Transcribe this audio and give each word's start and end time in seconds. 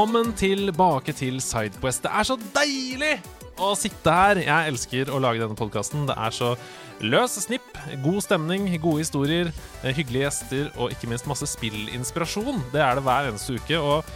Velkommen 0.00 0.30
tilbake 0.32 1.12
til 1.12 1.42
Sidequest. 1.44 2.06
Det 2.06 2.10
er 2.16 2.24
så 2.24 2.34
deilig 2.54 3.10
å 3.60 3.74
sitte 3.76 4.14
her. 4.16 4.38
Jeg 4.40 4.70
elsker 4.70 5.10
å 5.12 5.18
lage 5.20 5.42
denne 5.42 5.58
podkasten. 5.58 6.06
Det 6.08 6.14
er 6.16 6.32
så 6.32 6.54
løs 7.04 7.34
snipp, 7.42 7.68
god 8.00 8.22
stemning, 8.24 8.70
gode 8.80 9.02
historier, 9.02 9.50
eh, 9.82 9.92
hyggelige 9.92 10.24
gjester 10.24 10.70
og 10.78 10.94
ikke 10.94 11.10
minst 11.10 11.28
masse 11.28 11.44
spillinspirasjon. 11.52 12.62
Det 12.72 12.80
er 12.80 12.96
det 12.96 13.04
hver 13.04 13.28
eneste 13.28 13.58
uke. 13.60 13.76
Og 13.76 14.08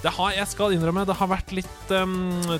det 0.00 0.10
har, 0.16 0.30
jeg 0.32 0.48
skal 0.48 0.72
innrømme, 0.72 1.02
det 1.04 1.12
har 1.18 1.28
vært 1.28 1.50
litt 1.52 1.90
um, 1.92 2.14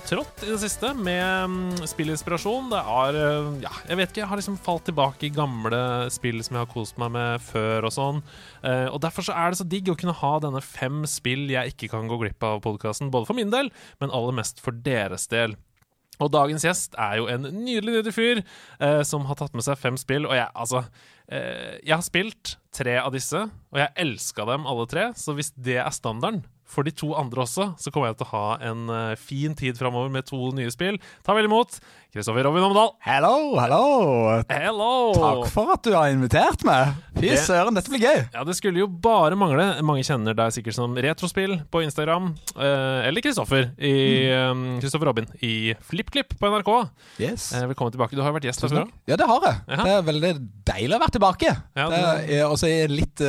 trått 0.05 0.43
i 0.45 0.51
det 0.51 0.59
siste 0.61 0.91
med 0.93 1.49
um, 1.49 1.55
spillinspirasjon. 1.89 2.69
Det 2.69 2.81
er 2.81 3.17
uh, 3.17 3.49
Ja, 3.63 3.73
jeg 3.89 3.97
vet 3.97 4.13
ikke. 4.13 4.21
Jeg 4.21 4.29
har 4.29 4.41
liksom 4.41 4.59
falt 4.61 4.85
tilbake 4.91 5.31
i 5.31 5.33
gamle 5.33 5.81
spill 6.13 6.43
som 6.45 6.59
jeg 6.59 6.67
har 6.67 6.75
kost 6.75 7.01
meg 7.01 7.15
med 7.15 7.41
før 7.41 7.89
og 7.89 7.95
sånn. 7.97 8.21
Uh, 8.61 8.93
og 8.93 9.01
derfor 9.07 9.25
så 9.25 9.39
er 9.41 9.55
det 9.55 9.63
så 9.63 9.69
digg 9.73 9.89
å 9.89 9.97
kunne 9.97 10.19
ha 10.21 10.35
denne 10.45 10.61
fem 10.61 11.01
spill 11.09 11.49
jeg 11.49 11.73
ikke 11.73 11.89
kan 11.95 12.13
gå 12.13 12.21
glipp 12.21 12.45
av 12.45 12.61
podkasten. 12.67 13.09
Både 13.15 13.31
for 13.31 13.41
min 13.41 13.53
del, 13.55 13.73
men 14.05 14.13
aller 14.13 14.37
mest 14.37 14.61
for 14.61 14.77
deres 14.77 15.25
del. 15.33 15.57
Og 16.21 16.29
dagens 16.35 16.69
gjest 16.69 16.97
er 17.01 17.23
jo 17.23 17.29
en 17.33 17.49
nydelig 17.49 17.97
nydelig 17.97 18.13
fyr 18.13 18.43
eh, 18.43 19.01
som 19.09 19.25
har 19.31 19.39
tatt 19.41 19.57
med 19.57 19.65
seg 19.65 19.81
fem 19.81 19.97
spill. 19.97 20.29
Og 20.29 20.37
jeg, 20.37 20.51
altså 20.53 20.85
eh, 21.33 21.81
Jeg 21.81 21.95
har 21.97 22.05
spilt 22.05 22.57
tre 22.77 22.99
av 23.01 23.15
disse, 23.17 23.47
og 23.49 23.81
jeg 23.81 23.95
elska 24.05 24.45
dem 24.53 24.69
alle 24.69 24.85
tre. 24.91 25.11
Så 25.17 25.33
hvis 25.39 25.55
det 25.57 25.81
er 25.81 25.95
standarden 25.97 26.45
for 26.71 26.87
de 26.87 26.93
to 26.95 27.13
andre 27.19 27.43
også, 27.43 27.73
så 27.83 27.91
kommer 27.93 28.13
jeg 28.13 28.21
til 28.21 28.29
å 28.29 28.35
ha 28.35 28.45
en 28.71 28.85
uh, 28.91 29.15
fin 29.19 29.57
tid 29.59 29.77
framover 29.81 30.11
med 30.15 30.27
to 30.29 30.39
nye 30.57 30.71
spill. 30.71 31.01
Ta 31.27 31.35
vel 31.35 31.49
imot 31.51 31.81
Kristoffer 32.11 32.43
Robin 32.47 32.65
Omdal. 32.67 32.93
Hello, 33.07 33.35
hello. 33.59 33.83
Hello. 34.51 34.91
Takk 35.15 35.45
for 35.53 35.71
at 35.77 35.85
du 35.87 35.93
har 35.95 36.09
invitert 36.11 36.65
meg. 36.67 36.95
Fy 37.19 37.29
Det- 37.29 37.43
søren, 37.45 37.75
dette 37.79 37.91
blir 37.93 38.03
gøy. 38.03 38.23
Ja, 38.35 38.43
Det 38.47 38.57
skulle 38.59 38.79
jo 38.83 38.89
bare 38.91 39.37
mangle. 39.39 39.69
Mange 39.87 40.03
kjenner 40.07 40.35
deg 40.35 40.51
sikkert 40.57 40.75
som 40.75 40.95
Retrospill 40.99 41.61
på 41.71 41.83
Instagram. 41.87 42.33
Uh, 42.57 43.07
eller 43.07 43.23
Kristoffer 43.23 43.71
i 43.79 43.95
Mm. 44.31 44.77
eh, 44.77 44.81
Kristoffer 44.83 45.07
Robin 45.07 45.27
i 45.43 45.75
FlippKlipp 45.87 46.35
på 46.39 46.51
NRK. 46.51 46.73
Yes. 47.21 47.53
Uh, 47.55 47.67
velkommen 47.71 47.93
tilbake. 47.95 48.15
Du 48.19 48.23
har 48.23 48.31
jo 48.33 48.39
vært 48.41 48.49
gjest 48.51 48.63
før. 48.67 48.89
Ja, 49.07 49.17
det 49.17 49.27
har 49.31 49.41
jeg. 49.47 49.57
Ja. 49.69 49.83
Det 49.85 49.93
er 49.99 50.03
veldig 50.11 50.33
deilig 50.71 50.97
å 50.97 51.03
være 51.03 51.15
tilbake. 51.19 51.57
Ja, 51.77 51.89
det 51.91 52.31
er 52.41 52.47
også 52.51 52.71
litt 52.91 53.23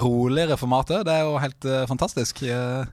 roligere 0.00 0.56
formatet. 0.56 1.04
Det 1.06 1.14
er 1.14 1.26
jo 1.26 1.40
helt 1.42 1.66
uh, 1.68 1.82
fantastisk. 1.90 2.42
Eh, 2.46 2.86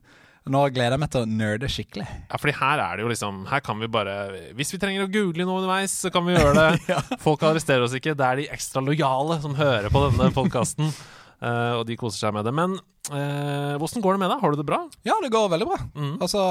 nå 0.49 0.63
gleder 0.73 0.95
jeg 0.95 1.01
meg 1.03 1.11
til 1.13 1.23
å 1.23 1.29
nerde 1.29 1.69
skikkelig. 1.69 2.07
Ja, 2.31 2.39
fordi 2.41 2.55
her 2.57 2.81
er 2.83 2.97
det 2.97 3.03
jo 3.05 3.11
liksom 3.11 3.43
Her 3.51 3.61
kan 3.61 3.77
vi 3.77 3.89
bare 3.91 4.15
Hvis 4.57 4.71
vi 4.73 4.79
trenger 4.81 5.03
å 5.05 5.11
google 5.11 5.45
noe 5.45 5.61
underveis, 5.61 5.93
så 5.93 6.09
kan 6.13 6.25
vi 6.25 6.33
gjøre 6.35 6.55
det. 6.87 6.97
Folk 7.21 7.43
arresterer 7.45 7.85
oss 7.85 7.95
ikke. 7.97 8.15
Det 8.17 8.25
er 8.25 8.41
de 8.41 8.49
ekstra 8.55 8.83
lojale 8.83 9.39
som 9.43 9.55
hører 9.59 9.91
på 9.93 10.03
denne 10.09 10.31
podkasten. 10.35 10.91
og 11.41 11.85
de 11.87 11.95
koser 11.99 12.19
seg 12.19 12.33
med 12.35 12.43
det. 12.47 12.51
Men 12.55 12.73
uh, 12.75 13.75
hvordan 13.79 14.03
går 14.03 14.15
det 14.15 14.21
med 14.23 14.31
deg? 14.33 14.41
Har 14.41 14.51
du 14.51 14.59
det 14.59 14.67
bra? 14.67 14.79
Ja, 15.07 15.15
det 15.23 15.31
går 15.33 15.51
veldig 15.53 15.67
bra. 15.69 15.79
Mm. 15.95 16.15
Altså, 16.19 16.43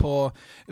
på, 0.00 0.14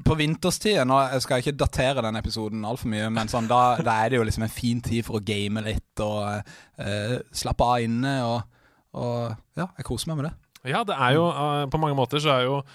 på 0.02 0.16
vinterstid 0.18 0.82
Nå 0.88 0.98
skal 1.22 1.38
jeg 1.38 1.46
ikke 1.46 1.60
datere 1.64 2.04
den 2.08 2.18
episoden 2.18 2.66
altfor 2.66 2.90
mye, 2.92 3.10
men 3.14 3.30
sånn, 3.30 3.50
da, 3.50 3.78
da 3.84 4.00
er 4.02 4.12
det 4.12 4.20
jo 4.20 4.26
liksom 4.26 4.46
en 4.48 4.54
fin 4.54 4.82
tid 4.84 5.06
for 5.06 5.20
å 5.20 5.24
game 5.26 5.62
litt 5.64 6.02
og 6.02 6.42
uh, 6.42 7.18
slappe 7.30 7.68
av 7.68 7.86
inne. 7.86 8.16
Og, 8.26 8.64
og 8.98 9.60
ja, 9.60 9.70
jeg 9.78 9.88
koser 9.88 10.12
meg 10.12 10.22
med 10.22 10.30
det. 10.30 10.34
Ja, 10.70 10.84
det 10.86 10.94
er 10.94 11.16
jo 11.16 11.26
uh, 11.26 11.64
På 11.70 11.80
mange 11.82 11.96
måter 11.98 12.22
så 12.22 12.36
er 12.36 12.44
jo 12.46 12.58
eh, 12.62 12.66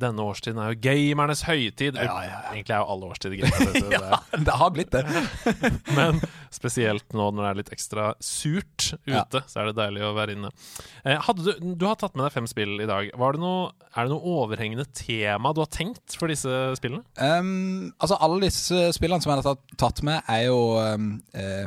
denne 0.00 0.24
årstiden 0.24 0.58
er 0.62 0.72
jo 0.74 0.80
gamernes 0.86 1.42
høytid. 1.46 1.98
Ja, 1.98 2.06
ja, 2.06 2.28
ja. 2.30 2.40
Egentlig 2.54 2.74
er 2.76 2.82
jo 2.82 2.88
alle 2.94 3.10
årstider 3.12 3.40
gamernes 3.40 3.76
høytid. 3.86 4.44
det- 4.46 4.56
har 4.56 4.70
blitt 4.72 4.90
det. 4.94 5.02
Men 5.98 6.20
spesielt 6.54 7.12
nå 7.16 7.28
når 7.34 7.42
det 7.42 7.48
er 7.50 7.58
litt 7.60 7.72
ekstra 7.76 8.06
surt 8.24 8.92
ute, 9.04 9.12
Ja. 9.12 9.24
så 9.46 9.60
er 9.62 9.70
det 9.70 9.76
deilig 9.80 10.04
å 10.06 10.12
være 10.16 10.36
inne. 10.36 10.50
Eh, 11.04 11.28
du, 11.40 11.50
du 11.76 11.84
har 11.86 11.98
tatt 12.00 12.16
med 12.16 12.24
deg 12.26 12.32
fem 12.36 12.46
spill 12.50 12.76
i 12.80 12.88
dag. 12.88 13.10
Var 13.18 13.36
det 13.36 13.42
noe, 13.42 13.70
er 13.92 14.06
det 14.08 14.14
noe 14.14 14.36
overhengende 14.40 14.86
tema 14.96 15.52
du 15.56 15.60
har 15.64 15.70
tenkt 15.72 16.16
for 16.18 16.32
disse 16.32 16.52
spillene? 16.80 17.04
Um, 17.20 17.92
altså 18.00 18.16
Alle 18.24 18.40
disse 18.46 18.88
spillene 18.96 19.20
som 19.24 19.34
jeg 19.34 19.44
har 19.44 19.58
tatt, 19.76 20.02
med, 20.06 20.22
er 20.30 20.46
jo 20.48 20.58
um, 20.80 21.10
eh, 21.34 21.66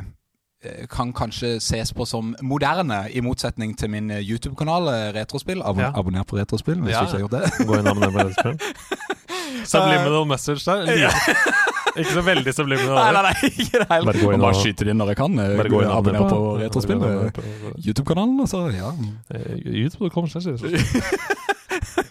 kan 0.92 1.12
kanskje 1.16 1.54
ses 1.60 1.92
på 1.96 2.04
som 2.06 2.34
moderne, 2.42 3.06
i 3.10 3.20
motsetning 3.24 3.72
til 3.78 3.88
min 3.90 4.10
eh, 4.10 4.20
YouTube-kanal 4.20 4.88
eh, 4.92 5.12
Retrospill. 5.16 5.62
Abon 5.64 5.82
Ja. 5.86 5.92
Abonner 5.96 6.22
på 6.28 6.36
Retrospill 6.36 6.76
hvis 6.84 6.92
Ja. 6.92 7.00
du 7.00 7.06
ikke 7.06 7.16
har 7.16 7.24
gjort 7.24 7.36
det. 7.38 7.66
Gå 7.66 7.78
inn 7.78 7.86
og 7.86 7.96
abonner 7.96 8.10
på 8.10 8.18
Retrospill. 8.28 8.58
Subliminal 9.72 10.26
message 10.28 10.64
der. 10.64 10.84
Ja. 11.00 11.10
Ikke 11.96 12.12
så 12.12 12.22
veldig 12.22 12.52
subliminal. 12.54 12.94
Nei, 13.00 13.12
nei, 13.12 13.22
nei, 13.22 13.50
ikke 13.64 13.78
det 13.80 13.88
Bare 13.88 13.96
heller. 13.98 14.20
inn 14.20 14.34
Og 14.36 14.44
bare 14.46 14.60
skyter 14.60 14.90
inn 14.92 15.00
når 15.00 15.08
jeg 15.14 15.16
kan. 15.22 15.38
eh, 15.42 15.56
Bare 15.58 15.72
gå 15.72 15.80
inn 15.82 15.90
og 15.90 15.96
abonner 15.96 16.28
på, 16.28 16.28
på 16.36 16.58
Retrospill. 16.60 17.02
eh, 17.02 17.80
YouTube-kanalen, 17.88 18.40
altså. 18.44 18.66
Ja. 18.76 18.92
Eh, 19.34 19.56
YouTube.com. 19.64 20.28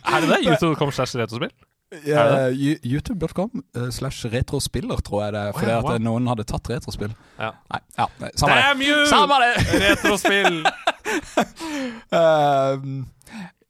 Er 0.09 0.21
det 0.25 0.29
det? 0.33 0.39
YouTube.com 0.49 0.91
slash 0.91 1.15
retrospill? 1.21 1.51
Yo- 1.89 2.77
YouTube.com 2.85 3.63
eh, 3.75 3.89
slash 3.91 4.25
retrospiller, 4.29 4.99
tror 5.01 5.23
jeg 5.23 5.33
det 5.33 5.41
er. 5.41 5.51
Fordi 5.57 5.71
ja, 5.71 5.79
wow. 5.81 5.95
at 5.95 6.03
noen 6.05 6.27
hadde 6.29 6.45
tatt 6.49 6.69
retrospill. 6.69 7.15
Ja. 7.39 7.49
Nei, 7.73 7.81
ja, 7.97 8.05
nei, 8.21 8.29
samme 8.37 8.59
det. 8.59 8.89
You! 8.89 9.05
Samme 9.09 9.39
det! 9.45 9.53
Retrospill! 9.87 10.61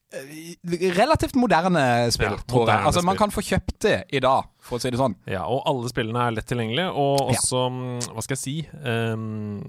Eh, 0.09 0.89
relativt 0.97 1.35
moderne 1.37 2.11
spill, 2.11 2.33
tror 2.49 2.65
jeg. 2.65 2.79
Altså, 2.81 2.97
spill. 2.97 3.05
Man 3.05 3.17
kan 3.19 3.31
få 3.31 3.43
kjøpt 3.45 3.75
det 3.85 3.97
i 4.09 4.19
dag, 4.23 4.47
for 4.69 4.77
å 4.77 4.83
si 4.83 4.91
det 4.93 4.99
sånn. 4.99 5.15
Ja, 5.29 5.43
og 5.49 5.63
alle 5.69 5.89
spillene 5.91 6.23
er 6.27 6.35
lett 6.35 6.47
tilgjengelige, 6.49 6.91
og 6.93 7.33
også, 7.33 7.63
ja. 7.65 8.11
hva 8.13 8.23
skal 8.25 8.37
jeg 8.37 8.41
si 8.43 8.55
um, 8.85 9.59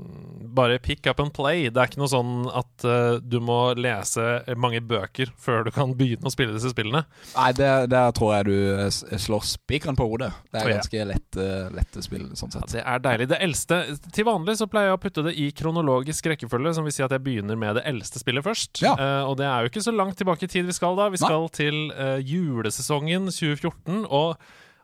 Bare 0.50 0.80
pick 0.82 1.06
up 1.10 1.20
and 1.22 1.32
play. 1.34 1.68
Det 1.70 1.80
er 1.80 1.90
ikke 1.90 2.00
noe 2.02 2.10
sånn 2.10 2.34
at 2.48 2.86
uh, 2.86 3.16
du 3.22 3.38
må 3.44 3.58
lese 3.78 4.42
mange 4.60 4.82
bøker 4.84 5.32
før 5.40 5.64
du 5.66 5.72
kan 5.74 5.94
begynne 5.96 6.26
å 6.26 6.32
spille 6.32 6.54
disse 6.56 6.72
spillene. 6.72 7.04
Nei, 7.34 7.50
der, 7.56 7.86
der 7.90 8.10
tror 8.16 8.34
jeg 8.34 8.48
du 8.50 8.56
eh, 8.74 9.18
slår 9.22 9.46
spikeren 9.46 9.98
på 9.98 10.06
hodet. 10.10 10.30
Det 10.50 10.62
er 10.62 10.72
ganske 10.74 11.04
lette, 11.06 11.48
lette 11.76 12.04
spill, 12.04 12.28
sånn 12.38 12.52
Ja, 12.56 12.66
det 12.72 12.82
er 12.82 13.04
deilig. 13.04 13.28
Det 13.30 13.40
eldste 13.44 13.80
Til 14.10 14.26
vanlig 14.28 14.56
så 14.60 14.68
pleier 14.70 14.90
jeg 14.90 14.98
å 14.98 15.02
putte 15.02 15.24
det 15.26 15.36
i 15.38 15.50
kronologisk 15.56 16.30
rekkefølge, 16.32 16.74
som 16.76 16.86
vil 16.86 16.96
si 16.96 17.04
at 17.06 17.14
jeg 17.14 17.24
begynner 17.24 17.58
med 17.60 17.78
det 17.78 17.86
eldste 17.88 18.22
spillet 18.22 18.46
først. 18.46 18.82
Ja. 18.84 18.96
Uh, 18.98 19.30
og 19.30 19.38
det 19.40 19.46
er 19.48 19.62
jo 19.62 19.72
ikke 19.72 19.84
så 19.86 19.94
langt 19.94 20.18
tilbake 20.20 20.48
i 20.48 20.50
tid 20.50 20.68
vi 20.68 20.76
skal 20.76 20.98
da. 20.98 21.10
Vi 21.12 21.20
Nei. 21.20 21.28
skal 21.28 21.46
til 21.54 21.78
uh, 21.94 22.18
julesesongen 22.18 23.30
2014, 23.30 24.04
og 24.10 24.34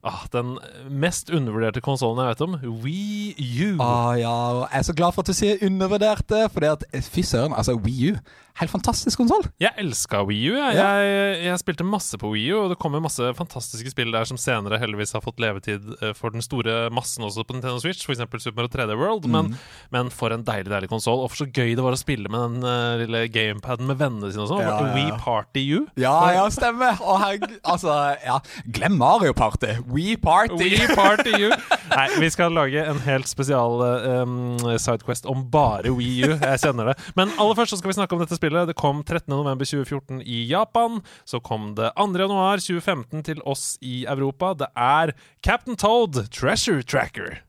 ah, 0.05 0.25
den 0.33 0.57
mest 0.91 1.31
undervurderte 1.31 1.81
konsollen 1.84 2.23
jeg 2.25 2.34
vet 2.34 2.45
om, 2.47 2.57
Wii 2.84 3.34
U. 3.69 3.71
Ah, 3.83 4.17
ja, 4.21 4.34
jeg 4.67 4.81
er 4.81 4.89
så 4.89 4.97
glad 4.97 5.15
for 5.17 5.25
at 5.25 5.31
du 5.31 5.37
sier 5.37 5.62
undervurderte, 5.67 6.47
at 6.47 6.84
eh, 6.93 7.03
fy 7.03 7.25
søren, 7.27 7.57
altså 7.57 7.79
Wii 7.79 8.12
U 8.12 8.19
Helt 8.56 8.71
fantastisk 8.72 9.19
konsoll. 9.21 9.44
Jeg 9.61 9.72
elska 9.83 10.22
Wii 10.25 10.50
U. 10.50 10.55
Jeg, 10.56 10.77
Ja. 10.78 10.87
jeg, 11.05 11.44
jeg 11.44 11.59
spilte 11.61 11.84
masse 11.84 12.17
på 12.17 12.31
Wii 12.33 12.53
U, 12.55 12.62
og 12.65 12.71
det 12.72 12.78
kommer 12.81 13.03
masse 13.05 13.21
fantastiske 13.37 13.91
spill 13.93 14.11
der 14.15 14.25
som 14.25 14.39
senere 14.41 14.78
heldigvis 14.81 15.12
har 15.12 15.21
fått 15.21 15.39
levetid 15.43 15.91
eh, 16.00 16.15
for 16.17 16.33
den 16.33 16.41
store 16.44 16.89
massen 16.94 17.25
også 17.27 17.44
på 17.44 17.53
Nintendo 17.56 17.78
Switch, 17.83 18.06
f.eks. 18.09 18.22
Super 18.41 18.62
Mario 18.62 18.72
3D 18.72 18.97
World. 18.97 19.27
Men, 19.28 19.47
Mm. 19.47 19.59
men 19.93 20.09
for 20.11 20.33
en 20.33 20.43
deilig 20.43 20.71
deilig 20.72 20.89
konsoll, 20.89 21.21
og 21.22 21.31
for 21.31 21.44
så 21.44 21.47
gøy 21.53 21.75
det 21.77 21.84
var 21.84 21.93
å 21.93 22.00
spille 22.00 22.31
med 22.33 22.41
den 22.41 22.65
uh, 22.65 22.97
lille 23.03 23.28
gamepaden 23.28 23.87
med 23.87 23.99
vennene 24.00 24.33
sine 24.33 24.47
og 24.47 24.49
sånn. 24.55 24.65
Ja, 24.65 24.81
ja, 24.81 24.94
We 24.97 25.19
Party 25.20 25.61
You. 25.67 25.82
Ja, 26.00 26.14
ja, 26.32 26.47
stemmer. 26.49 26.97
Og 27.05 27.20
her, 27.20 27.37
altså 27.62 27.93
ja. 28.25 28.38
Glem 28.73 28.97
Mario 28.97 29.35
Party. 29.37 29.76
We 29.93 30.17
Party. 30.17 30.56
We 30.79 30.88
Party 30.97 31.37
You. 31.37 31.53
Nei, 31.93 32.08
vi 32.20 32.31
skal 32.32 32.56
lage 32.56 32.81
en 32.88 32.99
helt 33.05 33.29
spesial 33.29 33.85
um, 33.85 34.56
Sidequest 34.81 35.26
om 35.29 35.44
bare 35.53 35.93
Wii 35.93 36.25
U. 36.31 36.32
Jeg 36.41 36.64
kjenner 36.64 36.94
det. 36.94 36.97
Men 37.17 37.29
aller 37.37 37.55
først 37.61 37.76
så 37.76 37.79
skal 37.82 37.93
vi 37.93 37.99
snakke 38.00 38.17
om 38.17 38.25
dette 38.25 38.32
spillet. 38.35 38.44
Det 38.50 38.76
kom 38.78 39.02
13.11.2014 39.04 40.22
i 40.22 40.46
Japan. 40.50 41.02
Så 41.25 41.40
kom 41.40 41.75
det 41.75 41.93
2.1.2015 41.96 43.22
til 43.22 43.43
oss 43.44 43.76
i 43.81 44.04
Europa. 44.06 44.54
Det 44.54 44.70
er 44.76 45.14
Captain 45.43 45.76
Toad 45.76 46.26
Treasure 46.31 46.82
Tracker. 46.82 47.40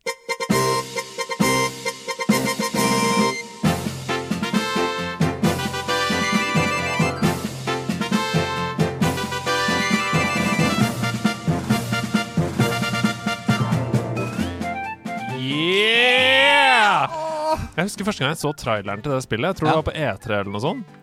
Jeg 17.78 17.86
husker 17.92 18.08
første 18.08 18.24
gang 18.24 18.32
jeg 18.34 18.42
så 18.42 18.52
traileren 18.58 19.04
til 19.06 19.14
det 19.14 19.22
spillet. 19.22 19.52
Jeg 19.52 19.60
tror 19.60 19.70
det 19.70 19.76
var 19.78 19.86
på 19.86 19.94
E3 19.94 20.40
eller 20.40 20.54
noe 20.56 20.64
sånt. 20.64 20.96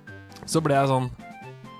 Så 0.50 0.58
ble 0.64 0.74
jeg 0.74 0.90
sånn 0.90 1.06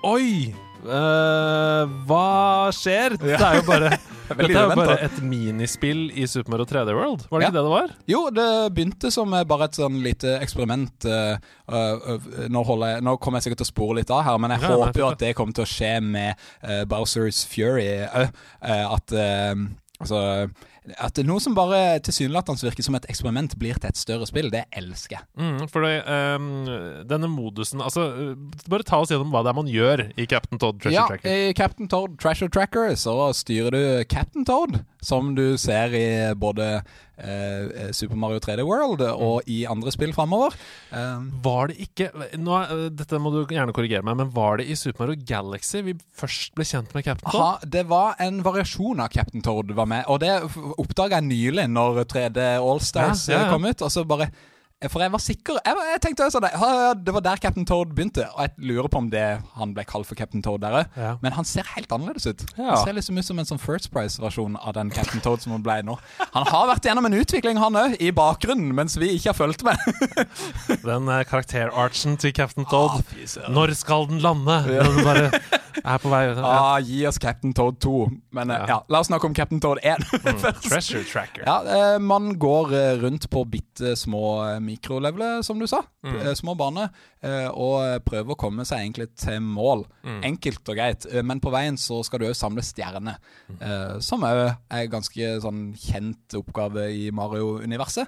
Oi! 0.07 0.53
Uh, 0.85 1.89
hva 2.05 2.69
skjer? 2.77 3.15
Det 3.17 3.33
er 3.35 3.55
jo 3.57 3.63
bare 3.65 3.89
Dette 4.37 4.45
er 4.53 4.67
jo 4.69 4.75
bare 4.77 4.95
et 5.05 5.17
minispill 5.25 6.05
i 6.17 6.25
Super 6.29 6.53
Mario 6.53 6.65
3D 6.69 6.93
World. 6.95 7.25
Var 7.29 7.41
det 7.41 7.45
Ja. 7.45 7.49
ikke 7.49 7.57
det 7.57 7.63
det 7.65 7.73
var? 7.73 7.91
Jo, 8.09 8.21
det 8.33 8.45
begynte 8.77 9.11
som 9.13 9.33
bare 9.49 9.67
et 9.67 9.77
sånn 9.77 9.99
lite 10.05 10.37
eksperiment. 10.41 11.05
eh, 11.05 11.35
eh, 11.69 12.17
nå, 12.49 12.63
jeg, 12.85 13.03
nå 13.05 13.15
kommer 13.21 13.37
jeg 13.41 13.49
sikkert 13.49 13.61
til 13.65 13.67
å 13.67 13.73
spore 13.73 13.97
litt 13.99 14.13
av 14.15 14.23
her, 14.25 14.37
men 14.41 14.55
jeg 14.55 14.61
Ja, 14.65 14.77
håper 14.79 15.03
jo 15.03 15.09
at 15.11 15.21
det 15.21 15.33
kommer 15.37 15.57
til 15.57 15.65
å 15.67 15.69
skje 15.69 15.91
med 16.01 16.87
Bowsers 16.89 17.43
Fury. 17.49 17.89
at 18.07 19.17
Altså 20.03 20.49
At 21.01 21.17
noe 21.25 21.39
som 21.41 21.55
bare 21.57 21.99
tilsynelatende 22.03 22.67
virker 22.67 22.85
som 22.85 22.97
et 22.97 23.05
eksperiment, 23.09 23.55
blir 23.57 23.77
til 23.79 23.89
et 23.89 23.97
større 23.97 24.27
spill, 24.29 24.49
det 24.53 24.65
elsker 24.75 25.15
jeg. 25.17 25.25
Mm, 25.39 25.63
for 25.71 25.85
det, 25.87 25.93
um, 26.05 26.49
denne 27.09 27.29
modusen 27.31 27.81
Altså, 27.81 28.03
bare 28.69 28.85
ta 28.85 28.99
oss 29.01 29.13
gjennom 29.13 29.31
hva 29.33 29.41
det 29.45 29.53
er 29.53 29.57
man 29.61 29.71
gjør 29.71 30.03
i 30.19 30.27
Captain 30.29 30.61
Todd 30.61 30.81
Treasure 30.83 30.97
Ja, 30.99 31.07
Tracker. 31.09 31.31
i 31.49 31.55
Captain 31.57 31.89
Toad 31.91 32.19
Treasure 32.21 32.51
Tracker 32.53 32.93
så 32.99 33.15
styrer 33.33 33.71
du 33.73 34.03
Captain 34.11 34.45
Toad, 34.45 34.81
som 35.01 35.33
du 35.37 35.55
ser 35.61 35.95
i 35.97 36.05
både 36.37 36.83
eh, 37.17 37.91
Super 37.95 38.15
Mario 38.19 38.39
3D 38.43 38.63
World 38.67 39.01
og 39.11 39.47
i 39.51 39.61
andre 39.69 39.91
spill 39.93 40.13
framover. 40.15 40.55
Eh. 40.91 41.25
Var 41.45 41.67
det 41.71 41.77
ikke 41.87 42.09
nå, 42.37 42.55
er- 42.61 42.73
eh, 42.85 42.89
Dette 42.89 43.19
må 43.21 43.31
du 43.33 43.41
gjerne 43.45 43.73
korrigere 43.75 44.03
meg, 44.03 44.17
men 44.17 44.31
var 44.35 44.57
det 44.57 44.67
i 44.69 44.75
Super 44.79 45.05
Mario 45.07 45.21
Galaxy 45.25 45.81
vi 45.85 45.93
først 46.17 46.55
ble 46.55 46.65
kjent 46.65 46.93
med 46.95 47.05
Captain 47.05 47.31
Toad? 47.31 47.41
Aha, 47.41 47.59
det 47.77 47.85
var 47.87 48.15
en 48.19 48.41
variasjon 48.45 48.99
av 48.99 49.09
Captain 49.13 49.41
Toad 49.45 49.71
var 49.75 49.85
med, 49.87 50.05
og 50.07 50.19
det 50.23 50.33
oppdaga 50.77 51.21
jeg 51.21 51.29
nylig 51.29 51.69
når 51.71 52.03
3D 52.11 52.41
Allstars 52.59 53.27
Ja, 53.29 53.37
ja, 53.39 53.45
ja. 53.45 53.51
kom 53.53 53.65
ut. 53.65 53.81
Og 53.81 53.91
så 53.91 54.03
bare 54.07 54.29
For 54.91 54.99
jeg 54.99 55.11
var 55.13 55.21
sikker 55.23 55.57
Jeg, 55.63 55.83
jeg 55.87 55.99
tenkte 56.03 56.25
også 56.27 56.41
det, 56.43 56.49
ja, 56.51 56.67
ja, 56.75 56.89
det 56.99 57.13
var 57.15 57.23
der 57.23 57.39
Captain 57.41 57.65
Toad 57.65 57.93
begynte, 57.95 58.25
og 58.35 58.41
jeg 58.43 58.67
lurer 58.69 58.89
på 58.91 58.99
om 58.99 59.07
det 59.09 59.23
han 59.55 59.71
ble 59.73 59.85
kalt 59.87 60.07
for 60.09 60.19
Captain 60.19 60.43
Toad 60.43 60.61
der 60.65 60.75
òg. 60.81 60.97
Ja. 60.99 61.13
Men 61.23 61.35
han 61.37 61.47
ser 61.47 61.67
helt 61.71 61.91
annerledes 61.95 62.27
ut. 62.27 62.43
Ja. 62.57 62.73
Han 62.73 62.83
ser 62.83 62.97
liksom 62.97 63.17
ut 63.17 63.27
som 63.27 63.39
en 63.39 63.47
sånn 63.47 63.61
First 63.61 63.87
Price-versjon 63.95 64.57
av 64.59 64.75
den 64.77 64.91
Captain 64.93 65.23
Toad 65.23 65.41
som 65.45 65.55
han 65.55 65.63
ble 65.65 65.79
nå. 65.87 65.95
Han 66.35 66.47
har 66.51 66.67
vært 66.73 66.89
gjennom 66.89 67.07
en 67.07 67.17
utvikling, 67.17 67.59
han 67.61 67.79
òg, 67.79 67.95
i 68.03 68.11
bakgrunnen, 68.15 68.75
mens 68.75 68.99
vi 68.99 69.13
ikke 69.15 69.31
har 69.31 69.39
fulgt 69.39 69.63
med. 69.65 69.79
Den 70.83 71.07
eh, 71.07 71.23
karakterarchen 71.29 72.19
til 72.21 72.35
Captain 72.35 72.67
Toad. 72.67 72.99
Ah, 72.99 73.13
fy 73.15 73.29
søren. 73.31 73.55
Når 73.55 73.77
skal 73.79 74.09
den 74.11 74.19
lande? 74.23 74.59
Den 74.67 75.01
bare 75.07 75.29
er 75.83 75.97
på 76.01 76.09
vei 76.11 76.21
ja. 76.27 76.35
Ah, 76.45 76.77
gi 76.83 77.01
oss 77.09 77.17
Captain 77.21 77.53
Toad 77.55 77.79
2. 77.83 77.93
Men 78.37 78.51
eh, 78.53 78.61
Ja. 78.63 78.67
ja, 78.69 78.77
la 78.89 78.99
oss 79.01 79.09
snakke 79.09 79.27
om 79.27 79.33
Captain 79.37 79.61
Toad 79.61 79.79
1 79.83 80.05
først. 80.13 80.63
Treasure 80.69 81.03
Tracker. 81.09 81.43
Ja, 81.47 81.57
eh, 81.65 81.97
man 81.99 82.33
går 82.39 82.73
eh, 82.77 82.91
rundt 83.01 83.27
på 83.29 83.43
bitte 83.49 83.95
små 83.99 84.23
mikroleveler, 84.63 85.41
som 85.45 85.59
du 85.59 85.67
sa. 85.67 85.81
Mm. 86.05 86.21
Små 86.37 86.55
baner. 86.55 86.89
og 87.57 88.03
prøver 88.05 88.35
å 88.35 88.37
komme 88.37 88.61
seg 88.69 88.83
egentlig 88.83 89.07
til 89.17 89.39
mål. 89.41 89.81
Mm. 90.05 90.19
Enkelt 90.29 90.69
og 90.69 90.77
greit. 90.77 91.07
Men 91.25 91.39
på 91.41 91.49
veien 91.49 91.77
så 91.81 92.03
skal 92.05 92.21
du 92.21 92.27
òg 92.27 92.35
samle 92.37 92.61
stjerner. 92.61 93.17
Mm. 93.49 94.01
som 94.05 94.21
òg 94.27 94.41
er 94.69 94.85
ganske 94.91 95.31
sånn 95.41 95.71
kjent 95.79 96.35
oppgave 96.37 96.85
i 96.93 97.09
Mario-universet. 97.15 98.07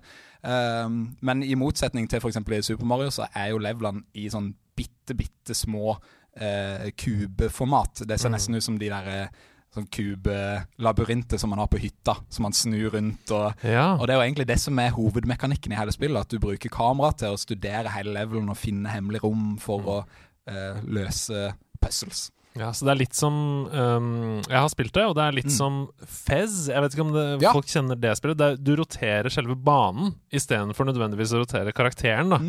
Men 1.22 1.42
i 1.44 1.56
motsetning 1.58 2.08
til 2.10 2.22
f.eks. 2.22 2.38
i 2.38 2.62
Super 2.62 2.86
Mario, 2.86 3.10
så 3.14 3.25
er 3.34 3.52
jo 3.56 3.62
levelene 3.64 4.06
i 4.14 4.28
sånn 4.30 4.52
bitte, 4.78 5.16
bitte 5.18 5.56
små 5.58 5.98
eh, 6.39 6.89
kubeformat. 6.98 8.04
Det 8.07 8.19
ser 8.19 8.30
Mm. 8.30 8.36
nesten 8.38 8.56
ut 8.56 8.63
som 8.63 8.78
de 8.80 8.89
der 8.89 9.07
eh, 9.07 9.28
sånn 9.75 9.88
kubelabyrinter 9.92 11.38
som 11.39 11.50
man 11.50 11.60
har 11.60 11.68
på 11.68 11.78
hytta, 11.81 12.16
som 12.30 12.44
man 12.44 12.54
snur 12.54 12.89
rundt. 12.94 13.31
og 13.31 13.54
Ja. 13.63 13.94
og 13.95 14.07
det 14.07 14.16
er 14.16 14.19
jo 14.22 14.25
egentlig 14.34 14.48
det 14.48 14.60
som 14.60 14.80
er 14.80 14.92
hovedmekanikken 14.92 15.72
i 15.72 15.75
hele 15.75 15.92
spillet. 15.92 16.22
At 16.22 16.30
du 16.30 16.39
bruker 16.39 16.69
kamera 16.69 17.12
til 17.18 17.30
å 17.34 17.38
studere 17.38 17.89
hele 17.89 18.13
levelen 18.13 18.50
og 18.50 18.57
finne 18.57 18.89
hemmelige 18.89 19.24
rom 19.24 19.57
for 19.60 19.80
å 19.81 20.06
eh, 20.48 20.80
løse 20.88 21.54
puzzles. 21.81 22.31
Ja, 22.57 22.71
så 22.74 22.86
det 22.88 22.92
er 22.94 23.00
litt 23.00 23.13
som 23.18 23.33
um, 23.71 24.42
Jeg 24.48 24.57
har 24.57 24.69
spilt 24.74 24.94
det, 24.95 25.04
og 25.06 25.15
det 25.18 25.24
er 25.27 25.36
litt 25.38 25.45
Mm. 25.48 25.56
som 25.57 25.75
Fez. 26.06 26.68
Jeg 26.68 26.81
vet 26.83 26.94
ikke 26.95 27.06
om 27.06 27.13
det, 27.13 27.25
Ja. 27.44 27.54
folk 27.54 27.65
kjenner 27.68 27.95
det 28.00 28.15
spillet. 28.18 28.38
Det 28.38 28.48
er, 28.51 28.56
du 28.57 28.75
roterer 28.75 29.30
selve 29.30 29.56
banen 29.56 30.15
istedenfor 30.33 30.86
nødvendigvis 30.89 31.33
å 31.33 31.44
rotere 31.45 31.71
karakteren. 31.74 32.30
da 32.30 32.39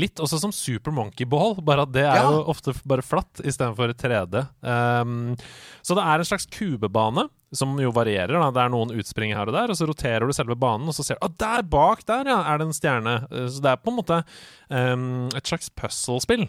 Litt 0.00 0.16
også 0.16 0.40
som 0.40 0.52
Super 0.52 0.90
Monkey 0.92 1.24
Ball, 1.26 1.54
bare 1.60 1.82
at 1.82 1.92
det 1.92 2.04
er 2.04 2.16
Ja. 2.22 2.30
jo 2.30 2.44
ofte 2.44 2.74
bare 2.86 3.02
flatt 3.02 3.40
istedenfor 3.44 3.92
3D. 3.94 4.48
Um, 4.62 5.36
så 5.82 5.94
det 5.94 6.04
er 6.04 6.18
en 6.18 6.24
slags 6.24 6.46
kubebane, 6.46 7.28
som 7.52 7.78
jo 7.78 7.90
varierer. 7.92 8.28
da 8.38 8.50
Det 8.50 8.60
er 8.60 8.68
noen 8.70 8.90
utspring 8.98 9.32
her 9.34 9.46
og 9.48 9.54
der, 9.54 9.70
og 9.70 9.76
så 9.76 9.86
roterer 9.88 10.26
du 10.26 10.32
selve 10.32 10.56
banen, 10.58 10.86
og 10.88 10.94
så 10.94 11.04
ser 11.04 11.14
du 11.20 11.24
ah, 11.26 11.28
der 11.38 11.62
bak 11.62 12.04
der 12.04 12.24
ja, 12.24 12.42
er 12.54 12.58
det 12.58 12.66
en 12.68 12.72
stjerne. 12.76 13.14
Uh, 13.32 13.48
Så 13.48 13.60
det 13.62 13.70
er 13.72 13.76
på 13.76 13.88
en 13.92 13.96
måte 13.96 14.24
um, 14.70 15.28
et 15.34 15.44
slags 15.44 15.70
puzzle-spill. 15.70 16.48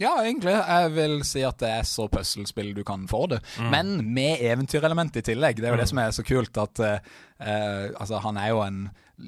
Ja, 0.00 0.14
egentlig. 0.24 0.54
Jeg 0.54 0.92
vil 0.94 1.18
si 1.28 1.42
at 1.44 1.58
det 1.60 1.70
er 1.80 1.84
så 1.88 2.06
puslespill 2.08 2.72
du 2.76 2.80
kan 2.88 3.04
få 3.10 3.26
det. 3.34 3.40
Mm. 3.58 3.70
Men 3.74 3.92
med 4.14 4.40
eventyrelement 4.40 5.16
i 5.16 5.24
tillegg. 5.26 5.60
Det 5.60 5.68
er 5.68 5.74
jo 5.74 5.80
det 5.82 5.90
som 5.90 6.00
er 6.00 6.14
så 6.16 6.24
kult. 6.24 6.56
At 6.60 6.80
eh, 6.80 7.00
Altså, 7.40 8.18
han 8.20 8.36
er 8.36 8.50
jo 8.52 8.62
en 8.64 8.80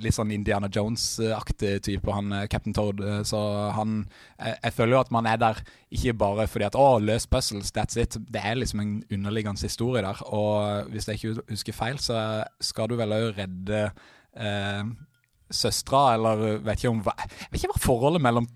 litt 0.03 0.17
sånn 0.17 0.32
Indiana 0.32 0.69
Jones-aktig 0.73 1.75
type, 1.85 2.12
han 2.12 2.32
eh, 2.32 2.47
Captain 2.53 2.76
Toad. 2.76 3.03
Så 3.29 3.41
han 3.76 4.03
jeg, 4.38 4.56
jeg 4.56 4.75
føler 4.79 4.97
jo 4.97 5.03
at 5.03 5.12
man 5.12 5.29
er 5.29 5.41
der 5.41 5.61
ikke 5.93 6.17
bare 6.25 6.49
fordi 6.49 6.69
at 6.70 6.79
å, 6.79 6.88
løs 7.05 7.29
puzzles, 7.29 7.73
that's 7.76 8.00
it. 8.00 8.17
Det 8.32 8.41
er 8.41 8.56
liksom 8.61 8.81
en 8.81 8.97
underliggende 9.12 9.69
historie 9.69 10.05
der. 10.05 10.25
Og 10.32 10.88
hvis 10.93 11.08
jeg 11.08 11.20
ikke 11.20 11.47
husker 11.53 11.76
feil, 11.76 12.00
så 12.00 12.19
skal 12.65 12.88
du 12.88 12.97
vel 13.00 13.12
òg 13.17 13.31
redde 13.37 13.85
uh, 13.93 14.82
søstera, 15.53 16.17
eller 16.17 16.62
vet 16.65 16.81
ikke 16.81 16.93
om 16.93 17.05
hva 17.05 17.15
Vet 17.20 17.61
ikke 17.61 17.75
hva 17.75 17.82
forholdet 17.82 18.25
mellom 18.25 18.49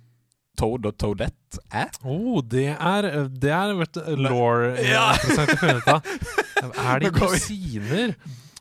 Toad 0.56 0.87
og 0.88 0.97
Toadette 1.00 1.61
er. 1.70 1.91
Oh, 2.05 2.41
det 2.43 2.69
er 2.75 3.08
Det 3.29 3.53
er 3.53 3.75
du, 3.76 4.00
law 4.25 4.64
Ja. 4.82 5.11
interessant 5.14 5.55
å 5.55 5.61
finne 5.61 5.79
ut 5.82 5.93
av. 5.94 6.11
Er 6.87 7.00
de 7.05 7.11
Nå 7.12 7.19
kusiner? 7.20 8.14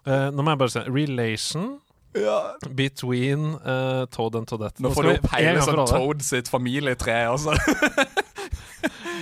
Uh, 0.05 0.27
nå 0.35 0.43
må 0.43 0.51
jeg 0.53 0.59
bare 0.61 0.73
se. 0.75 0.83
Relation 0.91 1.69
Ja. 2.15 2.37
between 2.75 3.55
uh, 3.65 4.05
Toad 4.11 4.35
and 4.39 4.47
Toadette. 4.47 4.83
Nå 4.83 4.91
får 4.95 5.03
du 5.09 5.29
hele 5.35 5.63
sånn. 5.65 5.81
Toad 5.89 6.21
sitt 6.23 6.51
familietre. 6.51 7.17
Altså. 7.31 7.55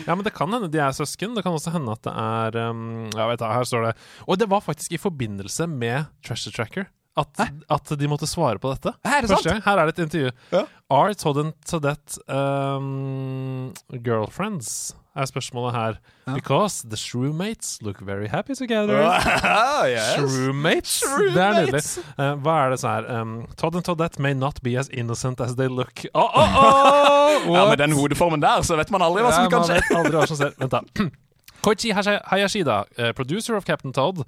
Ja, 0.04 0.16
men 0.18 0.26
det 0.26 0.34
kan 0.36 0.52
hende 0.52 0.68
de 0.68 0.80
er 0.84 0.92
søsken. 0.92 1.32
Det 1.38 1.44
kan 1.46 1.56
også 1.56 1.72
hende 1.72 1.94
at 1.96 2.02
det 2.04 2.12
er 2.12 2.58
um, 2.74 3.06
Ja, 3.16 3.28
vet 3.30 3.40
du, 3.40 3.46
her 3.48 3.64
står 3.64 3.86
det 3.88 3.94
Og 4.28 4.36
det 4.42 4.50
var 4.52 4.60
faktisk 4.66 4.92
i 4.92 5.00
forbindelse 5.00 5.68
med 5.72 6.10
Treasure 6.26 6.52
Tracker 6.58 6.90
at, 7.18 7.44
at 7.70 7.94
de 8.00 8.08
måtte 8.10 8.28
svare 8.30 8.58
på 8.62 8.72
dette. 8.74 8.94
Er 9.06 9.22
det 9.22 9.30
Første 9.30 9.50
sant? 9.50 9.54
gang. 9.54 9.64
Her 9.68 9.82
er 9.84 9.90
det 9.90 9.94
et 10.00 10.04
intervju. 10.08 10.32
Ja. 10.56 10.64
Are 10.94 11.14
Todd 11.18 11.38
and 11.42 11.54
Toadette 11.70 12.18
um, 12.28 13.74
girlfriends? 14.04 14.96
Er 15.16 15.26
spørsmålet 15.30 15.76
her. 15.76 15.98
Ja. 16.28 16.34
Because 16.34 16.88
the 16.90 16.98
shrewmates 16.98 17.78
look 17.86 18.02
very 18.02 18.26
happy 18.28 18.56
together. 18.56 18.98
yes. 19.86 20.16
Shrewmates. 20.18 21.04
Det 21.36 21.38
er 21.44 21.54
nydelig. 21.60 21.84
Uh, 22.18 22.32
hva 22.42 22.56
er 22.64 22.74
det 22.74 22.80
sånn 22.82 22.96
her 22.96 23.10
um, 23.22 23.34
Todd 23.62 23.78
and 23.78 23.86
Toadette 23.86 24.22
may 24.22 24.34
not 24.34 24.62
be 24.66 24.74
as 24.80 24.90
innocent 24.90 25.42
as 25.46 25.54
they 25.60 25.70
look. 25.70 26.02
Oh, 26.16 26.26
oh, 26.34 26.58
oh! 26.66 27.54
Ja, 27.54 27.68
Med 27.70 27.78
den 27.84 27.94
hodeformen 27.94 28.42
der, 28.42 28.66
så 28.66 28.78
vet 28.80 28.90
man 28.94 29.06
aldri 29.06 29.22
hva 29.26 29.36
som 29.36 29.46
Ja, 29.46 29.54
kan 29.54 29.70
skje. 29.70 30.50
Vent, 30.58 30.74
da. 30.74 30.82
Koichi 31.64 31.94
Hayashida, 31.94 32.82
uh, 32.98 33.12
producer 33.14 33.56
of 33.56 33.66
Captain 33.70 33.94
Todd, 33.94 34.26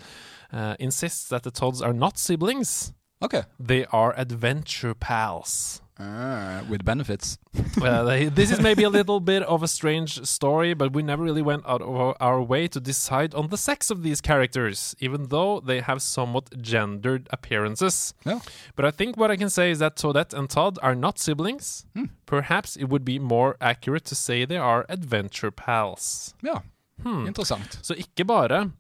uh, 0.55 0.75
insists 0.79 1.27
that 1.29 1.41
the 1.43 1.51
Todds 1.51 1.81
are 1.81 1.93
not 1.93 2.17
siblings. 2.17 2.93
Ok. 3.21 3.43
They 3.67 3.85
are 3.91 4.13
adventure 4.17 4.93
pals. 4.93 5.81
Ah, 5.97 6.61
with 6.69 6.83
benefits. 6.83 7.37
Uh, 7.81 8.03
they- 8.03 8.29
this 8.29 8.51
is 8.51 8.59
maybe 8.59 8.83
a 8.83 8.89
little 8.89 9.19
bit 9.19 9.43
of 9.43 9.63
a 9.63 9.67
strange 9.67 10.19
story, 10.25 10.73
but 10.75 10.93
we 10.93 11.01
never 11.03 11.23
really 11.23 11.41
went 11.41 11.63
out 11.65 11.81
of 11.81 12.15
our- 12.19 12.41
way 12.43 12.67
to 12.67 12.79
decide 12.79 13.33
on 13.35 13.47
the 13.49 13.57
sex 13.57 13.89
of 13.91 14.01
these 14.03 14.21
characters, 14.21 14.95
even 14.99 15.27
though 15.29 15.61
they 15.65 15.81
have 15.81 15.99
somewhat 16.01 16.43
gendered 16.61 17.27
appearances. 17.31 18.13
Ja. 18.25 18.39
But 18.75 18.85
I 18.85 18.91
think 18.91 19.15
what 19.17 19.31
I 19.31 19.37
can 19.37 19.49
say 19.49 19.71
is 19.71 19.79
that 19.79 19.95
Toadette 19.95 20.33
and 20.37 20.49
Todd 20.49 20.77
are 20.81 20.95
not 20.95 21.17
siblings. 21.19 21.85
Hmm. 21.95 22.05
Perhaps 22.25 22.75
it 22.77 22.85
would 22.89 23.05
be 23.05 23.19
more 23.19 23.55
accurate 23.61 24.03
to 24.05 24.15
say 24.15 24.45
they 24.45 24.57
are 24.59 24.85
adventure 24.89 25.51
pals. 25.51 26.33
ja. 26.43 26.59
Hmm. 27.03 27.27
Interessant. 27.27 27.79
Så 27.81 27.93
ikke 27.93 28.25
bare 28.25 28.71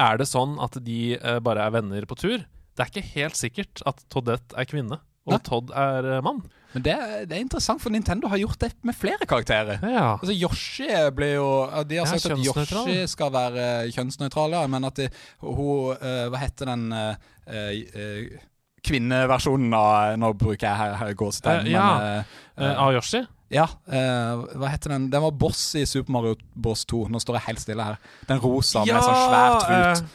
er 0.00 0.18
det 0.20 0.26
sånn 0.30 0.56
at 0.62 0.76
de 0.84 1.00
eh, 1.18 1.38
bare 1.44 1.64
er 1.68 1.74
venner 1.76 2.06
på 2.10 2.16
tur. 2.18 2.42
Det 2.74 2.82
er 2.82 2.90
ikke 2.90 3.08
helt 3.14 3.36
sikkert 3.38 3.82
at 3.86 4.00
Toddette 4.10 4.56
er 4.58 4.66
kvinne, 4.66 4.98
og 5.24 5.32
Nei. 5.36 5.40
Todd 5.46 5.70
er 5.78 6.08
eh, 6.16 6.22
mann. 6.26 6.42
Men 6.74 6.82
det, 6.82 6.94
det 7.30 7.36
er 7.36 7.42
interessant, 7.44 7.78
for 7.80 7.94
Nintendo 7.94 8.26
har 8.32 8.40
gjort 8.42 8.58
det 8.64 8.72
med 8.82 8.96
flere 8.98 9.28
karakterer. 9.30 9.78
Ja. 9.86 10.08
Altså 10.16 10.34
Yoshi 10.34 10.88
blir 11.14 11.36
jo 11.36 11.44
ja, 11.70 11.84
De 11.86 12.00
har 12.00 12.08
Ja, 12.08 12.16
sagt 12.16 12.26
at 12.26 12.32
kjønnsnøytral. 12.34 12.88
Yoshi 12.90 13.12
skal 13.12 13.30
være 13.36 13.68
eh, 13.84 13.92
kjønnsnøytral, 13.94 14.56
ja, 14.58 14.64
men 14.72 14.88
at 14.90 14.98
hun 15.38 15.94
eh, 15.94 16.24
Hva 16.34 16.40
heter 16.42 16.72
den 16.72 16.88
eh, 16.98 17.30
eh, 17.46 18.42
kvinneversjonen 18.84 19.72
av 19.78 20.18
Nå 20.20 20.32
bruker 20.38 20.66
jeg 20.66 20.76
her, 20.82 20.96
her 21.00 21.14
gåsetegn, 21.18 21.68
Eh, 21.70 21.72
ja. 21.76 21.86
men 21.86 22.18
eh, 22.18 22.40
Eh, 22.54 22.76
av 22.78 22.92
Yoshi? 22.94 23.18
Ja, 23.52 23.66
eh, 23.86 24.42
hva 24.56 24.68
heter 24.72 24.94
den? 24.94 25.10
Den 25.12 25.22
var 25.22 25.32
boss 25.36 25.74
i 25.76 25.84
Super 25.86 26.12
Mario 26.12 26.34
Bros 26.54 26.84
2. 26.88 27.04
Nå 27.12 27.20
står 27.20 27.36
jeg 27.38 27.44
helt 27.48 27.62
stille 27.62 27.84
her. 27.84 27.98
Den 28.28 28.40
rosa 28.42 28.84
med 28.88 28.96
sånn 29.04 29.18
svært 29.20 29.60
trut 29.64 30.14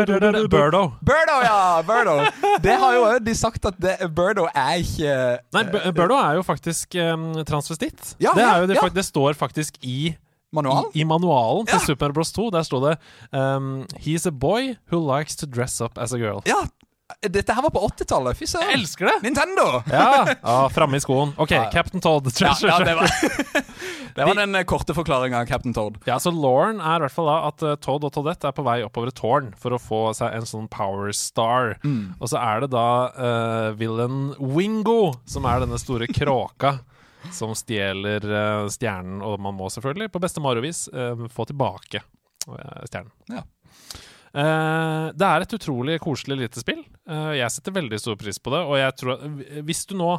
Burdo 0.00 0.48
Birdo. 0.50 0.82
Birdo, 1.06 1.36
ja! 1.46 1.60
Birdo. 1.86 2.16
Det 2.64 2.74
har 2.82 2.96
jo 2.96 3.04
de 3.22 3.36
sagt 3.38 3.70
at 3.70 3.78
det, 3.80 3.96
Birdo 4.16 4.48
er 4.50 4.80
ikke 4.82 5.14
Nei, 5.54 5.64
Burdo 5.70 5.94
Birdo 5.96 6.18
er 6.18 6.40
jo 6.40 6.42
faktisk 6.46 6.98
um, 6.98 7.30
transvestitt. 7.46 8.16
Ja, 8.18 8.34
det, 8.36 8.44
er 8.44 8.64
jo 8.64 8.70
det, 8.72 8.80
ja. 8.80 8.88
det 9.00 9.06
står 9.06 9.38
faktisk 9.38 9.78
i 9.86 10.16
Manualen? 10.50 10.90
I, 10.94 11.00
I 11.00 11.06
manualen 11.06 11.68
til 11.70 11.78
Super 11.84 12.08
Mario 12.08 12.18
Bros 12.18 12.32
2 12.34 12.48
Der 12.50 12.64
sto 12.66 12.80
det 12.82 12.96
um, 13.30 13.86
He's 14.02 14.26
a 14.26 14.34
boy 14.34 14.74
who 14.90 14.98
likes 14.98 15.36
to 15.38 15.46
dress 15.46 15.80
up 15.80 15.94
as 15.98 16.12
a 16.12 16.18
girl. 16.18 16.42
Ja. 16.46 16.66
Dette 17.20 17.54
her 17.56 17.62
var 17.62 17.72
på 17.74 17.82
80-tallet. 17.88 18.38
Fy 18.38 18.44
Jeg 18.46 18.52
søren. 18.54 18.72
elsker 18.78 19.08
det! 19.10 19.14
Nintendo! 19.26 19.66
Ja, 19.90 20.34
ah, 20.42 20.68
Framme 20.72 20.96
i 20.98 21.02
skoen. 21.02 21.34
OK, 21.36 21.50
Ja. 21.56 21.66
Captain 21.72 22.00
Todd. 22.02 22.30
Ja, 22.40 22.54
ja, 22.62 22.78
det 22.84 22.94
var, 22.98 23.10
det 24.16 24.26
var 24.28 24.34
den 24.38 24.54
eh, 24.54 24.64
korte 24.68 24.94
forklaringa 24.96 25.40
av 25.42 25.46
Captain 25.50 25.74
Toad. 25.74 25.98
Ja, 26.08 26.18
så 26.22 26.32
Lauren 26.34 26.80
er 26.80 27.00
i 27.00 27.06
hvert 27.06 27.14
fall 27.16 27.28
da 27.30 27.38
at 27.48 27.64
eh, 27.66 27.76
Todd 27.82 28.06
og 28.08 28.14
Toadette 28.14 28.48
er 28.50 28.56
på 28.56 28.64
vei 28.66 28.78
oppover 28.86 29.12
et 29.12 29.18
tårn 29.18 29.50
for 29.60 29.76
å 29.76 29.80
få 29.80 30.02
seg 30.16 30.36
en 30.38 30.46
sånn 30.48 30.68
power 30.72 31.12
star. 31.16 31.76
Og 31.84 32.30
så 32.30 32.38
er 32.40 32.64
det 32.64 32.70
da 32.72 32.86
uh, 33.14 33.70
villain 33.78 34.30
Wingo, 34.38 35.12
som 35.28 35.46
er 35.50 35.64
denne 35.64 35.78
store 35.80 36.08
kråka. 36.10 36.78
Som 37.36 37.50
stjeler 37.52 38.24
uh, 38.24 38.64
stjernen, 38.72 39.18
og 39.20 39.34
man 39.44 39.52
må 39.52 39.66
selvfølgelig, 39.68 40.08
på 40.14 40.22
beste 40.22 40.40
Mario-vis, 40.40 40.86
eh, 40.88 41.26
få 41.28 41.44
tilbake 41.50 42.00
stjernen. 42.88 43.10
Ja. 43.28 43.42
Uh, 44.30 45.10
det 45.12 45.26
er 45.26 45.44
et 45.44 45.52
utrolig 45.52 45.98
koselig 46.00 46.38
lite 46.40 46.62
spill. 46.62 46.80
Eh, 47.10 47.32
jeg 47.40 47.50
setter 47.50 47.74
veldig 47.74 47.98
stor 47.98 48.16
pris 48.20 48.38
på 48.38 48.52
det. 48.54 48.62
Og 48.66 48.78
jeg 48.78 48.94
tror 49.00 49.16
at 49.16 49.50
hvis 49.66 49.82
du 49.90 49.96
nå 49.98 50.12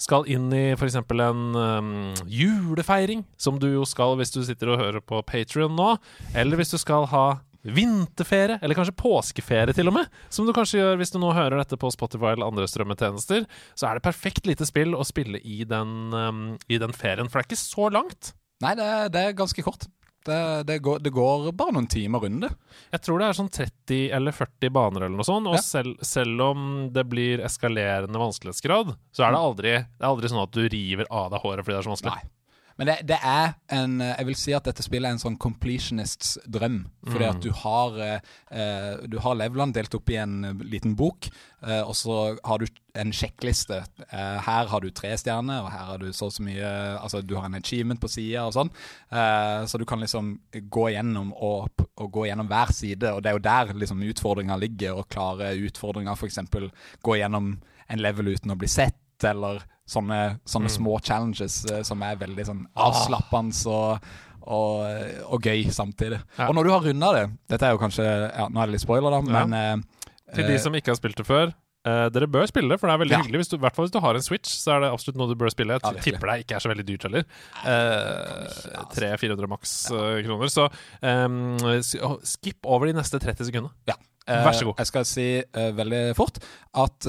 skal 0.00 0.28
inn 0.30 0.50
i 0.52 0.66
f.eks. 0.74 0.98
en 1.00 1.42
um, 1.56 1.90
julefeiring, 2.28 3.24
som 3.40 3.58
du 3.62 3.70
jo 3.70 3.86
skal 3.88 4.18
hvis 4.18 4.34
du 4.34 4.42
sitter 4.44 4.74
og 4.74 4.82
hører 4.82 5.04
på 5.04 5.22
Patrion 5.26 5.76
nå, 5.78 5.94
eller 6.36 6.60
hvis 6.60 6.74
du 6.74 6.78
skal 6.82 7.08
ha 7.12 7.26
vinterferie, 7.64 8.58
eller 8.60 8.76
kanskje 8.76 8.96
påskeferie 9.00 9.72
til 9.72 9.88
og 9.88 9.94
med, 9.96 10.16
som 10.28 10.44
du 10.44 10.52
kanskje 10.52 10.82
gjør 10.82 10.98
hvis 11.00 11.14
du 11.14 11.16
nå 11.22 11.30
hører 11.32 11.56
dette 11.62 11.78
på 11.80 11.88
Spotify 11.94 12.34
eller 12.34 12.50
andre 12.50 12.66
strømmetjenester, 12.68 13.46
så 13.72 13.88
er 13.88 13.96
det 13.96 14.04
perfekt 14.04 14.50
lite 14.50 14.68
spill 14.68 14.92
å 14.98 15.06
spille 15.06 15.40
i 15.40 15.62
den, 15.68 16.12
um, 16.12 16.46
i 16.68 16.80
den 16.82 16.92
ferien, 16.92 17.30
for 17.30 17.40
det 17.40 17.46
er 17.46 17.52
ikke 17.54 17.62
så 17.62 17.88
langt. 17.94 18.34
Nei, 18.64 18.74
det, 18.76 18.90
det 19.14 19.22
er 19.22 19.38
ganske 19.38 19.64
kort. 19.64 19.88
Det, 20.24 20.38
det, 20.68 20.78
går, 20.84 21.02
det 21.04 21.10
går 21.12 21.50
bare 21.52 21.74
noen 21.76 21.86
timer 21.90 22.22
runde. 22.24 22.48
Jeg 22.94 23.02
tror 23.04 23.20
det 23.20 23.26
er 23.28 23.36
sånn 23.36 23.50
30 23.52 23.98
eller 24.16 24.32
40 24.32 24.70
baner 24.72 25.04
eller 25.04 25.18
noe 25.18 25.26
sånt, 25.28 25.46
og 25.50 25.58
Ja. 25.58 25.64
selv, 25.64 25.98
selv 26.00 26.40
om 26.40 26.62
det 26.94 27.04
blir 27.10 27.42
eskalerende 27.44 28.16
vanskelighetsgrad, 28.22 28.94
så 29.12 29.26
er 29.26 29.34
det 29.36 29.42
aldri, 29.42 29.74
det 29.84 30.00
er 30.00 30.08
aldri 30.08 30.30
sånn 30.32 30.42
at 30.46 30.54
du 30.56 30.62
river 30.72 31.06
av 31.10 31.28
deg 31.34 31.44
håret 31.44 31.64
fordi 31.66 31.76
det 31.76 31.82
er 31.82 31.88
så 31.90 31.94
vanskelig. 31.96 32.16
Nei. 32.16 32.30
Men 32.76 32.88
det, 32.90 32.94
det 33.06 33.18
er 33.22 33.52
en 33.74 34.00
Jeg 34.02 34.26
vil 34.26 34.36
si 34.38 34.54
at 34.56 34.66
dette 34.66 34.82
spillet 34.82 35.06
er 35.06 35.14
en 35.14 35.22
sånn 35.22 35.38
completionists 35.40 36.36
drøm. 36.50 36.84
Fordi 37.06 37.26
at 37.28 37.42
du 37.44 37.50
har 37.62 37.98
eh, 38.02 38.30
eh, 38.50 39.04
Du 39.10 39.18
har 39.22 39.36
levelene 39.38 39.76
delt 39.76 39.94
opp 39.94 40.10
i 40.10 40.18
en 40.18 40.38
eh, 40.48 40.64
liten 40.72 40.96
bok, 40.98 41.28
eh, 41.62 41.82
og 41.82 41.94
så 41.98 42.16
har 42.44 42.62
du 42.62 42.66
en 42.98 43.12
sjekkliste. 43.14 43.80
Eh, 44.08 44.38
her 44.46 44.70
har 44.70 44.82
du 44.82 44.90
tre 44.94 45.12
stjerner, 45.18 45.64
og 45.64 45.70
her 45.74 45.86
har 45.92 46.02
du 46.02 46.08
så 46.12 46.30
og 46.30 46.34
så 46.34 46.44
mye 46.46 46.70
Altså 46.96 47.20
du 47.22 47.34
har 47.36 47.46
en 47.50 47.58
achievement 47.58 48.00
på 48.00 48.10
sida 48.10 48.46
og 48.48 48.54
sånn. 48.56 48.72
Eh, 49.12 49.66
så 49.70 49.78
du 49.78 49.86
kan 49.88 50.02
liksom 50.02 50.34
gå 50.72 50.88
gjennom 50.94 51.34
og, 51.34 51.84
og 52.00 52.10
gå 52.14 52.26
gjennom 52.30 52.50
hver 52.50 52.72
side, 52.74 53.12
og 53.12 53.22
det 53.22 53.30
er 53.30 53.38
jo 53.38 53.44
der 53.44 53.74
liksom 53.84 54.02
utfordringa 54.08 54.58
ligger. 54.62 54.98
Å 54.98 55.06
klare 55.10 55.52
utfordringa, 55.68 56.16
f.eks. 56.16 56.42
gå 57.04 57.20
gjennom 57.20 57.54
en 57.86 58.00
level 58.02 58.32
uten 58.34 58.54
å 58.54 58.58
bli 58.58 58.70
sett, 58.70 58.98
eller 59.24 59.62
sånne, 59.86 60.20
sånne 60.48 60.70
små 60.72 60.98
challenges 61.04 61.64
eh, 61.70 61.82
som 61.86 62.02
er 62.06 62.16
veldig 62.20 62.46
sånn 62.48 62.62
avslappende 62.86 63.66
og, 63.68 64.06
og, 64.44 64.86
og 65.28 65.44
gøy 65.44 65.66
samtidig. 65.72 66.22
Ja. 66.38 66.48
Og 66.48 66.54
når 66.56 66.64
du 66.64 66.72
har 66.74 66.86
runda 66.88 67.12
det 67.16 67.26
Dette 67.52 67.68
er 67.68 67.76
jo 67.76 67.82
kanskje 67.82 68.04
ja, 68.06 68.48
Nå 68.48 68.60
er 68.60 68.66
det 68.70 68.76
litt 68.78 68.84
spoiler, 68.84 69.10
da, 69.12 69.20
Ja. 69.24 69.44
men 69.44 69.54
eh, 69.58 70.08
Til 70.34 70.48
de 70.48 70.56
eh, 70.56 70.62
som 70.64 70.74
ikke 70.76 70.92
har 70.94 71.00
spilt 71.00 71.20
det 71.20 71.28
før, 71.28 71.52
Uh, 71.84 72.06
dere 72.08 72.24
bør 72.32 72.46
spille 72.48 72.78
for 72.80 72.88
det 72.88 72.94
er 72.94 73.00
veldig 73.02 73.12
Ja. 73.12 73.18
hyggelig. 73.20 73.38
Hvis 73.42 73.50
du, 73.52 73.58
hvert 73.60 73.76
fall 73.76 73.84
hvis 73.84 73.92
du 73.92 73.98
har 74.00 74.16
en 74.16 74.22
Switch, 74.24 74.48
så 74.56 74.70
er 74.72 74.78
det 74.80 74.88
absolutt 74.88 75.18
noe 75.20 75.28
du 75.28 75.34
bør 75.36 75.50
spille. 75.52 75.74
Jeg 75.76 75.82
Ja, 75.84 76.00
tipper 76.00 76.30
det 76.30 76.36
ikke 76.46 76.56
er 76.56 76.62
så 76.64 76.70
veldig 76.70 76.86
dyrt 76.88 77.02
heller. 77.04 77.26
Uh, 77.60 78.86
300-400 78.96 79.50
maks 79.52 79.74
uh, 79.92 80.16
kroner. 80.24 80.48
Så 80.48 80.64
um, 81.04 81.58
skip 82.24 82.64
over 82.64 82.88
de 82.88 82.96
neste 82.96 83.20
30 83.20 83.50
sekundene. 83.50 83.74
Ja. 83.84 83.98
Vær 84.28 84.52
så 84.56 84.64
god. 84.64 84.74
Jeg 84.78 84.86
skal 84.88 85.04
si 85.08 85.26
veldig 85.52 86.16
fort 86.16 86.38
at 86.80 87.08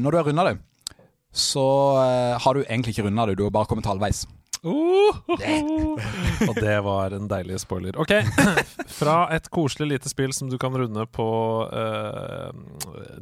når 0.00 0.10
du 0.10 0.16
har 0.18 0.26
runda 0.28 0.44
det, 0.50 0.56
så 1.32 1.64
har 2.42 2.52
du 2.54 2.60
egentlig 2.66 2.92
ikke 2.92 3.06
runda 3.08 3.26
det, 3.30 3.38
du 3.38 3.44
har 3.46 3.54
bare 3.54 3.70
kommet 3.70 3.86
halvveis. 3.88 4.26
Uh, 4.60 5.16
og 6.44 6.58
det 6.60 6.74
var 6.84 7.14
en 7.16 7.28
deilig 7.30 7.62
spoiler. 7.62 7.96
Ok, 8.00 8.12
fra 9.00 9.22
et 9.32 9.46
koselig 9.52 9.94
lite 9.94 10.10
spill 10.12 10.34
som 10.36 10.50
du 10.52 10.58
kan 10.60 10.74
runde 10.76 11.06
på 11.16 11.28
uh, 11.64 12.50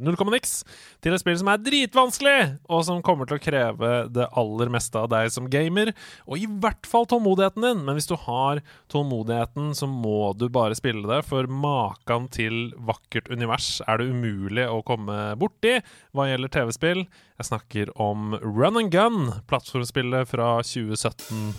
null 0.03 0.17
komma 0.19 0.35
niks, 0.35 0.65
til 0.99 1.15
et 1.15 1.23
spill 1.23 1.37
som 1.39 1.51
er 1.53 1.61
dritvanskelig, 1.63 2.39
og 2.67 2.83
som 2.87 2.99
kommer 3.05 3.29
til 3.29 3.39
å 3.39 3.43
kreve 3.43 3.93
det 4.11 4.27
aller 4.39 4.73
meste 4.73 4.99
av 4.99 5.07
deg 5.13 5.31
som 5.31 5.47
gamer, 5.51 5.93
og 6.27 6.43
i 6.43 6.49
hvert 6.49 6.89
fall 6.89 7.07
tålmodigheten 7.07 7.69
din. 7.69 7.85
Men 7.87 7.95
hvis 7.95 8.09
du 8.11 8.17
har 8.19 8.59
tålmodigheten, 8.91 9.71
så 9.79 9.87
må 9.87 10.33
du 10.35 10.49
bare 10.51 10.75
spille 10.75 11.07
det, 11.07 11.21
for 11.29 11.47
maken 11.47 12.27
til 12.35 12.73
vakkert 12.83 13.31
univers 13.31 13.77
er 13.87 14.01
det 14.01 14.11
umulig 14.11 14.67
å 14.67 14.83
komme 14.83 15.31
borti 15.39 15.77
hva 16.11 16.27
gjelder 16.27 16.55
TV-spill. 16.59 17.07
Jeg 17.39 17.47
snakker 17.47 17.91
om 17.95 18.33
Run 18.43 18.77
and 18.81 18.91
Gun, 18.91 19.31
plattformspillet 19.47 20.27
fra 20.27 20.57
2017. 20.59 21.53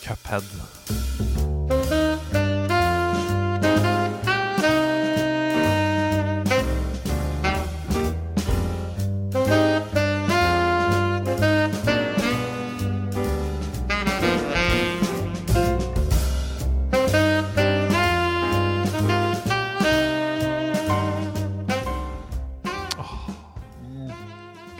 Cuphead. 0.00 1.29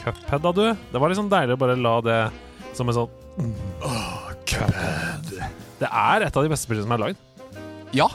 Cuphead, 0.00 0.40
da, 0.42 0.52
du. 0.56 0.64
Det 0.92 1.00
var 1.02 1.12
liksom 1.12 1.28
deilig 1.32 1.56
å 1.56 1.60
bare 1.60 1.76
la 1.76 1.94
det 2.04 2.20
som 2.76 2.88
en 2.88 2.96
sånn 2.96 3.52
Cuphead. 4.46 5.30
Det 5.80 5.88
er 5.88 6.26
et 6.26 6.36
av 6.36 6.44
de 6.44 6.50
beste 6.52 6.66
spillene 6.68 6.84
som 6.86 6.94
er 6.96 7.02
lagd. 7.04 7.20
Ja, 7.96 8.06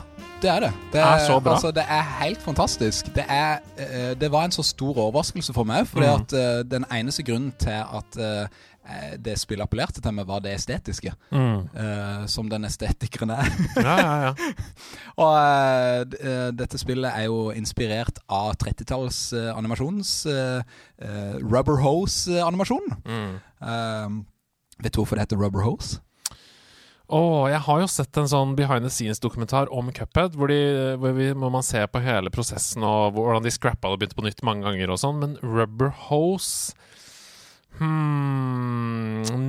det 0.42 0.50
er 0.52 0.60
det. 0.66 0.70
Det 0.92 1.00
Er 1.02 1.18
så 1.24 1.38
bra. 1.42 1.54
Altså, 1.56 1.72
det 1.74 1.84
er 1.88 2.04
helt 2.20 2.42
fantastisk. 2.44 3.08
Det, 3.16 3.24
er, 3.28 3.58
uh, 3.80 4.12
det 4.18 4.30
var 4.32 4.46
en 4.46 4.54
så 4.54 4.62
stor 4.66 4.98
overraskelse 5.08 5.54
for 5.56 5.64
meg, 5.68 5.86
fordi 5.90 6.06
Mm. 6.06 6.20
at 6.22 6.32
eh, 6.32 6.62
den 6.64 6.84
eneste 6.92 7.22
grunnen 7.26 7.52
til 7.58 7.72
at 7.98 8.18
eh, 8.20 8.46
det 9.18 9.34
spillet 9.40 9.66
appellerte 9.66 10.02
til 10.02 10.14
meg, 10.14 10.28
var 10.28 10.42
det 10.44 10.54
estetiske. 10.56 11.12
eh, 11.74 12.26
som 12.30 12.48
den 12.50 12.68
estetikeren 12.68 13.32
er. 13.34 13.50
Ja, 13.76 13.96
ja, 13.98 14.14
ja. 14.26 14.32
Og 15.22 15.34
eh, 15.40 16.00
eh, 16.20 16.48
dette 16.56 16.80
spillet 16.80 17.10
er 17.10 17.28
jo 17.28 17.50
inspirert 17.56 18.20
av 18.28 18.54
30-talls 18.62 19.20
eh, 19.36 19.50
animasjons 19.56 20.14
eh, 20.30 20.80
eh, 21.02 21.36
Rubber 21.42 21.80
Hose-animasjon. 21.82 22.98
Mm. 23.06 23.36
Eh, 23.60 24.18
vet 24.84 24.92
du 24.92 25.00
hvorfor 25.02 25.16
det 25.16 25.26
heter 25.26 25.40
Rubber 25.40 25.66
Hose? 25.66 26.02
Oh, 27.06 27.46
jeg 27.46 27.62
har 27.62 27.78
jo 27.78 27.86
sett 27.86 28.18
en 28.18 28.26
sånn 28.26 28.56
behind 28.58 28.82
the 28.82 28.90
scenes-dokumentar 28.90 29.68
om 29.70 29.92
Cuphead, 29.94 30.34
hvor, 30.34 30.50
de, 30.50 30.96
hvor, 30.98 31.14
vi, 31.14 31.28
man 31.38 31.62
ser 31.62 31.86
på 31.86 32.02
hele 32.02 32.32
prosessen 32.34 32.82
og 32.82 33.14
hvordan 33.14 33.44
de 33.44 33.52
scrappa 33.54 33.86
det 33.86 33.94
og 33.94 34.00
begynte 34.00 34.18
på 34.18 34.24
nytt 34.26 34.42
mange 34.46 34.66
ganger 34.66 34.90
og 34.90 34.98
sånn, 34.98 35.20
men 35.22 35.36
Rubber 35.38 35.92
Hose 36.08 36.74
Hmm 37.78 38.96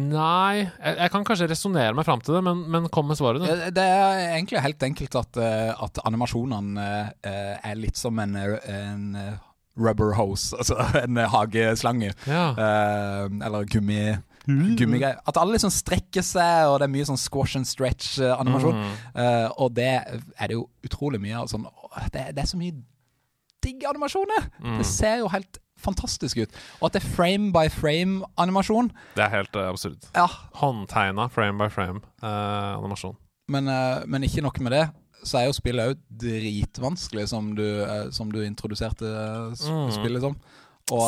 Nei 0.08 0.62
jeg, 0.62 0.94
jeg 0.98 1.12
kan 1.14 1.26
kanskje 1.28 1.50
resonnere 1.52 1.96
meg 1.98 2.08
fram 2.08 2.22
til 2.24 2.38
det, 2.38 2.44
men, 2.46 2.64
men 2.72 2.88
kom 2.94 3.10
med 3.10 3.20
svaret, 3.20 3.44
du. 3.44 3.66
Det 3.76 3.84
er 3.84 4.22
egentlig 4.38 4.64
helt 4.64 4.86
enkelt 4.88 5.20
at, 5.20 5.42
eh, 5.42 5.74
at 5.88 6.02
animasjonene 6.08 6.88
eh, 7.26 7.54
er 7.72 7.78
litt 7.80 8.00
som 8.00 8.18
en, 8.24 8.38
en 8.38 9.20
eh, 9.20 9.36
rubber 9.78 10.16
hose, 10.18 10.56
altså 10.60 10.80
en 11.04 11.22
hageslange. 11.34 12.14
Ja. 12.26 12.48
Uh, 12.58 13.46
eller 13.46 13.68
gummi 13.70 14.02
gummigreier. 14.48 15.20
At 15.28 15.38
alle 15.42 15.58
liksom 15.58 15.74
strekker 15.76 16.24
seg, 16.24 16.70
og 16.72 16.78
det 16.80 16.88
er 16.88 16.94
mye 16.94 17.08
sånn 17.10 17.20
squash 17.20 17.60
and 17.60 17.68
stretch-animasjon. 17.68 18.78
Mm. 18.80 18.94
og 19.60 19.74
det 19.76 19.90
er 19.92 20.48
det 20.48 20.56
jo 20.56 20.70
utrolig 20.88 21.20
mye 21.20 21.42
av. 21.42 21.50
Sånn, 21.52 21.68
det, 22.14 22.30
det 22.32 22.46
er 22.46 22.48
så 22.48 22.60
mye 22.60 22.78
digg 23.66 23.84
animasjoner! 23.90 24.48
Mm. 24.64 24.78
Det 24.80 24.88
ser 24.88 25.20
jo 25.20 25.28
helt 25.34 25.60
fantastisk 25.78 26.38
ut. 26.44 26.50
Og 26.82 26.88
at 26.90 26.94
det 26.98 27.04
er 27.04 27.10
frame 27.16 27.52
by 27.56 27.68
frame-animasjon. 27.74 28.92
Det 29.16 29.24
er 29.26 29.34
helt 29.38 29.56
uh, 29.56 29.68
absurd. 29.70 29.98
Ja, 30.16 30.28
Håndtegna 30.62 31.28
frame 31.34 31.58
by 31.62 31.70
frame-animasjon. 31.74 32.78
animasjon. 32.84 33.18
men, 33.50 33.68
uh, 33.72 34.04
men 34.08 34.24
ikke 34.28 34.42
nok 34.44 34.60
med 34.60 34.72
det. 34.76 34.86
Så 35.24 35.40
er 35.40 35.48
jo 35.50 35.56
spillet 35.58 35.90
òg 35.96 35.98
dritvanskelig, 36.22 37.28
som 37.32 37.56
du, 37.58 37.64
eh, 37.84 38.10
som 38.14 38.30
du 38.32 38.40
introduserte 38.46 39.08
sp 39.58 39.68
Mm. 39.74 39.92
spillet 39.92 40.22
som. 40.22 40.36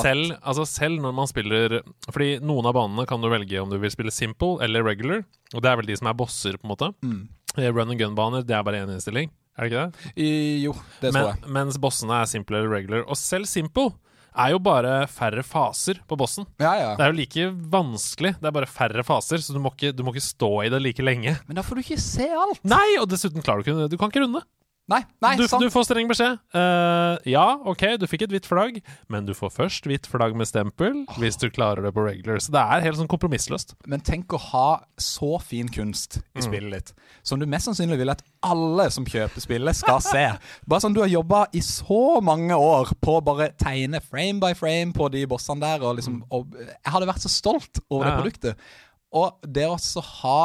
Selv, 0.04 0.34
altså 0.44 0.66
selv 0.68 1.00
når 1.00 1.14
man 1.16 1.28
spiller 1.28 1.82
Fordi 2.12 2.40
noen 2.44 2.66
av 2.68 2.74
banene 2.76 3.06
kan 3.08 3.22
du 3.22 3.30
velge 3.30 3.62
om 3.62 3.70
du 3.70 3.78
vil 3.80 3.90
spille 3.94 4.12
simple 4.12 4.58
eller 4.62 4.84
regular. 4.84 5.24
Og 5.54 5.62
det 5.62 5.70
er 5.72 5.78
vel 5.78 5.86
de 5.86 5.96
som 5.96 6.08
er 6.08 6.14
bosser, 6.20 6.58
på 6.58 6.66
en 6.68 6.74
måte. 6.76 6.90
Mm. 7.02 7.30
Eh, 7.58 7.72
Run 7.72 7.92
and 7.92 8.00
gun-baner, 8.00 8.44
det 8.46 8.56
er 8.58 8.64
bare 8.64 8.82
én 8.84 8.92
innstilling. 8.92 9.30
Er 9.58 9.70
det 9.70 9.72
ikke 9.72 9.86
det? 9.86 10.14
I, 10.18 10.64
jo, 10.64 10.74
det 11.02 11.14
tror 11.14 11.14
Men, 11.14 11.26
jeg. 11.40 11.50
mens 11.54 11.78
bossene 11.78 12.12
er 12.22 12.26
simple 12.26 12.58
eller 12.58 12.70
regular. 12.70 13.06
Og 13.08 13.16
selv 13.16 13.46
simple 13.46 13.94
er 14.36 14.54
jo 14.54 14.60
bare 14.64 14.94
færre 15.12 15.44
faser 15.46 16.02
på 16.10 16.18
bossen. 16.20 16.48
Ja, 16.62 16.74
ja. 16.80 16.90
Det 17.00 17.06
er 17.06 17.14
jo 17.14 17.18
like 17.20 17.48
vanskelig, 17.74 18.36
det 18.40 18.50
er 18.50 18.56
bare 18.56 18.70
færre 18.70 19.04
faser, 19.08 19.42
så 19.44 19.56
du 19.56 19.62
må 19.64 19.74
ikke, 19.76 19.94
du 19.96 20.04
må 20.06 20.14
ikke 20.14 20.26
stå 20.28 20.52
i 20.66 20.72
det 20.74 20.82
like 20.84 21.06
lenge. 21.06 21.36
Men 21.48 21.60
da 21.60 21.66
får 21.66 21.80
du 21.80 21.86
ikke 21.86 22.02
se 22.04 22.30
alt. 22.30 22.62
Nei, 22.68 22.98
og 23.02 23.10
dessuten 23.12 23.44
klarer 23.46 23.64
du 23.64 23.72
ikke 23.72 23.90
Du 23.92 23.98
kan 24.00 24.12
ikke 24.14 24.26
runde. 24.26 24.44
Nei, 24.90 25.04
nei, 25.22 25.36
Du, 25.38 25.46
sant. 25.48 25.62
du 25.62 25.70
får 25.70 25.86
streng 25.86 26.10
beskjed. 26.10 26.40
Uh, 26.56 27.20
ja, 27.30 27.46
ok, 27.70 27.84
du 28.02 28.08
fikk 28.10 28.26
et 28.26 28.34
hvitt 28.34 28.48
flagg, 28.50 28.80
men 29.12 29.28
du 29.28 29.36
får 29.38 29.52
først 29.54 29.86
hvitt 29.86 30.10
flagg 30.10 30.34
med 30.38 30.50
stempel 30.50 31.04
hvis 31.22 31.38
du 31.38 31.46
klarer 31.54 31.86
det 31.86 31.92
på 31.94 32.06
regular. 32.08 32.42
Så 32.42 32.54
det 32.56 32.64
er 32.64 32.86
helt 32.88 32.98
sånn 32.98 33.12
kompromissløst. 33.12 33.76
Men 33.90 34.02
tenk 34.06 34.34
å 34.34 34.42
ha 34.50 34.70
så 35.00 35.38
fin 35.44 35.70
kunst 35.70 36.20
i 36.34 36.44
spillet 36.46 36.74
ditt, 36.74 36.94
som 37.22 37.42
du 37.42 37.46
mest 37.50 37.70
sannsynlig 37.70 38.00
vil 38.02 38.14
at 38.16 38.24
alle 38.46 38.88
som 38.94 39.06
kjøper 39.10 39.44
spillet, 39.44 39.78
skal 39.78 40.02
se. 40.04 40.26
Bare 40.70 40.84
sånn 40.84 40.96
du 40.98 41.04
har 41.04 41.12
jobba 41.12 41.44
i 41.54 41.62
så 41.66 42.18
mange 42.26 42.58
år 42.58 42.96
på 43.04 43.20
å 43.20 43.24
bare 43.26 43.52
tegne 43.60 44.02
frame 44.02 44.42
by 44.42 44.56
frame 44.58 44.96
på 44.96 45.10
de 45.14 45.26
bossene 45.30 45.62
der, 45.62 45.84
og 45.86 46.00
liksom 46.00 46.22
og 46.34 46.56
Jeg 46.60 46.92
hadde 46.94 47.08
vært 47.10 47.24
så 47.24 47.32
stolt 47.32 47.82
over 47.90 48.06
det 48.06 48.10
Ja, 48.10 48.16
det 48.16 48.24
produktet. 48.24 48.66
Og 49.20 49.46
det 49.46 49.66
å 49.70 49.78
ha 50.24 50.40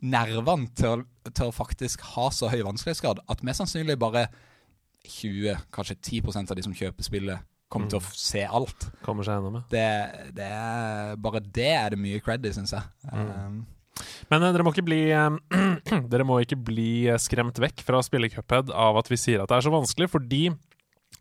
nervene 0.00 0.70
til, 0.78 1.04
til 1.30 1.50
å 1.50 1.54
faktisk 1.54 2.02
ha 2.14 2.28
så 2.34 2.48
høy 2.52 2.62
vanskelighetsgrad 2.66 3.22
at 3.30 3.42
mest 3.46 3.62
sannsynlig 3.62 3.98
bare 4.00 4.26
20, 5.08 5.56
kanskje 5.72 5.96
10% 5.96 6.52
av 6.52 6.58
de 6.58 6.64
som 6.64 6.76
kjøper 6.76 7.06
spillet, 7.06 7.46
kommer 7.70 7.90
til 7.92 8.00
å 8.00 8.14
se 8.18 8.42
alt. 8.44 8.88
Kommer 9.04 9.26
seg 9.26 9.38
gjennom. 9.38 9.60
Det, 9.70 9.84
det 10.36 10.48
er, 10.48 11.12
bare 11.22 11.42
det 11.44 11.68
er 11.76 11.94
det 11.94 12.00
mye 12.02 12.20
cred 12.24 12.44
i, 12.44 12.52
syns 12.56 12.74
jeg. 12.74 12.82
Um, 13.12 13.62
Men 14.32 14.42
eh, 14.42 14.52
dere 14.54 14.66
må 14.66 14.72
ikke 14.74 14.86
bli 14.86 15.00
Dere 16.12 16.26
må 16.26 16.40
ikke 16.42 16.58
bli 16.70 16.90
eh, 17.10 17.20
skremt 17.20 17.60
vekk 17.62 17.84
fra 17.86 18.00
å 18.00 18.06
spille 18.06 18.30
Cuphead 18.32 18.72
av 18.74 18.98
at 19.00 19.10
vi 19.12 19.18
sier 19.20 19.42
at 19.42 19.50
det 19.50 19.60
er 19.60 19.66
så 19.68 19.72
vanskelig, 19.74 20.10
fordi 20.12 20.42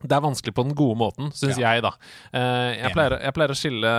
det 0.02 0.16
er 0.16 0.22
vanskelig 0.24 0.54
på 0.56 0.64
den 0.64 0.76
gode 0.78 0.96
måten, 1.00 1.32
syns 1.36 1.58
Ja. 1.60 1.74
jeg, 1.74 1.84
da. 1.84 1.92
Eh, 2.32 2.78
jeg, 2.80 2.92
pleier, 2.96 3.18
jeg 3.20 3.34
pleier 3.36 3.52
å 3.52 3.58
skille 3.58 3.92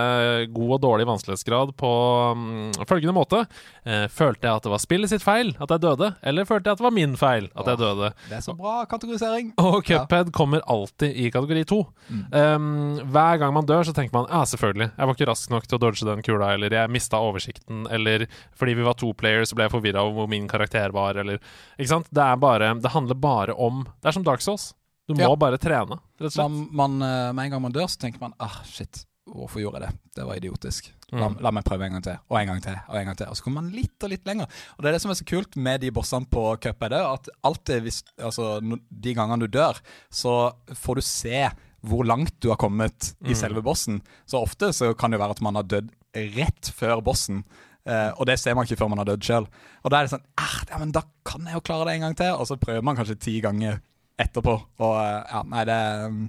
god 0.53 0.71
og 0.77 0.81
dårlig 0.81 1.05
vanskelighetsgrad 1.09 1.73
på 1.77 1.91
mm, 2.37 2.85
følgende 2.89 3.13
måte. 3.13 3.43
Eh, 3.85 4.07
følte 4.09 4.47
jeg 4.47 4.55
at 4.55 4.65
det 4.65 4.71
var 4.73 4.81
spillet 4.81 5.11
sitt 5.11 5.21
feil 5.25 5.53
at 5.61 5.69
jeg 5.75 5.83
døde, 5.83 6.11
eller 6.25 6.47
følte 6.49 6.69
jeg 6.71 6.77
at 6.77 6.81
det 6.81 6.87
var 6.87 6.95
min 6.95 7.13
feil 7.19 7.49
at 7.53 7.69
jeg 7.69 7.81
døde? 7.83 8.11
det 8.29 8.37
er 8.39 8.45
så 8.45 8.55
bra 8.57 8.79
kategorisering. 8.89 9.53
Og 9.61 9.83
Cuphead 9.85 10.31
kommer 10.33 10.65
alltid 10.65 11.13
i 11.21 11.29
kategori 11.33 11.65
to. 11.69 11.81
Mm. 12.09 12.23
Um, 12.33 12.99
hver 13.13 13.37
gang 13.43 13.53
man 13.53 13.69
dør, 13.69 13.85
så 13.87 13.93
tenker 13.93 14.15
man 14.17 14.27
ja, 14.31 14.41
selvfølgelig. 14.49 14.91
Jeg 14.97 15.07
var 15.11 15.17
ikke 15.19 15.29
rask 15.29 15.53
nok 15.53 15.67
til 15.69 15.77
å 15.77 15.83
dodge 15.85 16.07
den 16.09 16.25
kula, 16.25 16.53
eller 16.55 16.73
jeg 16.73 16.91
mista 16.93 17.21
oversikten, 17.21 17.85
eller 17.93 18.25
fordi 18.57 18.73
vi 18.79 18.85
var 18.89 18.97
to 18.99 19.13
players, 19.13 19.51
så 19.51 19.57
ble 19.59 19.67
jeg 19.69 19.75
forvirra 19.77 20.01
over 20.05 20.23
hvor 20.23 20.29
min 20.31 20.47
karakter 20.51 20.93
var, 20.95 21.17
eller 21.21 21.39
Ikke 21.77 21.91
sant? 21.93 22.09
Det 22.11 22.21
er 22.23 22.37
bare 22.41 22.73
Det 22.81 22.91
handler 22.93 23.17
bare 23.21 23.53
om 23.53 23.83
Det 24.01 24.09
er 24.09 24.15
som 24.17 24.23
Dark 24.25 24.41
Souls. 24.41 24.71
Du 25.11 25.19
må 25.23 25.29
Ja. 25.29 25.35
bare 25.35 25.57
trene, 25.61 25.97
rett 26.19 26.27
og 26.27 26.31
slett. 26.31 26.49
Man, 26.51 26.67
man, 26.71 27.01
eh, 27.01 27.31
med 27.33 27.45
en 27.45 27.51
gang 27.51 27.61
man 27.61 27.73
dør, 27.75 27.87
så 27.91 27.97
tenker 27.99 28.19
man 28.21 28.33
ah, 28.39 28.61
shit, 28.65 29.05
hvorfor 29.27 29.61
gjorde 29.61 29.79
jeg 29.81 29.89
det? 29.89 29.99
Det 30.15 30.25
var 30.27 30.35
idiotisk. 30.39 30.91
La, 31.11 31.27
Mm. 31.27 31.41
la 31.43 31.51
meg 31.51 31.65
prøve 31.65 31.83
en 31.85 31.91
gang 31.97 32.03
til, 32.03 32.17
og 32.29 32.37
en 32.39 32.47
gang 32.47 32.61
til, 32.63 32.75
og 32.87 32.95
en 32.95 33.05
gang 33.05 33.17
til. 33.17 33.27
Og 33.27 33.35
så 33.35 33.43
kommer 33.43 33.61
man 33.61 33.71
litt 33.75 34.03
og 34.03 34.09
litt 34.09 34.23
lenger. 34.25 34.47
Og 34.77 34.81
det 34.81 34.87
er 34.87 34.91
det 34.93 35.01
som 35.01 35.11
er 35.11 35.15
så 35.19 35.25
kult 35.27 35.57
med 35.57 35.81
de 35.81 35.89
bossene 35.91 36.25
på 36.25 36.57
Cuphead, 36.61 36.93
er 36.93 37.13
at 37.13 37.27
alltid 37.43 37.81
hvis 37.83 38.03
Altså, 38.17 38.61
de 38.89 39.13
gangene 39.13 39.39
du 39.39 39.47
dør, 39.47 39.75
så 40.09 40.53
får 40.71 40.95
du 40.95 41.01
se 41.01 41.49
hvor 41.83 42.05
langt 42.05 42.39
du 42.39 42.47
har 42.49 42.55
kommet 42.57 43.13
i 43.25 43.31
Mm. 43.33 43.35
selve 43.35 43.61
bossen. 43.61 44.01
Så 44.25 44.39
ofte 44.41 44.71
så 44.71 44.95
kan 44.97 45.11
det 45.11 45.19
være 45.19 45.31
at 45.31 45.41
man 45.41 45.55
har 45.55 45.63
dødd 45.63 45.89
rett 46.15 46.71
før 46.73 47.01
bossen. 47.03 47.43
Uh, 47.85 48.13
og 48.19 48.27
det 48.27 48.37
ser 48.39 48.53
man 48.53 48.63
ikke 48.65 48.77
før 48.77 48.89
man 48.89 48.99
har 48.99 49.05
dødd 49.05 49.23
sjøl. 49.25 49.47
Og 49.83 49.89
da 49.91 49.97
er 49.99 50.03
det 50.07 50.11
sånn 50.11 50.23
ah, 50.37 50.63
ja, 50.69 50.77
men 50.77 50.91
Da 50.91 51.01
kan 51.25 51.41
jeg 51.43 51.55
jo 51.55 51.61
klare 51.61 51.85
det 51.87 51.95
en 51.95 52.01
gang 52.01 52.15
til. 52.15 52.31
Og 52.35 52.45
så 52.47 52.55
prøver 52.55 52.83
man 52.83 52.95
kanskje 52.95 53.19
ti 53.19 53.41
ganger 53.41 53.81
etterpå. 54.21 54.55
Og 54.79 54.95
eh, 55.01 55.21
ja, 55.33 55.41
nei, 55.51 55.65
det 55.69 55.77
um, 56.07 56.23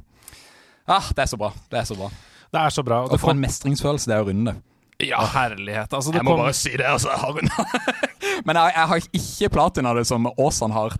Ah, 0.91 1.07
det 1.15 1.23
er 1.23 1.31
så 1.31 1.39
bra. 1.39 1.53
Det 1.71 1.79
er 1.79 1.85
så 1.87 1.95
bra. 1.97 2.09
Det 2.53 2.61
er 2.61 2.73
så 2.75 2.83
bra. 2.85 2.97
Og 3.07 3.13
Og 3.15 3.21
for 3.21 3.29
kom, 3.31 3.37
en 3.39 3.45
mestringsfølelse 3.47 4.11
det 4.11 4.17
er 4.17 4.25
å 4.25 4.29
runde 4.29 4.53
det. 4.53 5.09
ja, 5.09 5.21
herlighet. 5.35 5.93
Altså, 5.95 6.11
det 6.13 6.19
Jeg 6.21 6.25
må 6.27 6.35
kom, 6.35 6.41
bare 6.43 6.57
si 6.59 6.73
det, 6.77 6.85
altså. 6.91 7.09
Jeg 7.15 7.21
har 7.23 7.33
runda. 7.39 7.67
Men 8.47 8.57
jeg, 8.59 8.73
jeg 8.77 8.89
har 8.91 9.07
ikke 9.21 9.49
platina 9.55 9.93
det 9.95 10.05
som 10.11 10.27
Aasan 10.33 10.75
har, 10.75 10.97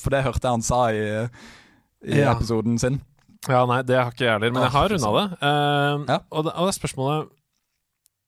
for 0.00 0.10
det 0.14 0.22
hørte 0.24 0.40
jeg 0.48 0.54
han 0.56 0.64
sa 0.64 0.80
i, 0.92 1.04
i 2.08 2.18
Ja. 2.22 2.32
episoden 2.32 2.78
sin. 2.80 3.00
Ja, 3.48 3.66
nei, 3.68 3.82
det 3.84 3.96
har 4.00 4.10
ikke 4.12 4.24
jeg 4.24 4.32
heller, 4.38 4.52
men 4.56 4.62
jeg 4.64 4.72
har 4.72 4.88
runda 4.88 5.10
det. 5.18 5.24
Uh, 5.44 6.04
Ja. 6.08 6.18
og, 6.32 6.44
det 6.46 6.52
og 6.56 6.64
det 6.64 6.70
er 6.72 6.78
spørsmålet 6.80 7.28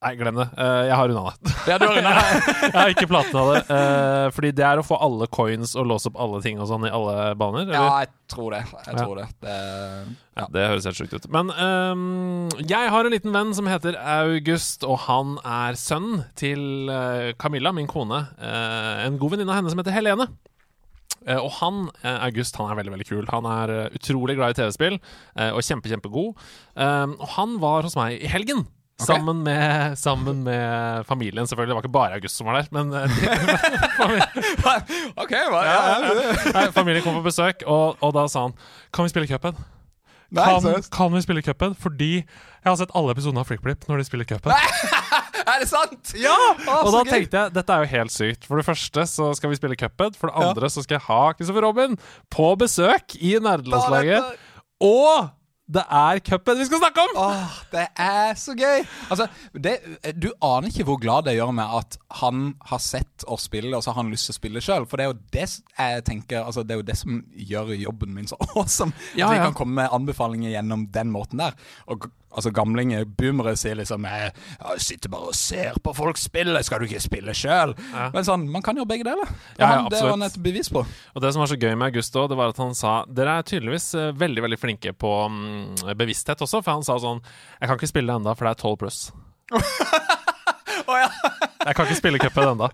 Nei, 0.07 0.13
glem 0.21 0.37
det. 0.39 0.45
Eh, 0.55 0.81
jeg 0.87 0.97
har 1.01 1.11
unna 1.11 1.33
det. 1.33 1.53
Ja, 1.67 1.77
du 1.83 1.85
har 1.89 1.97
unna 1.99 2.11
det. 2.15 2.43
jeg 2.63 2.75
har 2.77 2.93
ikke 2.93 3.09
plata 3.11 3.43
det. 3.49 3.63
eh, 3.75 4.27
fordi 4.37 4.53
det 4.55 4.67
er 4.69 4.79
å 4.79 4.85
få 4.87 4.99
alle 5.03 5.27
coins 5.35 5.73
og 5.75 5.89
låse 5.91 6.07
opp 6.13 6.21
alle 6.23 6.39
ting 6.45 6.61
og 6.63 6.69
sånn 6.71 6.87
i 6.87 6.93
alle 6.95 7.33
baner. 7.41 7.65
Eller? 7.65 7.75
Ja, 7.75 8.05
jeg 8.05 8.13
tror 8.31 8.55
det. 8.55 8.63
Jeg 8.71 9.01
Ja. 9.01 9.09
det. 9.19 9.27
det 9.43 9.57
Ja, 10.37 10.47
det 10.53 10.67
høres 10.71 10.87
helt 10.87 11.01
sjukt 11.01 11.17
ut. 11.17 11.27
Men 11.33 11.51
um, 11.51 12.49
jeg 12.63 12.93
har 12.93 13.09
en 13.09 13.15
liten 13.17 13.35
venn 13.35 13.55
som 13.57 13.67
heter 13.67 13.99
August, 13.99 14.85
og 14.87 15.01
han 15.09 15.39
er 15.43 15.79
sønnen 15.81 16.23
til 16.39 16.93
eh, 16.93 17.33
Camilla, 17.41 17.73
min 17.75 17.91
kone. 17.91 18.29
En 18.39 19.19
god 19.19 19.35
venninne 19.35 19.51
av 19.51 19.59
henne 19.59 19.73
som 19.75 19.83
heter 19.83 19.97
Helene. 19.97 20.29
Uh, 21.27 21.41
og 21.41 21.51
han, 21.59 21.83
uh, 22.05 22.21
August, 22.29 22.55
han 22.61 22.71
er 22.71 22.79
veldig 22.79 22.95
veldig 22.95 23.09
kul. 23.09 23.27
Han 23.33 23.51
er 23.51 23.75
uh, 23.75 23.99
utrolig 23.99 24.37
glad 24.39 24.55
i 24.55 24.61
TV-spill 24.61 25.01
og 25.51 25.63
kjempe, 25.67 25.91
kjempegod. 25.91 26.37
Um, 26.79 27.17
og 27.19 27.29
han 27.35 27.59
var 27.63 27.89
hos 27.89 27.99
meg 27.99 28.21
i 28.21 28.31
helgen. 28.31 28.67
Ok. 28.97 29.05
Sammen, 29.07 29.43
med, 29.45 29.99
sammen 30.01 30.39
med 30.47 31.05
familien, 31.07 31.45
selvfølgelig. 31.47 31.69
Det 31.69 31.77
var 31.77 31.83
ikke 31.85 31.93
bare 31.99 32.15
August 32.17 32.37
som 32.41 32.47
var 32.49 32.55
der. 32.63 32.69
Men 32.73 32.93
eh, 32.97 33.05
OK, 35.23 35.33
hva? 35.53 35.61
Ja, 35.67 35.77
ja, 35.77 35.81
ja. 36.01 36.13
Nei, 36.57 36.65
familien 36.73 37.05
kom 37.05 37.13
på 37.19 37.25
besøk, 37.27 37.61
og, 37.69 37.97
og 38.01 38.15
da 38.17 38.25
sa 38.33 38.41
han 38.47 38.55
Kan 38.97 39.05
vi 39.05 39.11
spille 39.13 39.29
cupen? 39.29 39.53
Kan, 40.35 40.65
kan 40.91 41.13
vi 41.13 41.21
spille 41.23 41.43
cupen? 41.45 41.75
Fordi 41.79 42.09
jeg 42.17 42.67
har 42.73 42.77
sett 42.81 42.91
alle 42.99 43.13
episodene 43.15 43.39
av 43.45 43.47
Flickblip 43.47 43.85
når 43.87 44.01
de 44.01 44.05
spiller 44.09 44.27
cupen. 44.27 44.51
Er 45.47 45.61
det 45.63 45.69
sant? 45.71 46.11
Ja! 46.19 46.33
og 46.67 46.89
da 46.91 47.05
tenkte 47.07 47.39
jeg 47.45 47.53
dette 47.55 47.71
er 47.77 47.85
jo 47.85 47.91
helt 47.93 48.11
sykt. 48.11 48.43
For 48.49 48.59
det 48.59 48.65
første 48.67 49.05
så 49.07 49.29
skal 49.39 49.53
vi 49.53 49.59
spille 49.61 49.77
Cuphead. 49.79 50.17
For 50.19 50.27
det 50.33 50.41
Ja. 50.41 50.49
andre 50.51 50.67
så 50.73 50.83
skal 50.83 50.97
jeg 50.99 51.05
ha 51.07 51.21
Kristoffer 51.37 51.63
Robin 51.63 51.95
på 52.35 52.49
besøk 52.59 53.15
i 53.21 53.37
nerdelandslaget. 53.39 54.35
Og 54.83 55.29
det 55.67 55.83
er 55.83 56.21
cupen 56.23 56.61
vi 56.61 56.67
skal 56.69 56.79
snakke 56.79 57.03
om! 57.03 57.17
Åh, 57.25 57.55
det 57.73 57.87
er 57.99 58.37
så 58.39 58.55
gøy! 58.55 58.85
Altså, 59.11 59.27
det, 59.53 59.75
du 60.15 60.29
aner 60.45 60.71
ikke 60.71 60.87
hvor 60.87 61.01
glad 61.03 61.27
det 61.27 61.35
gjør 61.35 61.51
meg 61.57 61.73
at 61.81 61.97
han 62.21 62.53
har 62.71 62.83
sett 62.83 63.27
oss 63.27 63.49
spille, 63.51 63.75
og 63.75 63.83
så 63.83 63.91
har 63.91 63.99
han 64.05 64.13
lyst 64.15 64.29
til 64.29 64.37
å 64.37 64.39
spille 64.39 64.63
sjøl. 64.63 64.87
For 64.87 64.99
det 65.01 65.07
er 65.07 65.11
jo 65.11 65.19
det 65.35 65.47
jeg 65.49 66.05
tenker 66.07 66.45
Altså, 66.47 66.63
det 66.63 66.77
er 66.77 66.81
jo 66.81 66.87
det 66.87 66.97
som 67.01 67.19
gjør 67.51 67.75
jobben 67.81 68.15
min 68.15 68.31
så 68.31 68.39
awesome. 68.55 68.95
Ja, 69.19 69.27
at 69.27 69.35
vi 69.35 69.41
ja. 69.41 69.49
kan 69.49 69.59
komme 69.59 69.81
med 69.81 69.97
anbefalinger 69.97 70.55
gjennom 70.55 70.87
den 70.95 71.11
måten 71.15 71.43
der. 71.43 71.59
Og 71.91 72.07
altså, 72.37 72.53
gamlinger, 72.55 73.07
boomere, 73.19 73.57
sier 73.59 73.79
liksom 73.79 74.07
jeg, 74.07 74.33
jeg, 74.61 74.85
'Sitter 74.87 75.13
bare 75.13 75.33
og 75.33 75.37
ser 75.39 75.79
på 75.83 75.95
folk 75.97 76.21
spille, 76.21 76.63
skal 76.67 76.81
du 76.81 76.87
ikke 76.89 77.03
spille 77.03 77.35
sjøl?' 77.37 77.75
Ja. 77.93 78.11
Men 78.15 78.29
sånn, 78.29 78.47
man 78.53 78.63
kan 78.63 78.77
gjøre 78.79 78.91
begge 78.93 79.09
deler. 79.09 79.27
Og 79.27 79.59
Ja, 79.59 79.67
ja, 79.67 79.81
han, 79.83 79.91
det 79.91 80.03
var 80.03 80.15
han 80.15 80.27
et 80.29 80.39
bevis 80.43 80.71
på. 80.73 80.85
Og 81.15 81.23
det 81.25 81.33
som 81.33 81.43
var 81.43 81.51
så 81.51 81.59
gøy 81.59 81.75
med 81.75 81.91
August 81.91 82.17
òg, 82.17 82.29
det 82.31 82.39
var 82.39 82.53
at 82.55 82.63
han 82.63 82.75
sa 82.77 82.99
Dere 83.09 83.39
er 83.41 83.47
tydeligvis 83.47 83.95
eh, 83.97 84.13
veldig 84.13 84.43
veldig 84.47 84.59
flinke 84.61 84.93
på 84.93 85.13
mm, 85.33 85.97
bevissthet 85.97 86.43
også, 86.45 86.63
for 86.63 86.77
han 86.77 86.85
sa 86.87 86.99
sånn 87.03 87.23
Jeg 87.61 87.69
kan 87.69 87.79
ikke 87.79 87.91
spille 87.91 88.13
det 88.13 88.21
ennå, 88.21 88.37
for 88.37 88.47
det 88.49 88.55
er 88.55 88.63
12 88.63 88.77
pluss. 88.83 89.01
oh, 90.87 90.97
ja. 90.99 91.09
Jeg 91.67 91.75
kan 91.75 91.89
ikke 91.89 91.99
spille 91.99 92.21
cupen 92.23 92.53
ennå. 92.53 92.69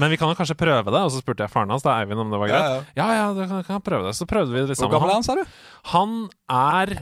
Men 0.00 0.12
vi 0.12 0.16
kan 0.20 0.30
jo 0.30 0.36
kanskje 0.38 0.56
prøve 0.58 0.88
det. 0.88 1.02
Og 1.04 1.12
så 1.12 1.20
spurte 1.20 1.44
jeg 1.44 1.52
faren 1.52 1.72
hans, 1.72 1.84
da 1.84 1.98
Eivind, 2.00 2.22
om 2.22 2.32
det 2.32 2.40
var 2.40 2.50
Ja, 2.50 2.58
greit. 2.62 2.92
Ja, 2.96 3.08
ja, 3.16 3.26
du 3.36 3.42
kan, 3.44 3.64
kan 3.66 3.84
prøve 3.84 4.08
det. 4.08 4.16
Så 4.16 4.28
prøvde 4.30 4.54
vi 4.54 4.64
det 4.64 4.78
sammen. 4.78 4.94
Hvor 4.94 4.96
gammel 4.96 5.12
er 5.12 5.18
han, 5.20 5.26
sa 5.26 5.36
du? 5.36 5.44
han 5.92 6.16
er 6.48 6.94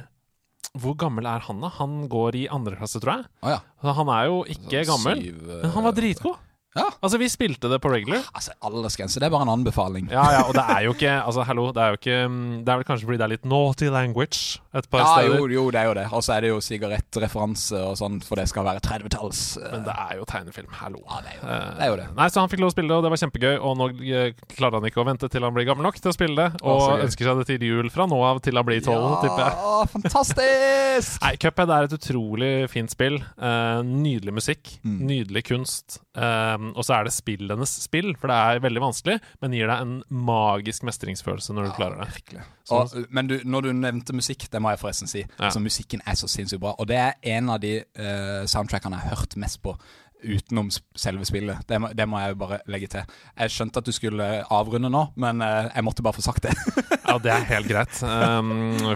Hvor 0.82 0.96
gammel 1.00 1.26
er 1.28 1.44
han, 1.46 1.60
da? 1.64 1.70
Han 1.78 2.08
går 2.12 2.36
i 2.42 2.46
andre 2.52 2.76
klasse, 2.78 3.00
tror 3.02 3.20
jeg. 3.20 3.30
Ah, 3.42 3.56
ja. 3.56 3.92
Han 3.96 4.10
er 4.12 4.28
jo 4.28 4.42
ikke 4.52 4.84
gammel, 4.88 5.22
Syv, 5.22 5.40
eh, 5.46 5.62
men 5.64 5.74
han 5.76 5.86
var 5.88 5.96
dritgod. 5.96 6.42
Ja. 6.76 6.86
Altså, 7.02 7.18
vi 7.18 7.28
spilte 7.32 7.70
det 7.72 7.78
på 7.80 7.90
regular. 7.92 8.22
Altså, 8.36 8.52
aldersgrense, 8.62 9.18
det 9.22 9.26
er 9.26 9.32
bare 9.34 9.46
en 9.48 9.52
anbefaling. 9.56 10.10
Ja, 10.12 10.26
ja, 10.36 10.42
og 10.46 10.54
det 10.54 10.64
er 10.68 10.82
jo 10.84 10.92
ikke 10.94 11.14
Altså, 11.24 11.42
hallo, 11.48 11.70
det 11.72 11.82
er 11.82 11.94
jo 11.94 11.98
ikke 12.00 12.16
mm, 12.28 12.64
Det 12.66 12.72
er 12.72 12.76
vel 12.82 12.84
kanskje 12.88 13.06
fordi 13.08 13.18
det 13.20 13.24
er 13.26 13.32
litt 13.32 13.46
naughty 13.48 13.88
language 13.90 14.60
et 14.76 14.88
par 14.92 15.00
Ja, 15.00 15.06
steder. 15.16 15.38
jo, 15.40 15.46
jo, 15.48 15.64
det 15.72 15.80
er 15.80 15.86
jo 15.88 15.94
det. 15.96 16.04
Og 16.12 16.22
så 16.22 16.34
er 16.36 16.44
det 16.44 16.50
jo 16.50 16.58
sigarettreferanse 16.60 17.78
og 17.80 17.94
sånn, 17.96 18.18
for 18.24 18.36
det 18.36 18.44
skal 18.50 18.66
være 18.66 18.82
30-talls. 18.84 19.40
eh, 19.62 19.70
Men 19.72 19.86
det 19.86 19.94
er 19.96 20.18
jo 20.18 20.26
tegnefilm. 20.28 20.68
Hallo. 20.82 21.00
Ja, 21.08 21.20
det 21.24 21.32
er 21.32 21.38
jo 21.38 21.46
det. 21.48 21.56
Det 21.78 21.86
er 21.86 21.88
jo 21.92 21.96
det. 22.02 22.06
Nei, 22.18 22.26
Så 22.28 22.40
han 22.44 22.50
fikk 22.52 22.60
lov 22.60 22.72
å 22.72 22.74
spille 22.76 22.88
det, 22.92 22.98
og 22.98 23.06
det 23.06 23.12
var 23.14 23.22
kjempegøy. 23.22 23.54
Og 23.56 23.76
nå 23.80 23.88
eh, 24.04 24.34
klarer 24.52 24.76
han 24.80 24.88
ikke 24.90 25.00
å 25.00 25.06
vente 25.08 25.30
til 25.32 25.46
han 25.48 25.54
blir 25.56 25.64
gammel 25.70 25.86
nok 25.88 25.96
til 26.02 26.12
å 26.12 26.16
spille 26.16 26.36
det. 26.36 26.60
Og 26.60 26.82
å, 26.84 26.98
ønsker 27.06 27.24
seg 27.30 27.40
det 27.40 27.46
til 27.54 27.66
jul 27.70 27.88
fra 27.94 28.04
nå 28.10 28.20
av 28.28 28.42
til 28.44 28.60
han 28.60 28.68
blir 28.68 28.84
tolv, 28.84 29.16
tipper 29.24 29.46
jeg. 29.46 29.88
Fantastisk! 29.96 31.20
Nei, 31.24 31.34
Cuphead 31.40 31.72
er 31.72 31.88
et 31.88 31.96
utrolig 31.96 32.52
fint 32.72 32.92
spill. 32.92 33.18
Uh, 33.40 33.80
nydelig 33.86 34.34
musikk, 34.36 34.74
Mm. 34.86 35.00
nydelig 35.08 35.42
kunst. 35.48 35.98
Eh, 36.16 36.56
og 36.74 36.86
så 36.86 36.98
er 36.98 37.06
det 37.06 37.14
spillenes 37.14 37.72
spill, 37.84 38.14
for 38.18 38.32
det 38.32 38.36
er 38.36 38.62
veldig 38.64 38.82
vanskelig, 38.82 39.18
men 39.44 39.56
gir 39.56 39.70
deg 39.70 39.84
en 39.84 39.96
magisk 40.26 40.86
mestringsfølelse 40.88 41.56
når 41.56 41.68
du 41.68 41.74
klarer 41.78 42.02
det. 42.02 42.08
Virkelig. 42.16 42.46
Og, 42.74 42.96
men 43.14 43.30
du, 43.30 43.36
når 43.46 43.68
du 43.68 43.70
nevnte 43.76 44.16
musikk, 44.16 44.48
det 44.50 44.62
må 44.62 44.72
jeg 44.72 44.82
forresten 44.82 45.10
si. 45.10 45.22
Ja. 45.22 45.46
Altså, 45.48 45.62
musikken 45.62 46.02
er 46.06 46.18
så 46.18 46.30
sinnssykt 46.30 46.62
bra. 46.64 46.74
Og 46.80 46.88
det 46.90 46.98
er 46.98 47.36
en 47.36 47.52
av 47.52 47.60
de 47.62 47.78
uh, 47.82 48.42
soundtrackene 48.50 48.98
jeg 48.98 49.06
har 49.06 49.20
hørt 49.20 49.38
mest 49.40 49.62
på 49.62 49.76
utenom 50.22 50.70
selve 50.96 51.26
spillet. 51.28 51.64
Det 51.68 51.78
må, 51.80 51.90
det 51.94 52.06
må 52.08 52.20
jeg 52.22 52.32
jo 52.32 52.38
bare 52.40 52.58
legge 52.72 52.88
til. 52.92 53.16
Jeg 53.36 53.52
skjønte 53.52 53.82
at 53.82 53.88
du 53.88 53.92
skulle 53.94 54.26
avrunde 54.52 54.90
nå, 54.92 55.02
men 55.20 55.42
eh, 55.44 55.68
jeg 55.74 55.86
måtte 55.86 56.04
bare 56.06 56.16
få 56.18 56.24
sagt 56.26 56.48
det. 56.48 56.54
Ja, 57.06 57.20
det 57.22 57.30
er 57.30 57.44
helt 57.46 57.68
greit. 57.70 58.00
Um, 58.02 58.48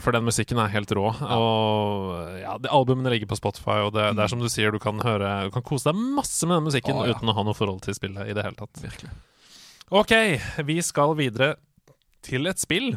for 0.02 0.10
den 0.10 0.24
musikken 0.26 0.58
er 0.58 0.72
helt 0.72 0.90
rå. 0.98 1.04
Og 1.14 2.40
ja, 2.40 2.56
Albumene 2.74 3.12
ligger 3.12 3.30
på 3.30 3.38
Spotify, 3.38 3.76
og 3.84 3.92
det, 3.94 4.08
det 4.18 4.24
er 4.24 4.32
som 4.32 4.42
du 4.42 4.48
sier, 4.50 4.74
du 4.74 4.82
kan 4.82 4.98
høre 5.04 5.28
Du 5.46 5.52
kan 5.54 5.62
kose 5.62 5.86
deg 5.92 6.00
masse 6.18 6.42
med 6.42 6.58
den 6.58 6.66
musikken 6.66 6.98
Å, 6.98 7.04
ja. 7.06 7.14
uten 7.14 7.30
å 7.30 7.36
ha 7.38 7.44
noe 7.46 7.54
forhold 7.54 7.84
til 7.86 7.94
spillet 7.94 8.26
i 8.26 8.34
det 8.34 8.42
hele 8.42 8.58
tatt. 8.58 8.82
Virkelig. 8.82 9.12
Ok, 9.94 10.16
vi 10.66 10.80
skal 10.82 11.14
videre 11.22 11.52
til 12.26 12.50
et 12.50 12.58
spill 12.58 12.96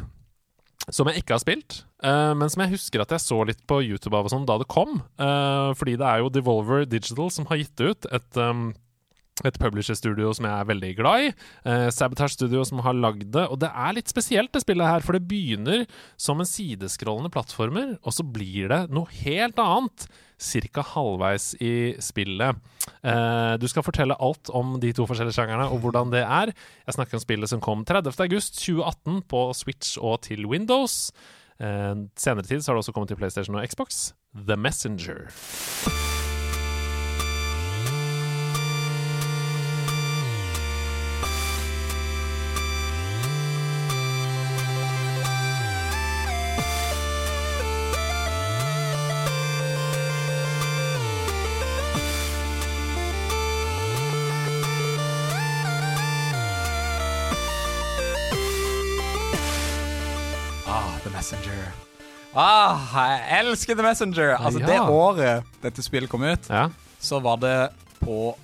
som 0.92 1.08
jeg 1.08 1.22
ikke 1.22 1.36
har 1.36 1.42
spilt, 1.42 1.80
uh, 2.04 2.32
men 2.36 2.50
som 2.52 2.64
jeg 2.64 2.74
husker 2.74 3.04
at 3.04 3.14
jeg 3.14 3.24
så 3.24 3.40
litt 3.48 3.62
på 3.68 3.80
YouTube 3.86 4.16
av 4.18 4.28
og 4.28 4.34
sånn 4.34 4.48
da 4.48 4.58
det 4.60 4.68
kom. 4.72 4.98
Uh, 5.20 5.72
fordi 5.78 5.96
det 6.00 6.08
er 6.08 6.22
jo 6.22 6.32
Devolver 6.32 6.88
Digital 6.88 7.30
som 7.32 7.48
har 7.48 7.62
gitt 7.62 7.80
ut 7.80 8.10
et 8.12 8.40
um, 8.40 8.72
et 9.42 9.56
publisher-studio 9.58 10.30
som 10.36 10.46
jeg 10.46 10.54
er 10.54 10.68
veldig 10.68 10.90
glad 10.94 11.24
i. 11.24 11.30
Eh, 11.66 11.88
Sabotage 11.90 12.36
Studio 12.36 12.62
som 12.68 12.84
har 12.84 12.94
lagd 12.94 13.32
det. 13.34 13.48
Og 13.50 13.58
det 13.64 13.70
er 13.72 13.96
litt 13.96 14.12
spesielt, 14.12 14.52
det 14.54 14.62
spillet 14.62 14.86
her, 14.86 15.02
for 15.02 15.16
det 15.16 15.26
begynner 15.26 15.88
som 16.20 16.38
en 16.38 16.48
sideskrollende 16.48 17.32
plattformer, 17.34 17.96
og 18.04 18.14
så 18.14 18.22
blir 18.22 18.70
det 18.70 18.84
noe 18.94 19.10
helt 19.24 19.58
annet 19.58 20.06
ca. 20.38 20.84
halvveis 20.94 21.54
i 21.60 21.94
spillet. 22.02 22.56
Eh, 23.02 23.54
du 23.60 23.68
skal 23.68 23.86
fortelle 23.86 24.16
alt 24.20 24.50
om 24.50 24.78
de 24.80 24.92
to 24.92 25.06
forskjellige 25.08 25.38
sjangerne 25.38 25.68
og 25.70 25.80
hvordan 25.84 26.12
det 26.14 26.24
er. 26.24 26.54
Jeg 26.86 26.98
snakker 26.98 27.18
om 27.18 27.24
spillet 27.24 27.50
som 27.50 27.62
kom 27.64 27.84
30.8.2018 27.84 29.22
på 29.30 29.46
Switch 29.54 29.98
og 30.00 30.22
til 30.28 30.46
Windows. 30.46 31.12
Eh, 31.60 31.94
senere 32.16 32.46
tid 32.46 32.60
så 32.60 32.72
har 32.72 32.78
det 32.78 32.86
også 32.86 32.96
kommet 32.96 33.14
til 33.14 33.20
PlayStation 33.20 33.56
og 33.56 33.66
Xbox. 33.68 34.12
The 34.34 34.56
Messenger. 34.56 35.30
Ah, 62.36 62.78
jeg 62.94 63.44
elsker 63.44 63.74
The 63.78 63.82
Messenger! 63.86 64.36
Altså, 64.38 64.60
Ja. 64.60 64.66
det 64.66 64.80
året 64.80 65.44
dette 65.62 65.82
spillet 65.82 66.10
kom 66.10 66.22
ut, 66.24 66.48
Ja. 66.50 66.68
så 67.00 67.20
var 67.22 67.36
det 67.38 67.70
på 68.00 68.34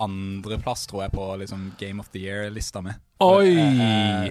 andreplass, 0.00 0.86
tror 0.86 1.02
jeg, 1.02 1.10
på 1.12 1.24
liksom 1.40 1.72
Game 1.80 1.98
of 2.00 2.08
the 2.14 2.20
Year-lista 2.22 2.80
mi. 2.84 2.92
Oi! 3.20 3.48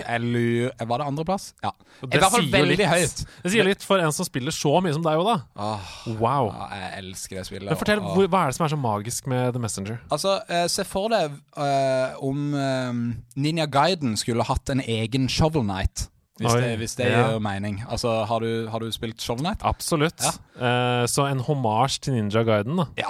Eller 0.07 0.71
Var 0.87 0.97
det 1.01 1.05
andreplass? 1.09 1.49
Ja. 1.61 1.73
Og 2.01 2.07
I 2.07 2.11
det 2.13 2.21
hvert 2.21 2.31
fall 2.31 2.45
veldig 2.53 2.77
litt. 2.77 2.87
høyt. 2.87 3.25
Det 3.43 3.51
sier 3.51 3.65
litt 3.67 3.83
for 3.83 3.99
en 3.99 4.13
som 4.15 4.23
spiller 4.23 4.51
så 4.55 4.77
mye 4.81 4.93
som 4.95 5.03
deg 5.03 5.19
Oda. 5.19 5.33
da. 5.57 5.61
Ah, 5.61 5.79
Wow. 6.07 6.53
ja, 6.55 6.67
jeg 6.71 7.03
elsker 7.03 7.35
det 7.35 7.45
spillet. 7.49 7.65
Men 7.67 7.75
fortell, 7.75 7.99
og- 7.99 8.29
Hva 8.31 8.43
er 8.43 8.47
det 8.47 8.55
som 8.55 8.65
er 8.65 8.69
så 8.69 8.79
magisk 8.79 9.27
med 9.27 9.53
The 9.53 9.59
Messenger? 9.59 9.99
Altså, 10.09 10.39
eh, 10.49 10.67
Se 10.67 10.83
for 10.85 11.09
deg 11.09 11.31
eh, 11.57 12.15
om 12.21 12.53
eh, 12.55 12.93
Ninja 13.35 13.65
Guiden 13.67 14.15
skulle 14.15 14.45
hatt 14.45 14.69
en 14.69 14.79
egen 14.79 15.27
Shovel 15.27 15.63
Knight. 15.63 16.07
Hvis 16.37 16.53
Oi, 16.53 16.59
det, 16.61 16.73
hvis 16.77 16.93
det 16.99 17.07
ja. 17.09 17.21
gir 17.31 17.39
mening. 17.41 17.79
Altså, 17.89 18.11
har 18.29 18.43
du, 18.43 18.67
har 18.69 18.83
du 18.83 18.91
spilt 18.93 19.21
Shovel 19.23 19.41
Knight? 19.41 19.63
Absolutt. 19.65 20.21
Eh, 20.57 21.05
så 21.09 21.25
en 21.25 21.39
hommage 21.45 21.97
til 22.05 22.13
Ninja 22.13 22.43
Guiden, 22.45 22.77
da. 22.77 22.85
Ja, 22.97 23.09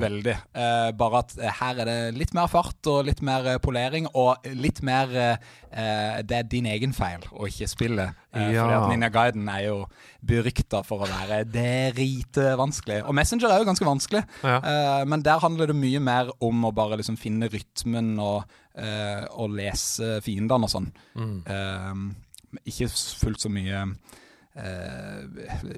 veldig. 0.00 0.34
Uh, 0.54 0.90
bare 0.98 1.20
at 1.22 1.36
eh, 1.38 1.54
her 1.60 1.78
er 1.84 1.88
det 1.90 1.98
litt 2.18 2.34
mer 2.34 2.50
fart 2.50 2.90
og 2.90 3.04
litt 3.06 3.22
mer 3.22 3.46
polering, 3.62 4.08
og 4.14 4.42
litt 4.58 4.82
mer 4.86 5.10
uh, 5.14 5.52
Det 6.26 6.36
er 6.40 6.50
din 6.50 6.66
egen 6.70 6.92
feil, 6.94 7.22
og 7.32 7.46
ikke 7.50 7.70
spillet. 7.70 8.18
Uh, 8.34 8.42
Ja. 8.50 8.64
Fordi 8.64 8.74
at 8.74 8.88
Ninja 8.90 9.08
Guiden 9.14 9.48
er 9.48 9.62
jo 9.68 9.78
berykta 10.26 10.82
for 10.86 11.04
å 11.06 11.10
være 11.10 11.44
dritvanskelig. 11.54 13.04
Og 13.06 13.14
Messenger 13.14 13.54
er 13.54 13.62
jo 13.62 13.68
ganske 13.70 13.86
vanskelig, 13.86 14.24
Ja. 14.42 15.04
men 15.06 15.22
der 15.22 15.38
handler 15.38 15.70
det 15.70 15.76
mye 15.78 16.00
mer 16.02 16.30
om 16.42 16.64
å 16.66 16.72
bare 16.74 16.98
liksom 16.98 17.16
finne 17.20 17.46
rytmen 17.52 18.18
og, 18.18 18.42
og 19.38 19.54
lese 19.54 20.18
fiendene 20.24 20.66
og 20.66 20.72
sånn. 20.72 20.88
Eh, 21.46 21.92
ikke 22.64 22.90
fullt 22.92 23.44
så 23.44 23.52
mye 23.52 23.86
Uh, 24.54 25.24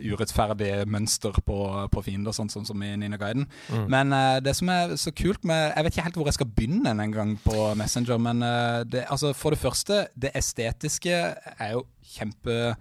urettferdige 0.04 0.82
mønster 0.84 1.32
på, 1.48 1.54
på 1.88 2.00
fiender, 2.04 2.34
sånn, 2.36 2.50
sånn 2.52 2.66
som 2.68 2.82
i 2.84 2.90
Nina 3.00 3.16
Guiden. 3.16 3.46
Men 3.88 4.12
uh, 4.12 4.36
det 4.44 4.52
som 4.58 4.68
er 4.68 4.92
så 5.00 5.14
kult 5.16 5.48
med 5.48 5.70
Jeg 5.70 5.86
vet 5.86 5.94
ikke 5.94 6.04
helt 6.04 6.18
hvor 6.20 6.28
jeg 6.28 6.36
skal 6.36 6.50
begynne 6.58 6.92
en 6.92 7.14
gang 7.14 7.32
på 7.40 7.70
Messenger, 7.80 8.20
men 8.20 8.44
uh, 8.44 8.82
det, 8.84 9.06
altså, 9.08 9.32
for 9.32 9.56
det 9.56 9.62
første, 9.62 10.02
det 10.12 10.34
estetiske 10.36 11.16
er 11.56 11.72
jo 11.72 11.86
kjempe 12.18 12.76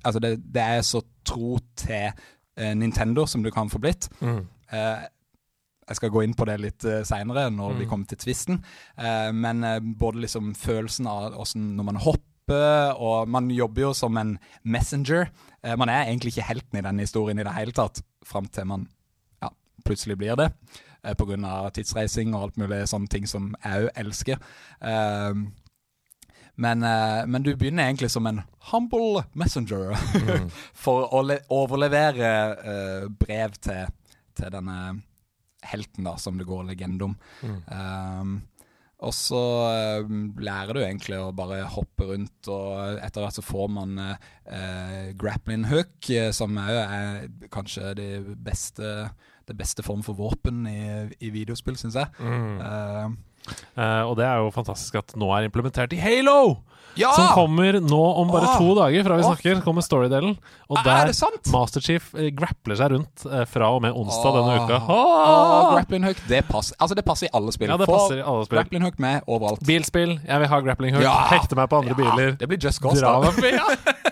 Altså, 0.00 0.16
det, 0.24 0.38
det 0.48 0.64
er 0.64 0.80
så 0.80 1.04
tro 1.28 1.58
til 1.76 2.24
Nintendo 2.80 3.26
som 3.28 3.44
du 3.44 3.52
kan 3.52 3.68
få 3.72 3.84
blitt. 3.84 4.08
Mm. 4.20 4.46
Jeg 4.72 5.98
skal 5.98 6.12
gå 6.14 6.22
inn 6.24 6.34
på 6.36 6.46
det 6.48 6.58
litt 6.62 6.84
uh, 6.88 7.00
seinere, 7.06 7.48
når 7.52 7.80
vi 7.80 7.86
kommer 7.90 8.08
til 8.08 8.20
tvisten. 8.22 8.60
Uh, 8.96 9.28
men 9.34 9.64
uh, 9.66 9.78
både 9.80 10.22
liksom 10.24 10.54
følelsen 10.56 11.08
av 11.10 11.36
åssen 11.42 11.72
når 11.76 11.88
man 11.90 12.00
hopper, 12.04 12.28
og 12.50 13.28
man 13.30 13.50
jobber 13.50 13.86
jo 13.86 13.92
som 13.94 14.16
en 14.18 14.38
messenger. 14.64 15.30
Eh, 15.62 15.76
man 15.76 15.88
er 15.88 16.06
egentlig 16.08 16.34
ikke 16.34 16.48
helten 16.48 16.78
i 16.78 16.84
denne 16.84 17.06
historien 17.06 17.38
i 17.38 17.46
det 17.46 17.54
hele 17.56 17.74
tatt, 17.76 18.02
fram 18.26 18.48
til 18.50 18.66
man 18.66 18.86
ja, 19.42 19.52
plutselig 19.86 20.18
blir 20.18 20.36
det. 20.38 20.50
Eh, 21.02 21.14
av 21.14 21.70
tidsreising 21.74 22.34
og 22.34 22.42
alt 22.42 22.56
mulig 22.62 22.84
sånne 22.88 23.10
ting 23.10 23.26
som 23.26 23.54
jeg 23.62 23.86
òg 23.86 23.90
elsker. 24.04 24.42
Eh, 24.80 25.34
men, 26.62 26.84
men 27.32 27.42
du 27.42 27.54
begynner 27.56 27.86
egentlig 27.88 28.10
som 28.12 28.26
en 28.28 28.42
humble 28.68 29.22
messenger 29.32 29.96
for 30.84 31.08
å 31.08 31.22
le 31.24 31.38
overlevere 31.48 33.08
brev 33.08 33.56
til, 33.56 33.88
til 34.36 34.52
denne 34.52 34.76
helten 35.64 36.04
da, 36.04 36.18
som 36.20 36.36
det 36.36 36.44
går 36.44 36.66
legende 36.68 37.08
om. 37.08 37.16
Um, 37.40 38.34
og 39.02 39.14
så 39.16 39.42
eh, 39.72 40.12
lærer 40.46 40.78
du 40.78 40.80
egentlig 40.84 41.18
å 41.18 41.32
bare 41.34 41.64
hoppe 41.74 42.06
rundt, 42.12 42.48
og 42.52 43.00
etter 43.02 43.24
hvert 43.24 43.38
så 43.40 43.44
får 43.44 43.68
man 43.74 43.98
eh, 44.04 45.10
grappling 45.18 45.66
hook, 45.70 45.98
eh, 46.14 46.30
som 46.36 46.54
òg 46.62 46.78
er 46.84 47.26
kanskje 47.52 47.92
det 47.98 48.10
beste, 48.46 48.94
det 49.50 49.58
beste 49.58 49.82
form 49.82 50.06
for 50.06 50.18
våpen 50.18 50.62
i, 50.70 50.80
i 51.18 51.34
videospill, 51.34 51.76
syns 51.80 51.98
jeg. 51.98 52.14
Eh, 52.22 53.20
Eh, 53.74 54.02
og 54.06 54.14
det 54.14 54.22
er 54.22 54.38
jo 54.38 54.52
fantastisk 54.54 55.00
at 55.00 55.16
nå 55.18 55.26
er 55.34 55.48
implementert 55.48 55.90
i 55.96 55.98
Halo! 55.98 56.62
Ja! 56.98 57.12
Som 57.16 57.28
kommer 57.34 57.78
nå 57.80 58.00
om 58.20 58.28
bare 58.32 58.50
Åh! 58.50 58.58
to 58.60 58.74
dager 58.78 59.06
fra 59.06 59.16
vi 59.16 59.26
snakker. 59.26 59.60
kommer 59.64 59.84
storydelen. 59.84 60.36
Og 60.68 60.78
Er 60.82 61.10
der? 61.12 61.12
Masterchief 61.52 62.10
eh, 62.14 62.30
grappler 62.36 62.78
seg 62.78 62.94
rundt 62.94 63.26
eh, 63.28 63.44
fra 63.48 63.70
og 63.74 63.82
med 63.84 63.96
onsdag 63.96 64.38
denne 64.38 64.58
uka. 64.62 64.80
Åh, 64.86 65.02
Åh! 65.02 65.72
grappling 65.76 66.04
hook, 66.08 66.22
det 66.28 66.44
passer, 66.48 66.76
altså 66.78 66.98
det 66.98 67.04
passer 67.08 67.28
i 67.28 67.32
alle 67.32 67.52
spill. 67.54 67.72
Ja, 67.72 67.80
det 67.80 67.88
passer 67.90 68.20
i 68.20 68.24
alle 68.24 68.46
spill. 68.48 68.58
Grappling 68.60 68.86
hook 68.86 68.98
med 69.02 69.22
overalt. 69.26 69.64
Bilspill. 69.66 70.18
Jeg 70.26 70.44
vil 70.44 70.52
ha 70.52 70.62
grappling 70.68 70.96
hook. 70.98 71.06
Ja! 71.06 71.16
Hekte 71.32 71.58
meg 71.58 71.70
på 71.72 71.82
andre 71.82 71.98
biler. 71.98 72.34
Det 72.40 72.48
blir 72.50 72.60
Just 72.60 72.82
Cause, 72.82 73.00
da. 73.00 74.10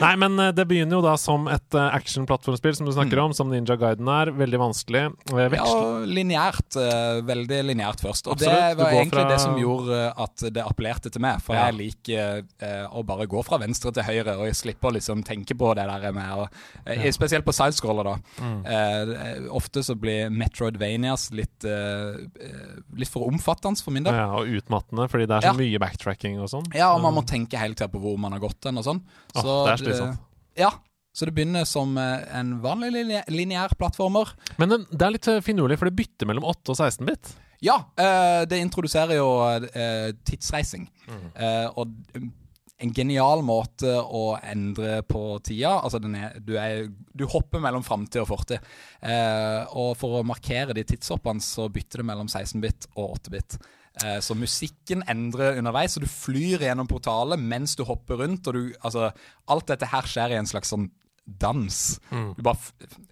Nei, 0.00 0.14
men 0.16 0.38
eh, 0.40 0.50
det 0.56 0.64
begynner 0.70 0.98
jo 0.98 1.02
da 1.04 1.14
som 1.20 1.46
et 1.52 1.76
uh, 1.76 1.88
action-plattformspill, 1.96 2.74
som 2.78 2.86
du 2.88 2.92
snakker 2.92 3.18
om, 3.22 3.34
som 3.36 3.50
Ninja 3.52 3.76
Guiden 3.76 4.08
er. 4.08 4.32
Veldig 4.32 4.60
vanskelig. 4.62 5.04
Eh, 5.06 5.48
Mm. 5.50 5.54
Ja, 5.56 5.64
og 5.64 6.06
lineært. 6.08 6.76
eh, 6.76 7.20
veldig 7.26 7.60
lineært 7.70 8.00
først. 8.00 8.26
Og 8.28 8.34
Absolutt. 8.36 8.76
det 8.76 8.78
var 8.84 8.90
egentlig 8.92 9.20
fra- 9.24 9.28
det 9.30 9.40
som 9.40 9.56
gjorde 9.60 9.98
eh, 10.06 10.22
at 10.24 10.36
det 10.54 10.62
appellerte 10.64 11.10
til 11.12 11.20
meg. 11.22 11.40
For 11.42 11.54
Ja. 11.54 11.66
jeg 11.70 11.74
liker 11.78 12.42
eh, 12.60 12.86
å 12.90 13.04
bare 13.06 13.26
gå 13.26 13.44
fra 13.44 13.58
venstre 13.58 13.92
til 13.92 14.02
høyre, 14.02 14.36
og 14.38 14.46
jeg 14.46 14.54
slipper 14.54 14.90
å 14.90 14.94
liksom 14.96 15.22
tenke 15.24 15.54
på 15.56 15.74
det 15.74 15.86
der 15.86 16.12
med 16.12 16.30
å 16.32 16.48
ja. 16.86 17.10
Spesielt 17.12 17.44
på 17.44 17.52
sidescroller, 17.52 18.04
da. 18.04 18.16
Mm. 18.40 18.66
Eh, 18.66 19.48
ofte 19.50 19.82
så 19.84 19.94
blir 19.98 20.30
Metroidvanias 20.30 21.30
litt, 21.32 21.64
eh, 21.64 22.24
eh, 22.40 22.80
litt 22.96 23.08
for 23.10 23.28
omfattende 23.28 23.82
for 23.82 23.90
min 23.92 24.04
del. 24.04 24.14
ja, 24.14 24.26
og 24.32 24.46
utmattende, 24.46 25.08
fordi 25.10 25.26
det 25.26 25.36
er 25.44 25.50
så 25.52 25.56
mye 25.56 25.78
backtracking 25.78 26.40
og 26.40 26.48
sånn. 26.48 26.66
Ja, 26.74 26.92
og 26.94 27.02
man 27.02 27.14
må 27.14 27.24
tenke 27.26 27.58
hele 27.58 27.74
tida 27.74 27.88
på 27.88 28.00
hvor 28.00 28.18
man 28.18 28.32
har 28.32 28.40
gått 28.40 28.64
hen 28.64 28.78
og 28.78 28.84
sånn. 28.84 29.00
Så 29.34 29.66
det 29.66 29.89
er. 29.98 30.16
Ja. 30.58 30.70
Så 31.12 31.26
det 31.26 31.34
begynner 31.34 31.66
som 31.66 31.96
eh, 31.98 32.26
en 32.38 32.58
vanlig 32.62 33.04
lineær 33.28 33.74
plattformer. 33.78 34.30
Men 34.62 34.76
det, 34.78 35.00
er 35.02 35.14
litt 35.16 35.28
eh, 35.30 35.42
finurlig, 35.44 35.78
for 35.80 35.90
det 35.90 35.98
bytter 35.98 36.30
mellom 36.30 36.46
8 36.52 36.70
og 36.70 36.78
16-bit. 36.78 37.32
Ja, 37.66 37.80
eh, 37.98 38.42
det 38.48 38.60
introduserer 38.62 39.18
jo 39.18 39.30
tidsreising. 40.24 40.86
Mm. 41.10 41.24
og 41.74 41.90
en 42.80 42.92
genial 42.96 43.42
måte 43.44 43.92
å 44.00 44.38
endre 44.40 45.00
på 45.08 45.22
tida. 45.44 45.74
Altså 45.84 46.00
den 46.00 46.14
er, 46.16 46.38
du, 46.40 46.54
er, 46.56 46.86
du 46.88 47.26
hopper 47.28 47.60
mellom 47.62 47.84
framtid 47.84 48.22
og 48.22 48.30
fortid. 48.30 48.70
Eh, 49.04 49.60
og 49.76 49.92
for 50.00 50.20
å 50.20 50.26
markere 50.26 50.76
de 50.76 50.86
tidshoppene, 50.88 51.44
så 51.44 51.68
bytter 51.72 52.00
det 52.00 52.08
mellom 52.08 52.30
16-bit 52.30 52.88
og 52.94 53.18
8-bit. 53.18 53.58
Eh, 54.04 54.20
så 54.22 54.36
musikken 54.38 55.02
endrer 55.10 55.58
underveis, 55.60 55.96
og 55.98 56.06
du 56.06 56.10
flyr 56.10 56.62
gjennom 56.64 56.88
portalet 56.90 57.40
mens 57.42 57.76
du 57.76 57.84
hopper 57.88 58.22
rundt. 58.22 58.46
Og 58.48 58.56
du, 58.56 58.62
altså, 58.80 59.10
alt 59.50 59.70
dette 59.72 59.90
her 59.90 60.08
skjer 60.08 60.34
i 60.34 60.40
en 60.40 60.50
slags 60.50 60.72
sånn 60.72 60.88
dans. 61.38 62.00
Du 62.36 62.42
bare 62.42 62.56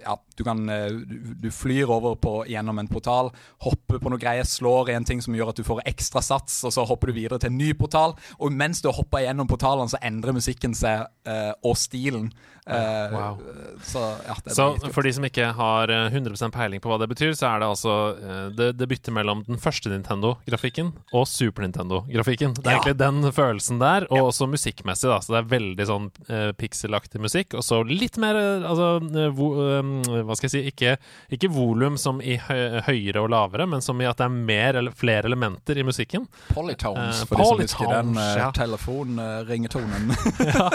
Ja, 0.02 0.16
du 0.36 0.44
kan 0.46 0.68
eh, 0.68 0.88
du, 0.90 1.34
du 1.42 1.50
flyr 1.54 1.90
over 1.90 2.16
på, 2.18 2.32
gjennom 2.50 2.78
en 2.80 2.88
portal, 2.90 3.30
hopper 3.62 4.00
på 4.02 4.10
noe 4.10 4.20
greier, 4.22 4.46
slår 4.48 4.90
i 4.90 4.96
en 4.96 5.06
ting 5.06 5.22
som 5.22 5.34
gjør 5.36 5.52
at 5.52 5.60
du 5.60 5.66
får 5.66 5.84
ekstra 5.86 6.22
sats, 6.24 6.60
og 6.66 6.74
så 6.74 6.86
hopper 6.88 7.10
du 7.10 7.18
videre 7.18 7.38
til 7.42 7.52
en 7.52 7.60
ny 7.60 7.72
portal. 7.78 8.16
Og 8.38 8.54
mens 8.54 8.82
du 8.82 8.90
hoppa 8.94 9.22
gjennom 9.22 9.50
portalene, 9.50 9.90
så 9.92 10.00
endrer 10.02 10.36
musikken 10.36 10.74
seg, 10.78 11.06
eh, 11.28 11.52
og 11.62 11.76
stilen. 11.78 12.30
Eh, 12.68 13.08
Wow. 13.12 13.38
Så 13.82 14.00
ja, 14.26 14.34
det 14.44 14.50
Så 14.56 14.64
for 14.92 15.02
de 15.06 15.12
som 15.14 15.24
ikke 15.24 15.52
har 15.54 15.88
eh, 15.88 16.10
100% 16.10 16.50
peiling 16.52 16.80
på 16.82 16.90
hva 16.90 16.98
det 17.00 17.06
betyr, 17.08 17.32
så 17.38 17.46
er 17.52 17.60
det 17.62 17.68
altså 17.70 17.92
eh, 18.18 18.48
Det, 18.58 18.66
det 18.76 18.88
bytter 18.90 19.14
mellom 19.14 19.44
den 19.46 19.56
første 19.62 19.88
Nintendo-grafikken 19.92 20.90
og 21.14 21.28
Super 21.30 21.62
Nintendo-grafikken. 21.66 22.56
Det 22.58 22.66
er 22.66 22.70
Ja. 22.72 22.80
egentlig 22.82 22.98
den 22.98 23.32
følelsen 23.32 23.78
der, 23.80 24.06
og 24.10 24.28
også 24.32 24.48
musikkmessig, 24.50 25.08
da. 25.08 25.20
Så 25.24 25.32
det 25.32 25.38
er 25.40 25.48
veldig 25.54 25.86
sånn 25.88 26.08
uh, 26.28 26.50
pikselaktig 26.58 27.20
musikk. 27.22 27.54
Og 27.54 27.62
så 27.64 27.80
litt 27.86 28.18
mer 28.20 28.36
eh, 28.36 28.66
altså 28.68 28.88
eh, 29.00 29.30
vo, 29.34 29.48
eh, 29.62 30.22
Hva 30.26 30.36
skal 30.36 30.48
jeg 30.48 30.54
si 30.56 30.62
Ikke, 30.72 30.96
ikke 31.34 31.50
volum 31.54 31.96
som 31.98 32.20
i 32.20 32.36
hø 32.36 32.58
høyere 32.88 33.22
og 33.22 33.30
lavere, 33.32 33.66
men 33.70 33.80
som 33.84 33.98
i 34.02 34.06
at 34.08 34.18
det 34.20 34.26
er 34.26 34.34
mer 34.34 34.76
eller 34.82 34.92
flere 34.96 35.28
elementer 35.30 35.78
i 35.78 35.84
musikken. 35.86 36.26
Polytones, 36.52 37.22
uh, 37.22 37.26
for 37.30 37.40
de 37.40 37.44
som 37.48 37.62
husker 37.62 37.86
den 37.94 38.12
polytones, 38.12 38.36
uh, 38.36 38.42
ja. 38.42 38.50
telefonringetonen. 38.52 40.12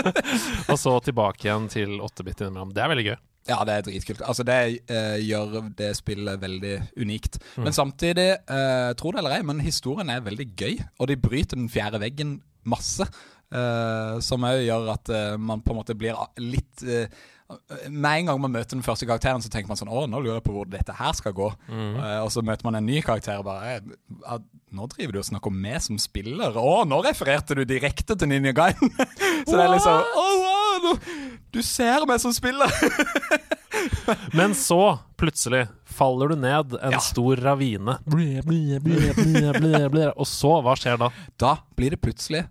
Og 0.71 0.77
så 0.79 0.93
tilbake 1.05 1.47
igjen 1.47 1.67
til 1.71 1.82
8-bit 2.03 2.41
innimellom. 2.41 2.73
Det 2.75 2.83
er 2.83 2.91
veldig 2.91 3.05
gøy. 3.11 3.15
Ja, 3.49 3.57
det 3.67 3.73
er 3.75 3.83
dritkult. 3.83 4.21
Altså, 4.23 4.45
det 4.47 4.55
eh, 4.87 5.17
gjør 5.19 5.69
det 5.75 5.89
spillet 5.99 6.39
veldig 6.39 6.75
unikt. 7.03 7.41
Mm. 7.57 7.65
Men 7.65 7.75
samtidig, 7.75 8.29
uh, 8.47 8.93
tro 8.95 9.11
det 9.11 9.19
eller 9.19 9.35
ei, 9.35 9.43
men 9.43 9.59
historien 9.59 10.09
er 10.13 10.23
veldig 10.23 10.47
gøy. 10.55 10.77
Og 11.03 11.11
de 11.11 11.19
bryter 11.19 11.59
den 11.59 11.67
fjerde 11.71 11.99
veggen 11.99 12.37
masse. 12.63 13.07
eh, 13.53 14.15
som 14.25 14.47
òg 14.47 14.63
gjør 14.65 14.89
at 14.95 15.13
eh, 15.13 15.35
man 15.37 15.61
på 15.63 15.73
en 15.73 15.79
måte 15.81 15.95
blir 15.97 16.17
litt 16.41 16.83
eh, 16.87 17.05
Med 17.91 18.07
en 18.09 18.31
gang 18.31 18.39
man 18.41 18.53
møter 18.55 18.77
den 18.77 18.85
første 18.85 19.05
karakteren, 19.05 19.43
så 19.43 19.51
tenker 19.51 19.69
man 19.69 19.77
sånn 19.77 19.91
Å, 19.91 20.05
nå 20.09 20.21
lurer 20.23 20.39
jeg 20.39 20.45
på 20.47 20.55
hvor 20.55 20.69
dette 20.69 20.95
her 20.97 21.13
skal 21.17 21.35
gå. 21.37 21.51
Mm. 21.67 21.99
Eh, 21.99 22.19
og 22.23 22.31
så 22.33 22.41
møter 22.45 22.65
man 22.65 22.79
en 22.79 22.87
ny 22.87 23.01
karakter 23.05 23.41
og 23.41 23.47
bare 23.49 23.75
eh, 23.77 24.39
Nå 24.73 24.87
driver 24.89 25.13
du 25.13 25.19
og 25.21 25.27
snakker 25.27 25.51
om 25.51 25.57
meg 25.61 25.83
som 25.85 25.99
spiller. 26.01 26.55
Å, 26.57 26.81
nå 26.89 26.97
refererte 27.05 27.53
du 27.59 27.61
direkte 27.69 28.15
til 28.17 28.31
Ninja 28.31 28.55
Gaiden! 28.57 28.89
så 29.45 29.53
det 29.53 29.67
er 29.67 29.69
liksom 29.69 29.99
oh, 30.17 30.47
wow, 30.47 30.87
du, 31.53 31.61
ser 31.63 32.05
meg 32.09 32.19
som 32.23 32.33
spiller! 32.35 32.71
Men 34.37 34.55
så, 34.57 34.99
plutselig, 35.19 35.67
faller 35.85 36.33
du 36.33 36.35
ned 36.39 36.75
en 36.81 36.95
Ja. 36.95 36.99
stor 37.03 37.37
ravine. 37.41 37.97
Blir, 38.05 38.41
blir, 38.45 39.89
blir. 39.89 40.11
Og 40.17 40.27
så, 40.29 40.55
hva 40.65 40.75
skjer 40.79 40.97
da? 41.01 41.09
Da 41.39 41.55
blir 41.77 41.95
det 41.95 42.01
plutselig 42.03 42.45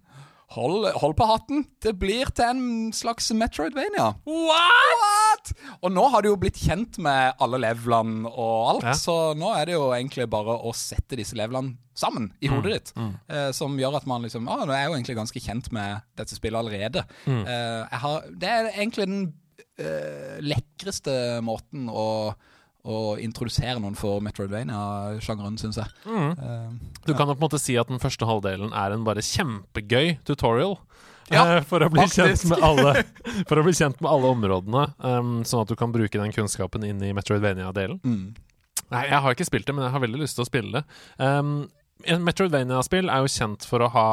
Hold, 0.52 0.86
hold 1.00 1.14
på 1.16 1.26
hatten. 1.30 1.62
Det 1.82 1.94
blir 2.00 2.28
til 2.36 2.44
en 2.50 2.90
slags 2.92 3.30
Metroidvania. 3.36 4.10
What?! 4.28 5.52
Og 5.82 5.90
nå 5.94 6.04
har 6.12 6.22
du 6.22 6.28
jo 6.30 6.36
blitt 6.40 6.58
kjent 6.60 6.98
med 7.02 7.38
alle 7.42 7.58
levelene 7.62 8.28
og 8.30 8.68
alt, 8.74 8.84
Ja. 8.84 8.92
så 8.98 9.14
nå 9.38 9.48
er 9.56 9.66
det 9.70 9.74
jo 9.78 9.88
egentlig 9.96 10.28
bare 10.30 10.58
å 10.60 10.74
sette 10.76 11.16
disse 11.18 11.34
levelene 11.38 11.76
sammen 11.94 12.30
i 12.40 12.48
Mm, 12.48 12.54
hodet 12.56 12.72
ditt. 12.72 12.92
Eh, 13.28 13.50
som 13.52 13.76
gjør 13.78 13.96
at 13.96 14.06
man 14.06 14.22
liksom 14.22 14.46
ah, 14.48 14.64
Nå 14.64 14.72
er 14.72 14.82
jeg 14.84 14.88
jo 14.90 14.96
egentlig 14.96 15.16
ganske 15.16 15.40
kjent 15.40 15.72
med 15.72 16.00
dette 16.16 16.34
spillet 16.36 16.58
allerede. 16.60 17.04
Mm. 17.26 17.42
Eh, 17.46 17.88
jeg 17.90 18.00
har, 18.04 18.22
det 18.30 18.48
er 18.48 18.70
egentlig 18.76 19.06
den 19.08 19.34
eh, 19.78 20.38
lekreste 20.40 21.40
måten 21.42 21.88
å 21.88 22.34
å 22.82 23.16
introdusere 23.22 23.78
noen 23.78 23.94
for 23.98 24.22
Metroidvania-sjangeren, 24.26 25.58
syns 25.60 25.78
jeg. 25.78 25.92
Mm. 26.06 26.32
Uh, 26.38 26.96
Du 27.06 27.12
kan 27.14 27.28
jo 27.30 27.36
på 27.36 27.38
en 27.38 27.46
måte 27.46 27.60
si 27.62 27.76
at 27.78 27.90
den 27.90 28.02
første 28.02 28.26
halvdelen 28.26 28.74
er 28.74 28.94
en 28.94 29.04
bare 29.06 29.22
kjempegøy 29.22 30.16
tutorial. 30.26 30.78
Ja, 31.30 31.44
eh, 31.58 31.62
for, 31.64 31.84
å 31.84 31.90
bli 31.92 32.04
kjent 32.10 32.42
med 32.50 32.64
alle, 32.66 33.04
for 33.48 33.60
å 33.60 33.64
bli 33.64 33.74
kjent 33.78 34.02
med 34.02 34.10
alle 34.10 34.32
områdene, 34.34 34.86
um, 34.98 35.36
sånn 35.46 35.62
at 35.62 35.70
du 35.70 35.76
kan 35.78 35.94
bruke 35.94 36.18
den 36.18 36.34
kunnskapen 36.34 36.82
inn 36.88 37.02
i 37.06 37.12
Metroidvania-delen. 37.16 38.02
mm. 38.02 38.24
Nei, 38.92 39.06
jeg 39.08 39.24
har 39.24 39.32
ikke 39.32 39.46
spilt 39.48 39.64
det, 39.64 39.72
men 39.72 39.86
jeg 39.86 39.94
har 39.94 40.02
veldig 40.02 40.18
lyst 40.20 40.36
til 40.36 40.44
å 40.44 40.48
spille 40.50 40.80
det. 40.82 40.82
Um, 41.16 41.52
Metroidvania-spill 42.26 43.08
er 43.08 43.22
jo 43.24 43.30
kjent 43.32 43.64
for 43.64 43.80
å 43.80 43.88
ha 43.94 44.08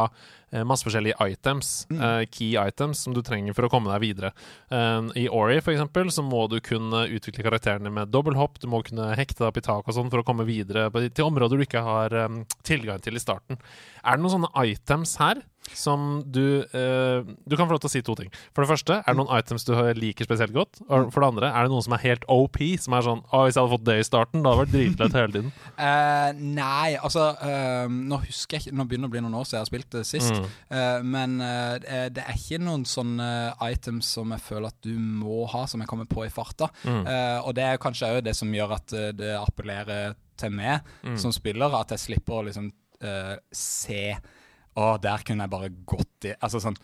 masse 0.65 0.85
forskjellige 0.88 1.17
items, 1.21 1.88
eh, 1.93 2.23
key 2.31 2.55
items, 2.57 3.03
som 3.05 3.13
du 3.13 3.21
trenger 3.25 3.53
for 3.57 3.67
å 3.67 3.71
komme 3.71 3.91
deg 3.91 4.01
videre. 4.01 4.31
Um, 4.69 5.12
I 5.15 5.27
Ori, 5.29 5.59
for 5.62 5.73
eksempel, 5.73 6.09
så 6.13 6.23
må 6.25 6.47
du 6.49 6.59
kunne 6.59 7.05
utvikle 7.07 7.45
karakterene 7.45 7.91
med 7.93 8.12
dobbelthopp, 8.13 8.59
du 8.59 8.67
må 8.71 8.83
kunne 8.85 9.12
hekte 9.15 9.43
deg 9.43 9.51
opp 9.51 9.62
i 9.62 9.65
tak 9.65 9.88
og 9.88 9.95
sånn 9.95 10.09
for 10.09 10.21
å 10.21 10.27
komme 10.27 10.47
videre 10.47 10.89
til 11.09 11.27
områder 11.27 11.59
du 11.59 11.65
ikke 11.67 11.85
har 11.85 12.15
um, 12.25 12.43
tilgang 12.63 13.01
til 13.03 13.19
i 13.19 13.23
starten. 13.23 13.59
Er 14.03 14.17
det 14.17 14.23
noen 14.23 14.38
sånne 14.39 14.67
items 14.67 15.17
her 15.21 15.43
som 15.77 16.23
du 16.25 16.62
uh, 16.73 17.21
Du 17.47 17.55
kan 17.58 17.67
få 17.67 17.75
lov 17.75 17.82
til 17.84 17.89
å 17.89 17.93
si 17.93 18.01
to 18.05 18.15
ting. 18.15 18.29
For 18.55 18.63
det 18.65 18.69
første, 18.71 18.97
er 19.03 19.13
det 19.13 19.19
noen 19.19 19.32
items 19.38 19.65
du 19.67 19.73
liker 19.97 20.25
spesielt 20.27 20.53
godt? 20.55 20.82
Og 20.89 21.12
for 21.13 21.21
det 21.21 21.29
andre, 21.34 21.49
er 21.51 21.67
det 21.67 21.71
noen 21.73 21.86
som 21.86 21.93
er 21.97 22.03
helt 22.05 22.23
OP? 22.27 22.58
Som 22.79 22.93
er 22.97 23.05
sånn 23.05 23.21
Å, 23.29 23.43
hvis 23.45 23.55
jeg 23.58 23.63
hadde 23.63 23.73
fått 23.75 23.86
det 23.89 23.97
i 23.99 24.08
starten, 24.08 24.43
da 24.45 24.53
hadde 24.55 24.65
det 24.65 24.65
vært 24.65 24.75
dritlett 24.77 25.17
hele 25.19 25.36
tiden. 25.36 25.51
uh, 25.79 26.32
nei, 26.60 26.95
altså 26.99 27.27
uh, 27.41 27.86
Nå 27.89 28.21
husker 28.25 28.58
jeg 28.58 28.67
ikke 28.69 28.77
Nå 28.79 28.88
begynner 28.89 29.08
det 29.08 29.12
å 29.12 29.15
bli 29.17 29.23
noen 29.27 29.38
år 29.39 29.47
siden 29.49 29.60
jeg 29.60 29.65
har 29.65 29.71
spilt 29.71 29.91
det 29.97 30.05
sist. 30.08 30.39
Mm. 30.69 31.10
Men 31.10 31.38
det- 31.39 32.23
er 32.23 32.36
ikke 32.38 32.60
noen 32.62 32.84
sånne 32.88 33.27
items 33.69 34.10
som 34.15 34.32
jeg 34.34 34.41
føler 34.45 34.67
at 34.71 34.77
du 34.86 34.93
må 34.99 35.43
ha, 35.51 35.65
som 35.69 35.82
jeg 35.82 35.89
kommer 35.89 36.08
på 36.10 36.23
i 36.25 36.32
farta. 36.34 36.69
Mm. 36.84 37.03
Og 37.45 37.53
det 37.58 37.65
er 37.65 37.82
kanskje 37.82 38.10
òg 38.15 38.23
det 38.27 38.36
som 38.38 38.51
gjør 38.53 38.75
at 38.77 38.93
det 39.17 39.32
appellerer 39.39 40.15
til 40.39 40.53
meg 40.55 40.86
Mm. 41.03 41.17
som 41.19 41.32
spiller, 41.36 41.73
at 41.79 41.89
jeg 41.95 41.99
slipper 42.05 42.39
å 42.39 42.45
liksom 42.47 42.69
se 43.55 44.03
Å, 44.80 44.94
der 45.04 45.26
kunne 45.28 45.46
jeg 45.46 45.52
bare 45.52 45.72
gått 45.89 46.30
i 46.30 46.36
Altså 46.39 46.62
sånn? 46.63 46.78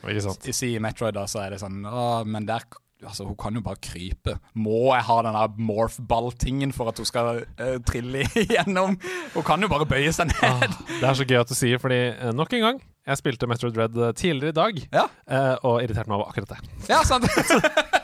Si 0.52 0.74
i 0.76 0.82
Metroid, 0.84 1.16
da, 1.16 1.24
så 1.32 1.46
er 1.46 1.56
det 1.56 1.62
sånn 1.62 1.86
Å, 1.88 2.26
men 2.28 2.48
der 2.50 2.66
Altså, 3.04 3.26
Hun 3.28 3.36
kan 3.36 3.56
jo 3.58 3.62
bare 3.62 3.80
krype. 3.84 4.38
Må 4.56 4.94
jeg 4.96 5.04
ha 5.04 5.16
den 5.26 5.36
der 5.36 5.56
morph-ball-tingen 5.68 6.72
for 6.74 6.90
at 6.90 6.98
hun 7.02 7.08
skal 7.08 7.42
uh, 7.44 7.76
trille 7.86 8.24
igjennom? 8.46 8.96
Hun 9.36 9.46
kan 9.46 9.62
jo 9.62 9.70
bare 9.72 9.88
bøye 9.90 10.14
seg 10.16 10.32
ned. 10.32 10.44
Ah, 10.48 10.64
det 10.90 11.04
er 11.04 11.18
så 11.20 11.28
gøy 11.28 11.42
at 11.42 11.52
du 11.52 11.56
sier, 11.58 11.82
fordi 11.82 12.00
uh, 12.16 12.32
nok 12.36 12.56
en 12.56 12.64
gang 12.70 12.80
Jeg 13.06 13.20
spilte 13.20 13.50
Metroid 13.52 13.78
Red 13.78 14.00
eh, 14.00 14.14
tidligere 14.18 14.54
i 14.54 14.58
dag, 14.58 14.80
Ja, 14.96 15.04
uh, 15.30 15.56
og 15.68 15.84
irriterte 15.84 16.10
meg 16.10 16.18
over 16.18 16.32
akkurat 16.32 16.56
det. 16.56 16.88
ja 16.90 17.04
sant. 17.06 17.28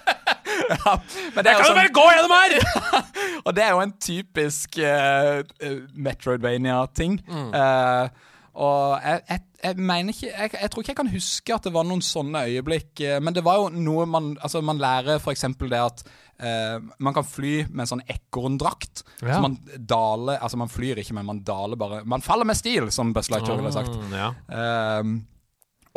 ja, 0.75 0.93
men 1.33 1.47
det 1.47 1.49
er 1.49 1.57
jo 1.57 1.71
sånn, 1.71 1.79
gå 1.95 2.03
gjennom 2.11 2.35
her! 2.35 2.51
og 3.45 3.55
det 3.57 3.63
er 3.65 3.71
jo 3.73 3.81
en 3.81 3.95
typisk 3.97 4.77
Metroidvania-ting. 5.95 7.17
Mm. 7.25 7.49
Eh, 8.51 8.61
og 8.61 8.97
jeg, 9.01 9.21
jeg, 9.29 9.43
jeg 9.63 9.77
mener 9.77 10.15
ikke 10.15 10.27
jeg, 10.31 10.51
jeg 10.61 10.71
tror 10.71 10.83
ikke 10.83 10.91
jeg 10.91 10.99
kan 10.99 11.13
huske 11.13 11.55
at 11.55 11.63
det 11.67 11.73
var 11.73 11.87
noen 11.87 12.03
sånne 12.03 12.43
øyeblikk. 12.49 12.99
eh, 12.99 13.19
men 13.23 13.33
det 13.33 13.45
var 13.45 13.61
jo 13.61 13.69
noe 13.69 14.05
man 14.05 14.33
Altså, 14.41 14.61
man 14.61 14.81
lærer 14.81 15.19
f.eks. 15.19 15.47
det 15.59 15.79
at 15.79 16.05
Uh, 16.41 16.81
man 16.97 17.13
kan 17.13 17.21
fly 17.21 17.67
med 17.69 17.83
en 17.83 17.89
sånn 17.91 17.99
ekorndrakt. 18.09 19.03
Ja. 19.21 19.35
Så 19.35 19.43
man 19.43 19.59
daler 19.77 20.39
Altså, 20.41 20.57
man 20.57 20.71
flyr 20.73 20.97
ikke, 20.97 21.13
men 21.13 21.27
man 21.27 21.43
daler 21.45 21.77
bare 21.77 21.99
Man 22.01 22.23
faller 22.25 22.47
med 22.49 22.57
stil, 22.57 22.87
som 22.89 23.11
Buzz 23.13 23.29
Lightyear 23.29 23.59
ville 23.59 23.69
sagt. 23.75 23.93
Mm, 23.93 24.15
ja. 24.17 24.31
Ehm, 24.49 25.11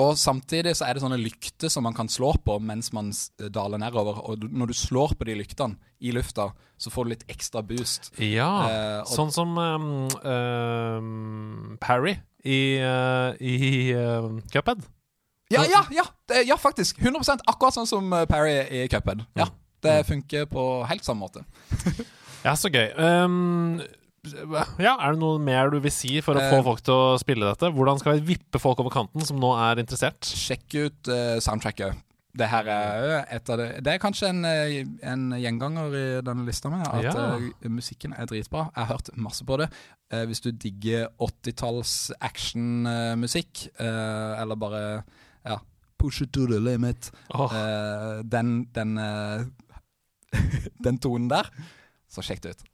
og 0.05 0.19
samtidig 0.21 0.75
så 0.77 0.85
er 0.85 0.99
det 0.99 1.05
sånne 1.07 1.17
lykter 1.17 1.73
som 1.73 1.87
man 1.89 1.97
kan 1.97 2.13
slå 2.13 2.35
på 2.45 2.59
mens 2.61 2.93
man 2.93 3.09
daler 3.57 3.81
nedover. 3.81 4.21
Og 4.29 4.43
du, 4.43 4.51
når 4.53 4.75
du 4.75 4.77
slår 4.77 5.17
på 5.17 5.31
de 5.31 5.39
lyktene 5.39 5.81
i 6.05 6.13
lufta, 6.13 6.51
så 6.77 6.93
får 6.93 7.09
du 7.09 7.15
litt 7.15 7.25
ekstra 7.33 7.65
boost. 7.65 8.13
ja. 8.21 8.51
uh, 8.69 9.09
Sånn 9.09 9.33
som 9.33 9.57
um, 9.57 9.91
um, 10.29 11.79
Parry 11.81 12.19
i, 12.45 12.61
uh, 12.85 13.33
i 13.41 13.95
uh, 13.97 14.29
Cuphead. 14.53 14.85
Ja, 15.53 15.65
ja, 15.69 15.85
ja, 15.93 16.05
det, 16.29 16.45
ja 16.49 16.57
faktisk. 16.61 16.99
100% 17.01 17.45
Akkurat 17.51 17.77
sånn 17.77 17.89
som 17.89 18.13
eh, 18.17 18.25
Parry 18.29 18.55
i 18.73 18.87
Cuphead. 18.91 19.27
Ja, 19.39 19.51
det 19.85 19.99
funker 20.09 20.49
på 20.51 20.65
helt 20.89 21.07
samme 21.07 21.27
måte. 21.27 21.45
Ja, 22.45 22.53
så 22.61 22.69
gøy. 22.69 22.91
Um, 23.01 23.79
ja, 24.77 24.91
Er 24.99 25.15
det 25.15 25.21
noe 25.23 25.39
mer 25.41 25.71
du 25.73 25.79
vil 25.81 25.93
si 25.93 26.19
for 26.21 26.37
å 26.37 26.43
få 26.53 26.59
folk 26.67 26.83
til 26.85 26.93
å 26.93 27.15
spille 27.17 27.49
dette? 27.49 27.71
Hvordan 27.73 27.97
skal 28.03 28.19
vi 28.19 28.35
vippe 28.35 28.61
folk 28.61 28.83
over 28.83 28.93
kanten 28.93 29.25
som 29.25 29.39
nå 29.41 29.55
er 29.57 29.81
interessert? 29.81 30.29
Sjekk 30.29 30.77
ut 30.77 31.09
uh, 31.09 31.39
soundtracket. 31.41 31.97
Det 32.35 32.49
her 32.51 32.67
er 32.67 33.27
et 33.31 33.51
av 33.51 33.59
det 33.61 33.67
Det 33.87 33.93
er 33.95 34.01
kanskje 34.03 34.29
en, 34.33 34.45
eh, 34.45 34.81
en 35.07 35.29
gjenganger 35.39 35.95
i 35.95 36.05
denne 36.27 36.45
lista 36.47 36.69
mi. 36.73 36.81
At 36.83 37.05
Ja. 37.05 37.37
uh, 37.39 37.69
musikken 37.71 38.13
er 38.13 38.27
dritbra. 38.27 38.71
Jeg 38.75 38.87
har 38.87 38.97
hørt 38.97 39.11
masse 39.17 39.45
på 39.47 39.57
det. 39.61 39.69
Uh, 40.13 40.25
hvis 40.27 40.41
du 40.41 40.51
digger 40.51 41.09
80-talls 41.23 42.11
actionmusikk, 42.21 43.69
uh, 43.81 44.41
eller 44.43 44.57
bare 44.57 44.83
ja, 45.47 45.59
push 45.99 46.23
it 46.23 46.33
to 46.33 46.47
the 46.47 46.59
limit 46.59 47.11
Oh. 47.35 47.49
Den 48.23 48.65
Den, 48.75 48.97
den 50.85 50.99
tonen 50.99 51.31
der, 51.31 51.49
så 52.11 52.23
sjekk 52.23 52.43
det 52.43 52.51
ut. 52.51 52.65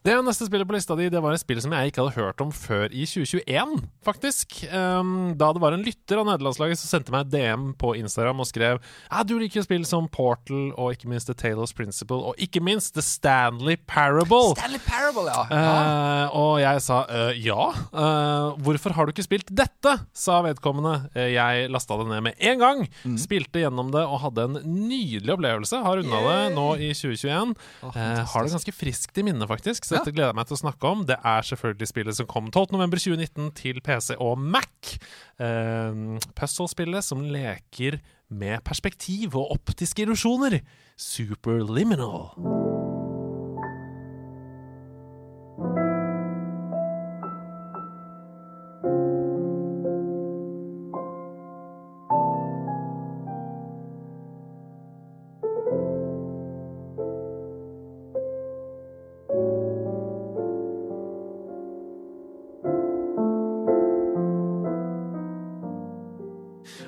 Det 0.00 0.14
neste 0.24 0.46
spillet 0.48 0.64
på 0.64 0.72
lista 0.72 0.94
di 0.96 1.10
Det 1.12 1.20
var 1.20 1.34
et 1.36 1.42
spill 1.42 1.58
som 1.60 1.74
jeg 1.76 1.90
ikke 1.90 2.00
hadde 2.00 2.16
hørt 2.16 2.40
om 2.40 2.48
før 2.56 2.86
i 2.88 3.02
2021, 3.04 3.82
faktisk. 4.06 4.62
Um, 4.72 5.34
da 5.36 5.50
det 5.52 5.60
var 5.60 5.74
en 5.76 5.82
lytter 5.84 6.22
av 6.22 6.24
nederlandslaget 6.24 6.80
som 6.80 6.88
sendte 6.88 7.12
meg 7.12 7.28
DM 7.28 7.74
på 7.76 7.92
Instagram 8.00 8.40
og 8.40 8.48
skrev 8.48 8.80
Ja, 8.80 9.20
du 9.28 9.34
liker 9.36 9.66
spill 9.66 9.84
som 9.84 10.08
Portal 10.08 10.70
og 10.70 10.94
ikke 10.94 11.10
minst 11.12 11.28
The 11.28 11.36
Taylor's 11.36 11.74
Principle 11.76 12.16
og 12.30 12.40
ikke 12.40 12.62
minst 12.64 12.94
The 12.96 13.04
Stanley 13.04 13.76
Parable. 13.76 14.54
Stanley 14.54 14.80
Parable, 14.86 15.26
ja. 15.28 15.42
Uh, 15.52 16.38
og 16.38 16.54
jeg 16.62 16.80
sa 16.86 17.02
uh, 17.04 17.36
ja. 17.36 17.68
Uh, 17.92 18.56
hvorfor 18.64 18.96
har 18.96 19.04
du 19.04 19.12
ikke 19.12 19.28
spilt 19.28 19.52
dette? 19.52 19.98
sa 20.16 20.40
vedkommende. 20.44 21.10
jeg 21.16 21.68
lasta 21.72 21.96
det 22.00 22.08
ned 22.08 22.24
med 22.24 22.40
en 22.40 22.60
gang. 22.60 22.82
Mm. 23.04 23.18
Spilte 23.20 23.60
gjennom 23.60 23.92
det 23.92 24.06
og 24.06 24.20
hadde 24.24 24.48
en 24.48 24.58
nydelig 24.64 25.36
opplevelse. 25.36 25.84
Har 25.84 26.00
unna 26.00 26.24
det 26.24 26.40
nå 26.56 26.66
i 26.80 26.92
2021. 26.96 27.54
Oh, 27.84 27.92
har 27.92 28.46
det 28.46 28.54
ganske 28.56 28.76
friskt 28.76 29.20
i 29.20 29.24
minnet, 29.26 29.48
faktisk 29.50 29.89
så 29.90 29.98
dette 29.98 30.14
gleder 30.14 30.30
jeg 30.30 30.38
meg 30.38 30.48
til 30.48 30.56
å 30.56 30.62
snakke 30.62 30.94
om. 30.94 31.04
Det 31.08 31.18
er 31.18 31.46
selvfølgelig 31.50 31.90
spillet 31.90 32.18
som 32.20 32.30
kom 32.30 32.48
12.11.2019 32.54 33.50
til 33.58 33.82
PC 33.84 34.14
og 34.16 34.38
Mac. 34.38 34.94
Uh, 35.42 36.16
Puzzle-spillet 36.38 37.06
som 37.06 37.26
leker 37.26 37.98
med 38.30 38.62
perspektiv 38.66 39.34
og 39.34 39.56
optiske 39.58 40.06
illusjoner. 40.06 40.60
Superliminal. 41.00 42.69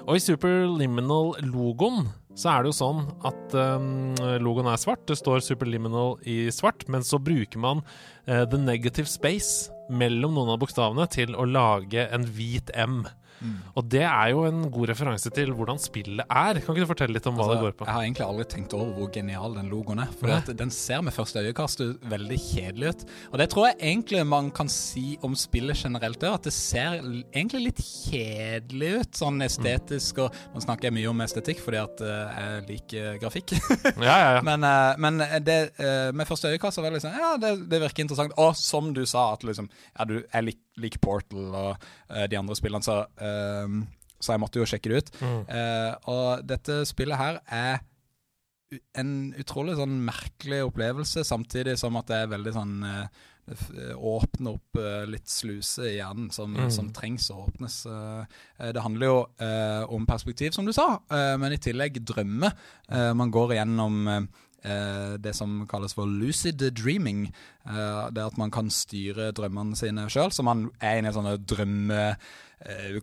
Og 0.06 0.18
i 0.18 0.22
Superliminal-logoen 0.22 2.08
så 2.38 2.48
er 2.48 2.62
det 2.64 2.72
jo 2.72 2.78
sånn 2.78 3.02
at 3.28 3.54
um, 3.54 4.14
logoen 4.40 4.70
er 4.72 4.80
svart. 4.80 5.04
Det 5.08 5.18
står 5.20 5.42
Superliminal 5.44 6.16
i 6.24 6.46
svart, 6.54 6.86
men 6.90 7.04
så 7.04 7.20
bruker 7.20 7.60
man 7.60 7.82
uh, 8.26 8.42
the 8.48 8.58
negative 8.58 9.10
space 9.10 9.68
mellom 9.92 10.36
noen 10.36 10.54
av 10.54 10.60
bokstavene 10.62 11.08
til 11.12 11.36
å 11.36 11.48
lage 11.48 12.08
en 12.12 12.26
hvit 12.36 12.72
M. 12.74 13.02
Mm. 13.42 13.56
Og 13.74 13.86
det 13.90 14.04
er 14.06 14.28
jo 14.30 14.44
en 14.46 14.62
god 14.70 14.90
referanse 14.92 15.30
til 15.34 15.50
hvordan 15.56 15.80
spillet 15.82 16.22
er. 16.28 16.60
Kan 16.62 16.76
ikke 16.76 16.84
du 16.84 16.90
fortelle 16.90 17.16
litt 17.16 17.26
om 17.26 17.34
hva 17.36 17.46
altså, 17.46 17.56
det 17.56 17.64
går 17.64 17.76
på? 17.78 17.86
Jeg 17.88 17.96
har 17.96 18.06
egentlig 18.06 18.26
aldri 18.26 18.46
tenkt 18.52 18.76
over 18.76 18.92
hvor 18.96 19.10
genial 19.14 19.56
den 19.56 19.70
logoen 19.72 20.02
er. 20.04 20.12
For 20.18 20.52
den 20.62 20.72
ser 20.74 21.02
med 21.04 21.14
første 21.16 21.42
øyekast 21.42 21.82
veldig 22.12 22.38
kjedelig 22.44 22.92
ut. 22.92 23.04
Og 23.32 23.40
det 23.42 23.48
tror 23.52 23.68
jeg 23.68 23.78
egentlig 23.80 24.22
man 24.28 24.50
kan 24.54 24.70
si 24.72 25.16
om 25.26 25.34
spillet 25.38 25.82
generelt 25.82 26.22
òg, 26.22 26.38
at 26.38 26.48
det 26.48 26.54
ser 26.54 27.00
egentlig 27.00 27.64
litt 27.66 27.82
kjedelig 27.82 28.92
ut, 29.00 29.20
sånn 29.22 29.42
estetisk. 29.46 30.22
Og 30.26 30.38
nå 30.54 30.62
snakker 30.62 30.90
jeg 30.90 30.96
mye 31.00 31.10
om 31.10 31.24
estetikk 31.26 31.62
fordi 31.64 31.82
at 31.82 32.04
uh, 32.04 32.38
jeg 32.38 32.64
liker 32.70 33.20
grafikk. 33.22 33.56
ja, 34.06 34.14
ja, 34.14 34.30
ja. 34.38 34.44
Men, 34.52 34.66
uh, 34.66 34.94
men 35.00 35.18
det, 35.44 35.58
uh, 35.80 36.10
med 36.14 36.28
første 36.28 36.50
øyekast 36.52 36.76
så 36.76 36.82
var 36.82 36.92
det 36.92 37.00
liksom 37.00 37.14
Ja, 37.16 37.34
det, 37.40 37.52
det, 37.70 37.80
virker 37.82 38.04
interessant. 38.04 38.34
Og 38.40 38.54
som 38.58 38.90
du 38.94 39.02
sa, 39.08 39.32
at 39.34 39.44
liksom 39.46 39.68
Ja, 39.92 40.06
du, 40.08 40.18
jeg 40.22 40.48
liker 40.48 40.72
like 40.80 41.00
Portal 41.02 41.50
og 41.52 41.72
uh, 42.10 42.26
de 42.30 42.38
andre 42.38 42.56
spillene, 42.58 42.84
så, 42.84 43.02
uh, 43.20 44.12
så, 44.18 44.34
jeg 44.34 44.42
måtte 44.42 44.62
jo 44.62 44.68
sjekke 44.68 44.92
det 44.92 45.02
ut. 45.02 45.10
Mm. 45.20 45.40
Uh, 45.48 46.12
og 46.12 46.46
dette 46.48 46.82
spillet 46.88 47.20
her 47.20 47.42
er 47.46 47.82
en 48.96 49.34
utrolig 49.36 49.76
sånn 49.76 49.98
merkelig 50.06 50.62
opplevelse, 50.64 51.26
samtidig 51.28 51.76
som 51.80 51.98
at 52.00 52.08
det 52.08 52.22
er 52.22 52.32
veldig 52.32 52.56
sånn 52.56 52.78
Åpne 53.42 54.52
opp 54.54 54.78
litt 55.10 55.26
sluse 55.26 55.82
i 55.90 55.96
hjernen 55.96 56.28
som, 56.32 56.52
mm. 56.54 56.68
som, 56.70 56.92
trengs 56.94 57.26
å 57.34 57.40
åpnes. 57.42 57.80
det 58.62 58.84
handler 58.84 59.10
jo 59.10 59.16
om 59.98 60.06
perspektiv, 60.06 60.54
som 60.54 60.64
du 60.64 60.70
sa, 60.72 60.86
men 61.10 61.52
i 61.52 61.58
tillegg 61.60 61.98
drømme. 62.06 62.52
man 63.18 63.34
går 63.34 63.56
igjennom 63.56 63.98
eh, 64.08 64.30
det 64.62 65.34
som 65.34 65.66
kalles 65.66 65.94
for 65.94 66.06
lucid 66.06 66.62
dreaming. 66.78 67.32
Eh, 67.66 68.10
det 68.14 68.24
at 68.24 68.38
man 68.38 68.50
kan 68.50 68.70
styre 68.70 69.32
drømmene 69.34 69.76
sine 69.78 70.10
sjøl. 70.10 70.32
Så 70.32 70.42
man 70.46 70.70
er 70.80 70.96
inne 70.98 71.08
i 71.10 71.14
sånne 71.16 71.36
drømme, 71.38 72.16
eh, 72.66 73.00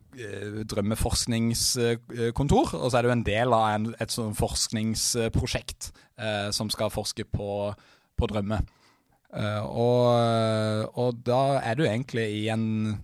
drømmeforskningskontor. 0.72 2.68
Og 2.80 2.92
så 2.92 2.98
er 2.98 3.04
jo 3.04 3.12
en 3.16 3.28
del 3.28 3.54
av 3.56 3.76
en, 3.76 3.96
et 4.00 4.12
sånt 4.12 4.38
forskningsprosjekt 4.40 5.92
eh, 6.20 6.52
som 6.56 6.70
skal 6.70 6.90
forske 6.94 7.24
på, 7.26 7.74
på 8.18 8.26
drømme. 8.32 8.60
Eh, 9.30 9.62
og, 9.62 10.90
og, 10.98 11.14
da 11.26 11.60
er 11.62 11.74
du 11.78 11.84
egentlig 11.86 12.28
i 12.42 12.50
en 12.50 12.98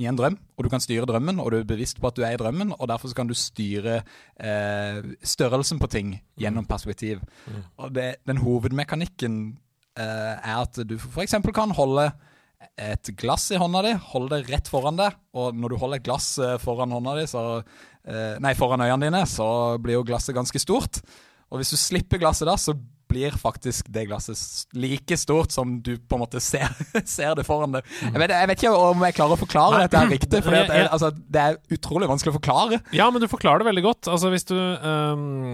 i 0.00 0.08
en 0.08 0.16
drøm, 0.16 0.38
og 0.56 0.64
du 0.64 0.70
kan 0.72 0.82
styre 0.82 1.06
drømmen, 1.08 1.40
og 1.42 1.52
du 1.52 1.58
er 1.60 1.68
bevisst 1.68 2.00
på 2.00 2.08
at 2.08 2.16
du 2.16 2.24
er 2.24 2.34
i 2.34 2.40
drømmen, 2.40 2.72
og 2.78 2.88
derfor 2.88 3.12
kan 3.16 3.28
du 3.28 3.36
styre 3.36 4.00
eh, 4.40 5.00
størrelsen 5.20 5.80
på 5.82 5.90
ting 5.92 6.14
gjennom 6.40 6.64
mm. 6.64 6.70
perspektiv. 6.70 7.20
Mm. 7.46 7.62
Og 7.84 7.94
det, 7.96 8.08
den 8.28 8.40
hovedmekanikken 8.40 9.36
eh, 10.00 10.34
er 10.36 10.56
at 10.56 10.80
du 10.88 10.96
f.eks. 10.96 11.36
kan 11.54 11.76
holde 11.76 12.10
et 12.80 13.12
glass 13.20 13.50
i 13.52 13.58
hånda 13.60 13.82
di, 13.84 13.94
holde 14.12 14.36
det 14.36 14.52
rett 14.52 14.68
foran 14.72 14.98
deg, 14.98 15.16
og 15.36 15.56
når 15.56 15.72
du 15.72 15.80
holder 15.80 16.00
et 16.00 16.06
glass 16.08 16.32
eh, 16.40 16.56
foran 16.60 16.92
hånda 16.96 17.16
di, 17.20 17.26
så, 17.28 17.44
eh, 18.04 18.38
nei, 18.40 18.54
foran 18.56 18.84
øynene 18.84 19.08
dine, 19.08 19.24
så 19.28 19.50
blir 19.82 19.98
jo 19.98 20.06
glasset 20.08 20.36
ganske 20.36 20.62
stort. 20.62 21.02
Og 21.50 21.60
hvis 21.60 21.74
du 21.74 21.80
slipper 21.80 22.20
glasset 22.22 22.48
da, 22.48 22.56
så 22.60 22.76
blir 23.10 23.34
faktisk 23.36 23.88
det 23.92 24.06
glasset 24.08 24.38
like 24.78 25.16
stort 25.18 25.52
som 25.52 25.76
du 25.82 25.96
på 25.98 26.16
en 26.16 26.22
måte 26.22 26.40
ser, 26.42 26.70
ser 27.04 27.34
det 27.38 27.44
foran 27.48 27.74
deg. 27.74 27.86
Jeg 28.02 28.22
vet, 28.22 28.34
jeg 28.34 28.50
vet, 28.50 28.62
ikke 28.62 28.72
om 28.90 29.04
jeg 29.06 29.16
klarer 29.18 29.36
å 29.36 29.40
forklare 29.40 29.82
dette 29.84 30.00
her 30.00 30.12
riktig, 30.12 30.42
for 30.46 30.56
altså, 30.80 31.10
det 31.10 31.42
er 31.42 31.58
utrolig 31.74 32.08
vanskelig 32.10 32.34
å 32.34 32.38
forklare. 32.38 32.80
Ja, 32.96 33.08
men 33.10 33.22
du 33.22 33.28
forklarer 33.30 33.64
det 33.64 33.70
veldig 33.70 33.84
godt. 33.86 34.10
Altså 34.10 34.32
Hvis 34.32 34.46
du 34.48 34.56
um, 34.56 35.52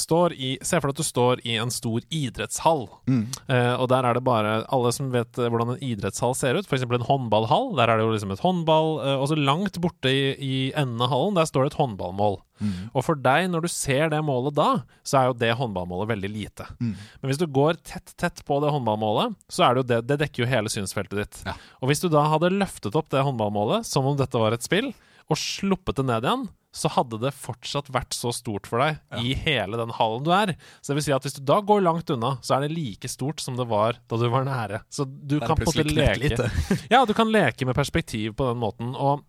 står 0.00 0.34
i 0.36 0.52
Se 0.66 0.78
for 0.80 0.90
deg 0.90 0.96
at 0.96 1.02
du 1.02 1.06
står 1.06 1.44
i 1.46 1.56
en 1.60 1.72
stor 1.74 2.02
idrettshall, 2.08 2.86
mm. 3.10 3.22
uh, 3.50 3.74
og 3.76 3.88
der 3.92 4.08
er 4.08 4.16
det 4.16 4.24
bare 4.26 4.56
alle 4.72 4.92
som 4.94 5.10
vet 5.12 5.38
hvordan 5.40 5.74
en 5.74 5.82
idrettshall 5.84 6.36
ser 6.38 6.58
ut, 6.58 6.68
f.eks. 6.68 6.86
en 6.86 7.08
håndballhall. 7.08 7.74
Der 7.78 7.90
er 7.90 8.00
det 8.00 8.06
jo 8.06 8.14
liksom 8.14 8.34
et 8.34 8.44
håndball, 8.44 8.94
uh, 9.04 9.16
og 9.18 9.30
så 9.30 9.38
langt 9.38 9.80
borte 9.82 10.12
i, 10.12 10.30
i 10.36 10.54
enden 10.72 11.02
av 11.04 11.12
hallen, 11.12 11.36
der 11.38 11.48
står 11.48 11.66
det 11.66 11.74
et 11.74 11.82
håndballmål. 11.82 12.40
Mm. 12.60 12.90
Og 12.92 13.04
for 13.06 13.18
deg, 13.18 13.48
når 13.50 13.66
du 13.66 13.70
ser 13.72 14.12
det 14.12 14.20
målet 14.24 14.56
da, 14.56 14.68
så 15.06 15.20
er 15.20 15.28
jo 15.30 15.38
det 15.40 15.52
håndballmålet 15.58 16.12
veldig 16.12 16.30
lite. 16.32 16.68
Mm. 16.78 16.94
Men 16.94 17.32
hvis 17.32 17.40
du 17.40 17.46
går 17.50 17.80
tett, 17.82 18.14
tett 18.20 18.44
på 18.46 18.60
det 18.64 18.72
håndballmålet, 18.74 19.36
så 19.50 19.66
er 19.66 19.74
det 19.74 19.82
jo 19.82 19.88
det 19.90 20.00
Det 20.10 20.20
dekker 20.24 20.44
jo 20.44 20.50
hele 20.50 20.72
synsfeltet 20.72 21.22
ditt. 21.22 21.42
Ja. 21.48 21.56
Og 21.80 21.90
hvis 21.90 22.02
du 22.02 22.08
da 22.12 22.26
hadde 22.32 22.52
løftet 22.54 22.96
opp 22.98 23.10
det 23.12 23.24
håndballmålet 23.26 23.88
som 23.88 24.08
om 24.08 24.18
dette 24.18 24.40
var 24.40 24.56
et 24.56 24.66
spill, 24.66 24.92
og 25.30 25.38
sluppet 25.38 26.00
det 26.00 26.08
ned 26.08 26.26
igjen, 26.26 26.48
så 26.74 26.90
hadde 26.94 27.18
det 27.18 27.32
fortsatt 27.34 27.88
vært 27.90 28.14
så 28.14 28.30
stort 28.34 28.68
for 28.70 28.82
deg 28.82 28.98
ja. 29.10 29.22
i 29.22 29.34
hele 29.34 29.78
den 29.80 29.90
hallen 29.96 30.22
du 30.26 30.30
er. 30.34 30.52
Så 30.78 30.92
det 30.92 31.00
vil 31.00 31.06
si 31.08 31.14
at 31.16 31.26
hvis 31.26 31.38
du 31.38 31.42
da 31.46 31.58
går 31.66 31.82
langt 31.82 32.12
unna, 32.14 32.36
så 32.46 32.56
er 32.56 32.66
det 32.66 32.76
like 32.76 33.10
stort 33.10 33.42
som 33.42 33.58
det 33.58 33.66
var 33.70 33.98
da 34.10 34.18
du 34.20 34.28
var 34.30 34.46
nære. 34.46 34.82
Så 34.92 35.06
du 35.06 35.38
kan 35.42 35.58
på 35.58 35.66
en 35.66 35.70
måte 35.72 35.86
leke 35.90 36.50
Ja, 36.92 37.02
du 37.06 37.14
kan 37.16 37.32
leke 37.32 37.66
med 37.66 37.78
perspektiv 37.78 38.36
på 38.38 38.46
den 38.52 38.62
måten. 38.62 38.94
Og 38.94 39.26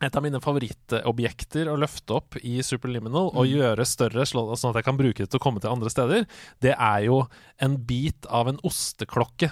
et 0.00 0.16
av 0.16 0.24
mine 0.24 0.40
favorittobjekter 0.40 1.68
å 1.68 1.76
løfte 1.80 2.16
opp 2.16 2.38
i 2.40 2.58
Superliminal 2.64 3.30
og 3.30 3.42
mm. 3.44 3.50
gjøre 3.52 3.86
større, 3.88 4.24
sånn 4.26 4.52
at 4.54 4.80
jeg 4.80 4.86
kan 4.86 4.98
bruke 4.98 5.20
det 5.20 5.28
til 5.28 5.40
å 5.40 5.44
komme 5.44 5.60
til 5.60 5.72
andre 5.72 5.92
steder, 5.92 6.26
det 6.64 6.72
er 6.74 7.06
jo 7.06 7.22
en 7.60 7.76
bit 7.86 8.28
av 8.32 8.48
en 8.48 8.60
osteklokke. 8.66 9.50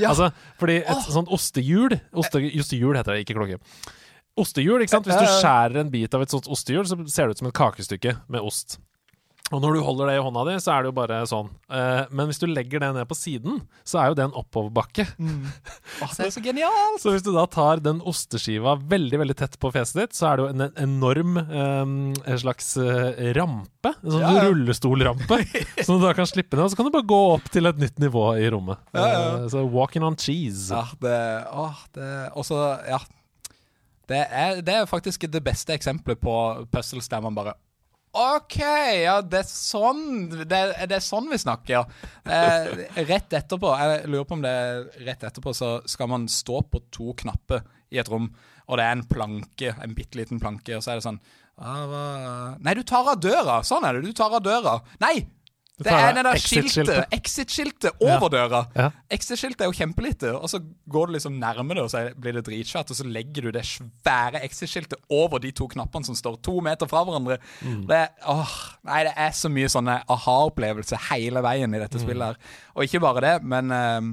Ja. 0.00 0.12
Altså, 0.12 0.30
fordi 0.60 0.80
et 0.80 0.94
oh. 0.96 1.08
sånt 1.12 1.32
ostehjul 1.32 1.98
oste, 2.16 2.40
Ostehjul 2.40 2.96
heter 2.96 3.16
det, 3.16 3.24
ikke 3.26 3.36
klokke. 3.36 3.60
Ostehjul, 4.40 4.80
ikke 4.80 4.94
sant? 4.94 5.08
Hvis 5.10 5.20
du 5.20 5.40
skjærer 5.42 5.82
en 5.82 5.92
bit 5.92 6.14
av 6.16 6.24
et 6.24 6.32
sånt 6.32 6.48
ostehjul, 6.48 6.86
så 6.88 6.96
ser 7.10 7.28
det 7.28 7.36
ut 7.36 7.42
som 7.42 7.50
et 7.50 7.58
kakestykke 7.60 8.16
med 8.32 8.46
ost. 8.46 8.78
Og 9.50 9.58
når 9.62 9.76
du 9.76 9.80
holder 9.82 10.10
det 10.10 10.18
i 10.18 10.22
hånda 10.22 10.44
di, 10.46 10.54
så 10.62 10.72
er 10.72 10.84
det 10.84 10.90
jo 10.92 10.96
bare 11.00 11.18
sånn. 11.26 11.48
Uh, 11.66 12.06
men 12.14 12.28
hvis 12.30 12.38
du 12.38 12.46
legger 12.46 12.82
det 12.84 12.90
ned 12.94 13.08
på 13.10 13.16
siden, 13.18 13.58
så 13.86 13.98
er 13.98 14.10
jo 14.10 14.18
det 14.18 14.26
en 14.28 14.36
oppoverbakke. 14.38 15.06
Mm. 15.18 15.48
Oh, 16.00 16.08
det 16.16 16.28
er 16.28 16.30
så 16.32 16.40
genialt! 16.40 17.00
så 17.02 17.12
hvis 17.12 17.24
du 17.26 17.28
da 17.34 17.42
tar 17.50 17.82
den 17.84 17.98
osteskiva 18.08 18.72
veldig 18.88 19.18
veldig 19.20 19.34
tett 19.36 19.58
på 19.60 19.68
fjeset 19.74 19.98
ditt, 19.98 20.14
så 20.16 20.30
er 20.30 20.38
det 20.38 20.44
jo 20.44 20.52
en 20.54 20.62
enorm 20.80 21.36
um, 21.36 21.94
en 22.14 22.40
slags 22.40 22.70
uh, 22.80 23.10
rampe. 23.36 23.92
En 24.00 24.14
sånn 24.14 24.24
ja. 24.24 24.46
rullestolrampe. 24.46 25.40
som 25.84 25.98
du 25.98 26.06
da 26.06 26.14
kan 26.16 26.28
slippe 26.30 26.56
ned, 26.56 26.64
og 26.64 26.72
så 26.72 26.78
kan 26.78 26.88
du 26.88 26.94
bare 26.94 27.08
gå 27.10 27.20
opp 27.34 27.50
til 27.52 27.68
et 27.68 27.80
nytt 27.82 28.00
nivå 28.00 28.24
i 28.40 28.48
rommet. 28.54 28.80
Ja, 28.96 29.06
ja. 29.12 29.22
Uh, 29.42 29.48
så 29.52 29.64
walking 29.66 30.06
on 30.06 30.16
cheese. 30.20 30.70
Ja, 30.72 30.86
det 31.02 31.18
Åh, 31.50 31.82
det 31.96 32.10
Også, 32.38 32.60
ja. 32.88 33.00
Det 34.10 34.22
er, 34.24 34.62
det 34.64 34.74
er 34.74 34.88
faktisk 34.90 35.26
det 35.30 35.42
beste 35.44 35.74
eksempelet 35.76 36.18
på 36.22 36.34
puzzles 36.72 37.10
der 37.10 37.20
man 37.22 37.36
bare 37.36 37.58
OK, 38.10 38.56
ja, 39.04 39.20
det 39.22 39.44
er 39.44 39.46
sånn 39.46 40.30
Det, 40.32 40.46
det 40.50 40.96
er 40.96 41.04
sånn 41.04 41.28
vi 41.30 41.38
snakker. 41.38 41.86
Eh, 42.26 42.70
rett 43.06 43.36
etterpå, 43.38 43.70
jeg 43.78 44.08
lurer 44.10 44.26
på 44.26 44.38
om 44.38 44.42
det 44.42 44.50
er 44.50 44.80
rett 45.06 45.26
etterpå, 45.28 45.54
så 45.54 45.76
skal 45.86 46.10
man 46.10 46.26
stå 46.30 46.64
på 46.66 46.82
to 46.90 47.14
knapper 47.22 47.62
i 47.94 48.00
et 48.02 48.10
rom, 48.10 48.28
og 48.66 48.78
det 48.78 48.86
er 48.86 48.96
en 48.96 49.06
planke, 49.10 49.74
en 49.78 49.94
bitte 49.94 50.18
liten 50.18 50.42
planke, 50.42 50.74
og 50.76 50.82
så 50.82 50.92
er 50.92 50.98
det 50.98 51.06
sånn 51.06 51.20
ah, 51.62 52.56
Nei, 52.58 52.74
du 52.78 52.82
tar 52.86 53.12
av 53.14 53.22
døra! 53.22 53.60
Sånn 53.66 53.86
er 53.86 53.98
det, 53.98 54.10
du 54.10 54.16
tar 54.16 54.34
av 54.34 54.42
døra. 54.42 54.80
Nei! 55.02 55.16
Det 55.80 55.92
er 55.96 56.14
det 56.16 56.24
der 56.26 56.36
exit-skiltet. 56.36 57.14
exit-skiltet 57.16 58.02
over 58.04 58.28
døra. 58.32 58.60
Ja. 58.76 58.88
Exit-skiltet 59.12 59.64
er 59.64 59.70
jo 59.70 59.76
kjempelite, 59.78 60.32
og 60.36 60.50
så 60.52 60.60
går 60.92 61.08
du 61.08 61.14
liksom 61.16 61.38
nærme 61.40 61.76
det, 61.76 61.84
og 61.86 61.90
så 61.92 62.02
blir 62.20 62.36
det 62.36 62.44
dritsvært, 62.48 62.92
og 62.92 62.98
så 62.98 63.06
legger 63.08 63.48
du 63.48 63.50
det 63.56 63.64
svære 63.64 64.42
exit-skiltet 64.44 64.98
over 65.08 65.40
de 65.42 65.52
to 65.56 65.68
knappene 65.72 66.04
som 66.04 66.18
står 66.18 66.36
to 66.44 66.58
meter 66.64 66.90
fra 66.90 67.02
hverandre. 67.08 67.38
Det, 67.88 67.96
er, 67.96 68.10
åh, 68.28 68.56
nei, 68.90 69.04
det 69.08 69.14
er 69.16 69.32
så 69.36 69.52
mye 69.52 69.70
sånne 69.72 70.00
aha-opplevelser 70.16 71.08
hele 71.10 71.42
veien 71.44 71.74
i 71.74 71.80
dette 71.80 72.02
spillet 72.02 72.32
her. 72.32 72.58
Og 72.76 72.84
ikke 72.84 73.00
bare 73.02 73.24
det, 73.24 73.34
men 73.48 73.72
eh, 73.72 74.10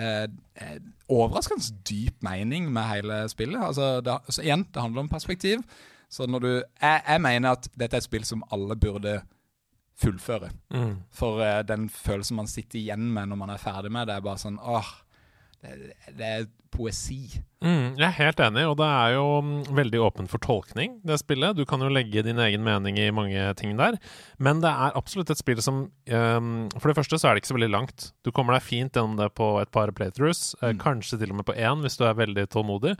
eh, 0.00 0.80
overraskende 1.10 1.76
dyp 1.88 2.22
mening 2.24 2.72
med 2.72 2.88
hele 2.94 3.22
spillet. 3.28 3.60
Altså, 3.66 4.00
det, 4.00 4.16
altså, 4.24 4.42
igjen, 4.42 4.64
det 4.74 4.82
handler 4.82 5.04
om 5.04 5.12
perspektiv. 5.12 5.62
Så 6.10 6.26
når 6.26 6.38
du 6.42 6.50
jeg, 6.50 7.02
jeg 7.08 7.20
mener 7.22 7.54
at 7.54 7.68
dette 7.78 7.96
er 7.96 8.02
et 8.02 8.08
spill 8.08 8.24
som 8.26 8.42
alle 8.52 8.76
burde 8.76 9.20
fullføre. 10.00 10.50
Mm. 10.74 10.96
For 11.14 11.42
uh, 11.42 11.60
den 11.66 11.88
følelsen 11.92 12.38
man 12.40 12.50
sitter 12.50 12.80
igjen 12.80 13.10
med 13.14 13.30
når 13.30 13.40
man 13.42 13.54
er 13.54 13.62
ferdig 13.62 13.92
med 13.92 14.08
det, 14.08 14.16
er 14.16 14.26
bare 14.26 14.42
sånn 14.42 14.58
åh, 14.60 14.90
det, 15.60 15.94
det 16.16 16.30
er 16.30 16.48
poesi. 16.72 17.40
Mm, 17.60 17.98
jeg 17.98 18.06
er 18.06 18.14
helt 18.16 18.38
enig, 18.40 18.62
og 18.70 18.78
det 18.80 18.86
er 18.88 19.14
jo 19.18 19.24
mm, 19.44 19.56
veldig 19.76 19.98
åpent 20.00 20.30
for 20.32 20.40
tolkning, 20.40 20.94
det 21.04 21.18
spillet. 21.20 21.58
Du 21.58 21.66
kan 21.68 21.82
jo 21.84 21.90
legge 21.92 22.22
din 22.24 22.40
egen 22.40 22.62
mening 22.64 22.96
i 22.96 23.10
mange 23.12 23.42
ting 23.60 23.74
der. 23.76 23.98
Men 24.40 24.62
det 24.62 24.70
er 24.70 24.96
absolutt 24.96 25.32
et 25.34 25.40
spill 25.40 25.60
som 25.60 25.82
um, 25.90 26.54
For 26.78 26.88
det 26.88 26.96
første 26.96 27.18
så 27.20 27.28
er 27.28 27.36
det 27.36 27.42
ikke 27.42 27.50
så 27.52 27.58
veldig 27.58 27.72
langt. 27.74 28.06
Du 28.24 28.32
kommer 28.32 28.56
deg 28.56 28.64
fint 28.64 28.96
gjennom 28.96 29.18
det 29.20 29.28
på 29.36 29.52
et 29.60 29.72
par 29.74 29.92
playthroughs, 29.92 30.54
mm. 30.62 30.80
kanskje 30.80 31.20
til 31.20 31.34
og 31.34 31.42
med 31.42 31.48
på 31.50 31.58
én 31.58 31.84
hvis 31.84 32.00
du 32.00 32.06
er 32.08 32.16
veldig 32.16 32.46
tålmodig. 32.54 32.96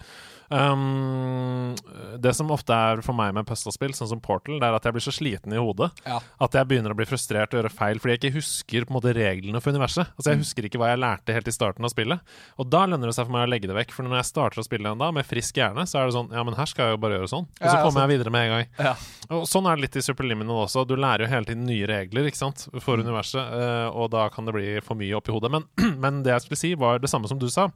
Um, 0.51 1.77
det 2.18 2.35
som 2.35 2.51
ofte 2.51 2.75
er 2.75 3.01
for 3.07 3.16
meg 3.16 3.33
med 3.37 3.47
puzzlespill, 3.49 3.95
sånn 3.97 4.11
som 4.11 4.21
Portal, 4.21 4.59
det 4.61 4.66
er 4.66 4.77
at 4.77 4.87
jeg 4.89 4.97
blir 4.97 5.05
så 5.05 5.14
sliten 5.14 5.55
i 5.55 5.61
hodet 5.62 5.93
Ja. 6.05 6.18
at 6.43 6.57
jeg 6.59 6.66
begynner 6.66 6.93
å 6.93 6.99
bli 6.99 7.07
frustrert 7.07 7.55
og 7.55 7.62
gjøre 7.62 7.73
feil 7.73 8.01
fordi 8.03 8.16
jeg 8.16 8.21
ikke 8.21 8.39
husker 8.41 8.85
på 8.85 8.93
en 8.93 8.99
måte 8.99 9.14
reglene 9.16 9.62
for 9.62 9.73
universet. 9.73 10.11
Altså 10.18 10.35
Jeg 10.35 10.43
husker 10.43 10.66
ikke 10.66 10.81
hva 10.83 10.91
jeg 10.93 11.01
lærte 11.01 11.37
helt 11.37 11.49
i 11.49 11.55
starten 11.55 11.87
av 11.87 11.95
spillet. 11.95 12.21
Og 12.59 12.68
da 12.68 12.85
lønner 12.85 13.09
det 13.09 13.16
seg 13.16 13.29
for 13.29 13.37
meg 13.39 13.47
å 13.47 13.51
legge 13.55 13.60
det 13.69 13.75
vekk. 13.77 13.91
For 13.93 14.03
når 14.07 14.17
jeg 14.21 14.29
starter 14.31 14.61
å 14.61 14.65
spille 14.65 14.87
igjen 14.89 14.99
da, 15.03 15.11
med 15.13 15.27
frisk 15.29 15.55
hjerne, 15.61 15.85
så 15.87 15.99
er 16.01 16.07
det 16.09 16.15
sånn 16.17 16.31
Ja, 16.33 16.43
men 16.47 16.55
her 16.55 16.67
skal 16.71 16.87
jeg 16.87 16.95
jo 16.97 17.01
bare 17.03 17.19
gjøre 17.19 17.29
sånn. 17.33 17.47
Og 17.51 17.67
så 17.67 17.75
Ja, 17.77 17.83
kommer 17.85 18.07
jeg 18.07 18.13
videre 18.19 18.31
med 18.33 18.47
en 18.47 18.55
gang. 18.55 18.67
Ja. 18.79 18.95
Og 19.37 19.45
sånn 19.51 19.67
er 19.71 19.77
det 19.77 19.83
litt 19.89 19.97
i 19.97 20.05
Superliminal 20.07 20.65
også. 20.67 20.87
Du 20.87 20.97
lærer 20.97 21.27
jo 21.27 21.31
hele 21.35 21.45
tiden 21.45 21.67
nye 21.67 21.87
regler 21.87 22.25
ikke 22.31 22.41
sant, 22.41 22.69
for 22.81 22.97
universet, 22.97 23.41
eh, 23.61 23.89
og 23.93 24.11
da 24.11 24.29
kan 24.33 24.45
det 24.49 24.55
bli 24.55 24.81
for 24.81 24.95
mye 24.97 25.15
oppi 25.21 25.33
hodet. 25.33 25.51
Men, 25.51 25.65
men 26.05 26.23
det 26.23 26.33
jeg 26.33 26.47
skulle 26.47 26.63
si, 26.65 26.75
var 26.75 26.99
det 26.99 27.11
samme 27.11 27.29
som 27.29 27.39
du 27.39 27.49
sa. 27.51 27.69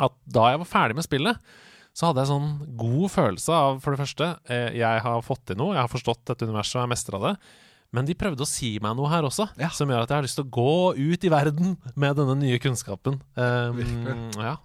At 0.00 0.12
da 0.24 0.50
jeg 0.54 0.58
var 0.64 0.70
ferdig 0.72 0.94
med 0.96 1.04
spillet, 1.04 1.36
så 1.98 2.06
hadde 2.12 2.22
jeg 2.22 2.30
sånn 2.30 2.76
god 2.78 3.08
følelse 3.10 3.50
av, 3.50 3.80
for 3.82 3.90
det 3.90 3.98
første, 4.04 4.26
eh, 4.48 4.68
jeg 4.78 5.00
har 5.02 5.22
fått 5.26 5.46
til 5.50 5.56
noe, 5.58 5.74
jeg 5.74 5.82
har 5.82 5.90
forstått 5.90 6.24
dette 6.30 6.46
universet 6.46 6.76
og 6.78 6.84
jeg 6.86 6.92
mestra 6.94 7.18
det. 7.24 7.32
Men 7.90 8.04
de 8.04 8.12
prøvde 8.14 8.44
å 8.44 8.46
si 8.46 8.74
meg 8.84 8.94
noe 8.98 9.08
her 9.08 9.24
også, 9.24 9.46
Ja. 9.58 9.70
som 9.72 9.88
gjør 9.88 10.02
at 10.04 10.10
jeg 10.12 10.16
har 10.18 10.22
lyst 10.26 10.36
til 10.36 10.44
å 10.44 10.50
gå 10.52 10.94
ut 10.94 11.24
i 11.24 11.30
verden 11.32 11.78
med 11.96 12.16
denne 12.20 12.34
nye 12.36 12.58
kunnskapen. 12.60 13.16
Um, 13.34 13.80
ja. 14.36 14.56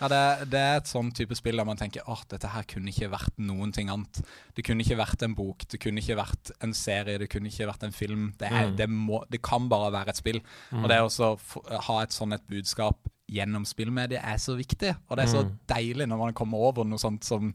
Ja, 0.00 0.08
det, 0.08 0.48
det 0.50 0.60
er 0.64 0.76
et 0.80 0.88
sånn 0.88 1.10
type 1.12 1.36
spill 1.36 1.56
der 1.60 1.66
man 1.68 1.76
tenker 1.76 2.06
åh, 2.08 2.22
dette 2.30 2.48
her 2.48 2.64
kunne 2.70 2.88
ikke 2.92 3.10
vært 3.12 3.36
noen 3.38 3.72
ting 3.76 3.90
annet. 3.92 4.22
Det 4.56 4.64
kunne 4.64 4.80
ikke 4.86 4.96
vært 5.00 5.22
en 5.26 5.34
bok, 5.36 5.66
det 5.68 5.80
kunne 5.82 6.00
ikke 6.00 6.16
vært 6.16 6.52
en 6.64 6.72
serie, 6.76 7.18
det 7.20 7.28
kunne 7.32 7.50
ikke 7.52 7.68
vært 7.68 7.84
en 7.88 7.92
film. 7.96 8.32
Det, 8.40 8.48
er, 8.50 8.70
Mm. 8.70 8.76
det, 8.80 8.88
må, 8.88 9.22
det 9.30 9.42
kan 9.42 9.68
bare 9.68 9.92
være 9.92 10.14
et 10.14 10.20
spill. 10.22 10.40
Og 10.72 10.88
det 10.88 11.00
å 11.04 11.36
ha 11.90 11.98
et 12.02 12.16
sånn 12.16 12.32
et 12.36 12.46
budskap 12.48 12.96
gjennom 13.30 13.62
spillmediet 13.68 14.24
er 14.26 14.40
så 14.42 14.56
viktig. 14.58 14.96
Og 15.08 15.16
det 15.20 15.24
er 15.28 15.30
så 15.36 15.44
Mm. 15.44 15.52
deilig 15.70 16.08
når 16.08 16.18
man 16.18 16.32
kommer 16.34 16.58
over 16.70 16.84
noe 16.84 16.98
sånt 16.98 17.22
som 17.24 17.52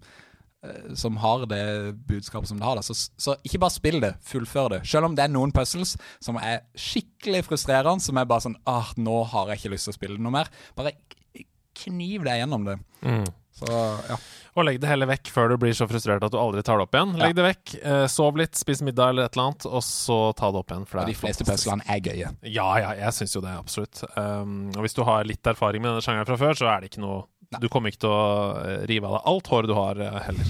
eh, 0.64 0.94
som 0.96 1.18
har 1.22 1.44
det 1.46 1.94
budskapet 2.08 2.48
som 2.50 2.58
det 2.58 2.66
har. 2.66 2.80
Så, 2.82 2.96
så 3.22 3.36
ikke 3.46 3.60
bare 3.62 3.74
spill 3.76 4.00
det, 4.02 4.14
fullfør 4.26 4.70
det. 4.78 4.80
Selv 4.88 5.06
om 5.10 5.16
det 5.18 5.26
er 5.26 5.34
noen 5.34 5.52
puzzles 5.54 5.96
som 6.24 6.38
er 6.42 6.62
skikkelig 6.76 7.44
frustrerende, 7.46 8.02
som 8.02 8.18
er 8.18 8.26
bare 8.26 8.42
sånn 8.48 8.56
ah, 8.66 8.94
nå 8.98 9.24
har 9.34 9.50
jeg 9.52 9.60
ikke 9.64 9.74
lyst 9.76 9.86
til 9.90 9.94
å 9.94 9.98
spille 10.00 10.18
det 10.18 10.24
noe 10.26 10.34
mer. 10.34 10.50
Bare 10.78 10.96
kniv 11.78 12.26
deg 12.28 12.42
gjennom 12.42 12.68
det. 12.68 12.80
Mm. 13.06 13.26
Så 13.56 13.68
ja. 14.10 14.18
Og 14.56 14.64
legg 14.68 14.78
det 14.84 14.88
heller 14.88 15.08
vekk 15.10 15.30
før 15.32 15.52
du 15.52 15.58
blir 15.60 15.76
så 15.76 15.88
frustrert 15.88 16.24
at 16.24 16.32
du 16.32 16.38
aldri 16.40 16.64
tar 16.64 16.80
det 16.80 16.86
opp 16.88 16.96
igjen. 16.96 17.14
Legg 17.20 17.36
det 17.36 17.44
vekk, 17.44 17.74
eh, 17.84 18.06
sov 18.12 18.38
litt, 18.40 18.56
spis 18.56 18.82
middag 18.88 19.12
eller 19.12 19.28
et 19.28 19.36
eller 19.36 19.50
annet, 19.50 19.68
og 19.68 19.84
så 19.84 20.20
ta 20.36 20.50
det 20.52 20.62
opp 20.62 20.72
igjen. 20.72 20.86
For 20.88 21.00
Og 21.00 21.08
det 21.08 21.12
de 21.12 21.18
er 21.18 21.22
fleste 21.22 21.48
puzzlene 21.48 21.84
er 21.92 22.02
gøye. 22.04 22.32
Ja, 22.48 22.68
ja, 22.80 22.94
jeg 23.00 23.16
syns 23.18 23.36
jo 23.36 23.44
det, 23.44 23.52
absolutt. 23.52 24.04
Um, 24.16 24.72
og 24.76 24.86
hvis 24.86 24.96
du 24.96 25.04
har 25.08 25.28
litt 25.28 25.52
erfaring 25.52 25.84
med 25.84 25.92
denne 25.92 26.04
sjangeren 26.04 26.28
fra 26.30 26.40
før, 26.40 26.60
så 26.60 26.72
er 26.72 26.84
det 26.84 26.92
ikke 26.94 27.04
noe 27.04 27.26
Du 27.62 27.68
kommer 27.72 27.92
ikke 27.92 28.02
til 28.04 28.12
å 28.12 28.24
eh, 28.64 28.86
rive 28.90 29.08
av 29.08 29.20
deg 29.20 29.28
alt 29.32 29.50
håret 29.52 29.70
du 29.70 29.76
har, 29.78 30.00
eh, 30.04 30.22
heller. 30.26 30.48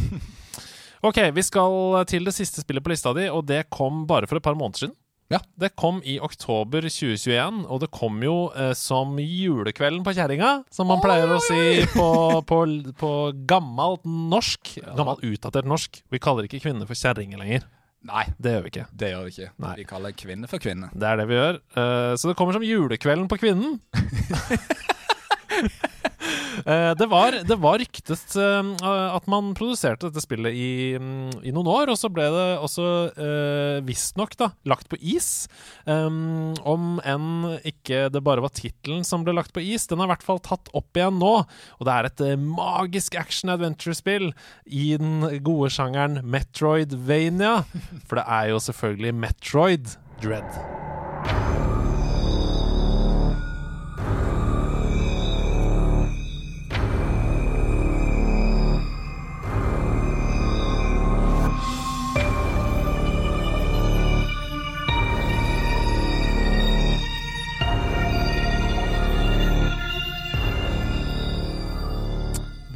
OK, 1.09 1.19
vi 1.35 1.43
skal 1.45 2.05
til 2.09 2.25
det 2.25 2.33
siste 2.33 2.63
spillet 2.63 2.85
på 2.85 2.93
lista 2.93 3.11
di, 3.13 3.27
og 3.29 3.43
det 3.45 3.65
kom 3.73 4.05
bare 4.09 4.29
for 4.29 4.39
et 4.39 4.45
par 4.45 4.57
måneder 4.57 4.85
siden. 4.85 4.95
Ja. 5.33 5.39
Det 5.57 5.71
kom 5.73 6.03
i 6.05 6.19
oktober 6.21 6.85
2021, 6.85 7.63
og 7.65 7.79
det 7.81 7.87
kom 7.95 8.19
jo 8.21 8.35
eh, 8.53 8.75
som 8.77 9.15
julekvelden 9.17 10.03
på 10.05 10.13
kjerringa, 10.13 10.51
som 10.69 10.85
man 10.91 11.01
pleier 11.01 11.31
å 11.33 11.39
si 11.41 11.81
på, 11.95 12.09
på, 12.45 12.59
på 12.99 13.09
gammelt 13.49 14.05
norsk. 14.05 14.75
Gammelt 14.97 15.23
utdatert 15.25 15.65
norsk. 15.65 16.03
Vi 16.13 16.21
kaller 16.21 16.45
ikke 16.45 16.61
kvinner 16.67 16.85
for 16.85 16.99
kjerringer 16.99 17.41
lenger. 17.41 17.65
Nei, 18.05 18.27
Det 18.37 18.51
gjør 18.53 18.67
vi 18.67 18.69
ikke. 18.69 18.83
det 18.93 19.07
gjør 19.09 19.23
vi 19.25 19.31
ikke. 19.33 19.47
Nei. 19.65 19.71
Vi 19.79 19.85
kaller 19.89 20.13
kvinne 20.13 20.49
for 20.51 20.61
kvinne. 20.61 20.91
Det 20.93 21.07
er 21.09 21.17
det 21.17 21.25
vi 21.31 21.39
gjør. 21.39 21.57
Eh, 21.73 22.11
så 22.21 22.29
det 22.29 22.35
kommer 22.37 22.53
som 22.53 22.67
julekvelden 22.67 23.25
på 23.31 23.39
kvinnen. 23.41 23.79
Eh, 26.65 26.91
det, 26.97 27.05
var, 27.05 27.35
det 27.45 27.55
var 27.61 27.77
ryktet 27.77 28.35
eh, 28.41 28.69
at 29.13 29.27
man 29.29 29.53
produserte 29.57 30.09
dette 30.09 30.23
spillet 30.23 30.55
i, 30.57 30.69
i 30.97 31.53
noen 31.53 31.69
år, 31.69 31.91
og 31.93 31.99
så 31.99 32.09
ble 32.09 32.25
det 32.33 32.45
også 32.57 32.85
uh, 33.13 33.77
visstnok 33.85 34.33
lagt 34.65 34.89
på 34.89 34.97
is. 34.99 35.47
Um, 35.85 36.55
om 36.65 36.97
enn 37.05 37.59
ikke 37.67 38.07
det 38.13 38.23
bare 38.25 38.43
var 38.43 38.53
tittelen 38.55 39.05
som 39.07 39.23
ble 39.25 39.35
lagt 39.37 39.53
på 39.55 39.61
is. 39.61 39.85
Den 39.91 40.01
er 40.01 40.09
i 40.09 40.13
hvert 40.15 40.25
fall 40.25 40.41
tatt 40.43 40.71
opp 40.75 40.97
igjen 40.97 41.19
nå, 41.21 41.33
og 41.45 41.87
det 41.87 41.95
er 41.95 42.09
et 42.09 42.25
magisk 42.41 43.17
action-adventure-spill 43.19 44.31
i 44.65 44.87
den 44.99 45.21
gode 45.45 45.71
sjangeren 45.75 46.23
Metroidvania. 46.25 47.59
For 48.09 48.19
det 48.19 48.25
er 48.25 48.53
jo 48.55 48.63
selvfølgelig 48.69 49.19
Metroid 49.21 49.93
Dread. 50.23 51.54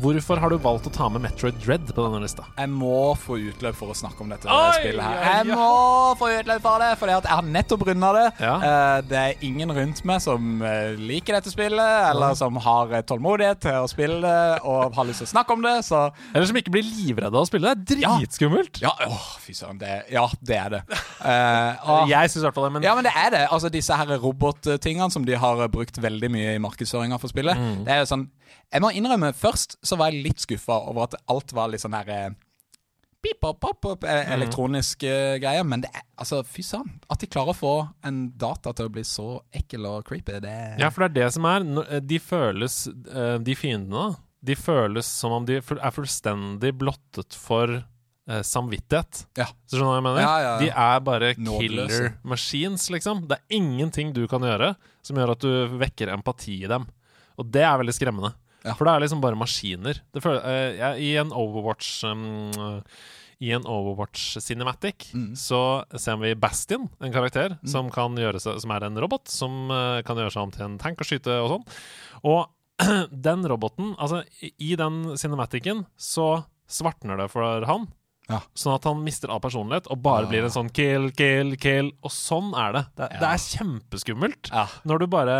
Hvorfor 0.09 0.39
har 0.41 0.49
du 0.49 0.57
valgt 0.57 0.87
å 0.89 0.91
ta 0.93 1.05
med 1.13 1.21
Metroid 1.21 1.57
Dread 1.61 1.83
på 1.93 2.01
denne 2.01 2.23
lista? 2.23 2.47
Jeg 2.57 2.69
må 2.73 3.13
få 3.19 3.35
utløp 3.51 3.75
for 3.77 3.93
å 3.93 3.97
snakke 3.97 4.23
om 4.23 4.31
dette 4.33 4.49
Oi, 4.49 4.79
spillet 4.79 5.03
her. 5.05 5.19
Jeg 5.27 5.49
ja. 5.51 5.57
må 5.59 6.15
få 6.17 6.29
utløp 6.33 6.63
for 6.63 6.81
det, 6.81 6.87
for 6.97 7.11
jeg 7.11 7.29
har 7.29 7.45
nettopp 7.45 7.83
runda 7.85 8.09
det. 8.15 8.23
Ja. 8.41 8.55
Eh, 8.57 8.95
det 9.05 9.19
er 9.19 9.43
ingen 9.45 9.73
rundt 9.75 10.01
meg 10.09 10.23
som 10.23 10.63
eh, 10.65 10.97
liker 10.97 11.37
dette 11.37 11.53
spillet, 11.53 11.91
eller 12.09 12.33
som 12.39 12.57
har 12.65 12.95
eh, 12.97 13.03
tålmodighet 13.05 13.61
til 13.67 13.77
å 13.83 13.91
spille 13.91 14.17
det 14.23 14.63
og 14.65 14.97
har 14.97 15.09
lyst 15.11 15.21
til 15.21 15.29
å 15.29 15.33
snakke 15.35 15.57
om 15.59 15.67
det, 15.67 15.75
så 15.85 16.01
Eller 16.33 16.49
som 16.49 16.57
ikke 16.57 16.73
blir 16.73 16.89
livredde 16.89 17.29
av 17.29 17.45
å 17.45 17.51
spille. 17.51 17.75
Det 17.77 17.99
er 17.99 18.17
dritskummelt. 18.17 18.81
Ja, 18.81 18.95
åh, 19.05 19.29
fy 19.45 19.53
søren. 19.53 19.77
Det, 19.83 19.93
ja, 20.15 20.25
det 20.41 20.57
er 20.57 20.75
det. 20.79 20.81
Uh, 21.21 22.09
Jeg 22.09 22.33
syns 22.33 22.41
i 22.41 22.47
hvert 22.47 22.57
fall 22.57 22.69
det, 22.71 22.73
men 22.79 22.89
Ja, 22.89 22.97
men 22.97 23.05
det 23.05 23.13
er 23.13 23.29
det. 23.35 23.45
Altså 23.53 23.69
Disse 23.69 23.93
her 23.93 24.17
robottingene 24.17 25.13
som 25.13 25.27
de 25.27 25.37
har 25.37 25.61
brukt 25.69 26.01
veldig 26.01 26.33
mye 26.33 26.57
i 26.57 26.65
markedsføringa 26.65 27.21
for 27.21 27.29
spillet. 27.29 27.59
Mm. 27.59 27.85
Det 27.85 27.93
er 27.93 28.01
jo 28.01 28.11
sånn 28.15 28.29
Jeg 28.69 28.83
må 28.83 28.91
innrømme, 28.93 29.31
først 29.33 29.79
så 29.85 29.97
var 29.97 30.11
jeg 30.11 30.27
litt 30.27 30.43
skuffa 30.43 30.77
over 30.91 31.07
at 31.07 31.17
alt 31.31 31.53
var 31.57 31.71
litt 31.71 31.81
sånn 31.81 31.97
her 31.97 32.35
Pip, 33.19 33.35
pop, 33.41 33.57
pop, 33.59 33.81
pop, 33.83 34.05
elektronisk 34.07 35.03
eh, 35.03 35.35
greie. 35.43 35.63
Men 35.67 35.81
det 35.83 35.89
er 35.91 36.05
altså, 36.15 36.39
fy 36.47 36.63
søren. 36.63 36.93
At 37.11 37.19
de 37.19 37.27
klarer 37.27 37.51
å 37.51 37.57
få 37.57 37.73
en 38.07 38.21
data 38.39 38.71
til 38.75 38.87
å 38.87 38.93
bli 38.95 39.03
så 39.03 39.41
ekkel 39.51 39.89
og 39.89 40.05
creepy, 40.07 40.37
det 40.45 40.55
Ja, 40.79 40.87
for 40.87 41.03
det 41.03 41.09
er 41.09 41.15
det 41.17 41.33
som 41.35 41.47
er. 41.49 41.65
Eh, 41.83 41.99
De 41.99 42.19
føles, 42.23 42.77
eh, 42.87 43.35
de 43.43 43.57
fiendene, 43.59 44.13
de 44.39 44.55
føles 44.55 45.11
som 45.19 45.35
om 45.35 45.47
de 45.49 45.59
er 45.59 45.95
fullstendig 45.95 46.73
blottet 46.79 47.35
for 47.35 47.81
samvittighet. 48.45 49.23
Ja. 49.39 49.47
Så 49.65 49.73
skjønner 49.73 49.87
du 49.87 49.89
hva 49.89 49.95
jeg 49.97 50.05
mener? 50.05 50.21
Ja, 50.21 50.33
ja. 50.45 50.49
De 50.61 50.67
er 50.69 50.99
bare 51.01 51.31
killer 51.33 52.11
machines, 52.21 52.83
liksom. 52.93 53.23
Det 53.27 53.39
er 53.39 53.55
ingenting 53.57 54.11
du 54.13 54.27
kan 54.29 54.45
gjøre 54.45 54.75
som 55.01 55.17
gjør 55.17 55.33
at 55.33 55.41
du 55.41 55.73
vekker 55.81 56.11
empati 56.13 56.59
i 56.61 56.69
dem. 56.69 56.85
Og 57.41 57.49
det 57.49 57.63
er 57.65 57.81
veldig 57.81 57.95
skremmende. 57.97 58.31
Ja. 58.65 58.73
For 58.75 58.85
det 58.85 58.93
er 58.95 59.03
liksom 59.05 59.21
bare 59.23 59.37
maskiner. 59.39 60.01
Det 60.13 60.21
føler, 60.23 60.43
uh, 60.43 60.75
jeg- 60.77 60.99
I 61.01 61.15
en 61.21 61.31
Overwatch 61.31 62.03
um, 62.09 62.83
I 63.41 63.53
en 63.55 63.63
Overwatch 63.63 64.37
Cinematic 64.43 65.13
Mm. 65.15 65.31
så 65.33 65.85
ser 65.97 66.17
vi 66.19 66.33
Bastion, 66.35 66.89
en 66.99 67.13
karakter 67.13 67.57
som, 67.65 67.89
kan 67.89 68.13
gjøre 68.19 68.39
seg, 68.43 68.59
som 68.59 68.71
er 68.71 68.83
en 68.83 68.97
robot, 68.99 69.27
som 69.31 69.71
uh, 69.71 70.01
kan 70.03 70.17
gjøre 70.17 70.31
seg 70.33 70.41
om 70.43 70.51
til 70.51 70.65
en 70.65 70.77
tank 70.77 70.99
og 70.99 71.07
skyte 71.07 71.37
og 71.39 71.49
sånn. 71.53 71.67
Og 72.25 72.49
den 73.11 73.45
roboten 73.47 73.95
Altså, 73.97 74.23
i, 74.41 74.51
i 74.71 74.75
den 74.75 75.15
cinematicen 75.17 75.85
så 75.97 76.43
svartner 76.69 77.17
det 77.17 77.29
for 77.31 77.63
han. 77.65 77.87
Ja. 78.29 78.39
Sånn 78.57 78.75
at 78.77 78.85
han 78.85 79.01
mister 79.01 79.31
all 79.33 79.41
personlighet 79.41 79.89
og 79.89 80.01
bare 80.05 80.29
blir 80.29 80.45
en 80.45 80.53
sånn 80.53 80.69
kill, 80.73 81.09
kill, 81.17 81.55
kill. 81.61 81.91
Og 82.05 82.13
sånn 82.13 82.51
er 82.53 82.75
det. 82.75 82.83
Det, 82.99 83.09
det 83.23 83.31
er 83.31 83.41
kjempeskummelt. 83.45 84.51
Når 84.89 85.01
du 85.01 85.07
bare 85.09 85.37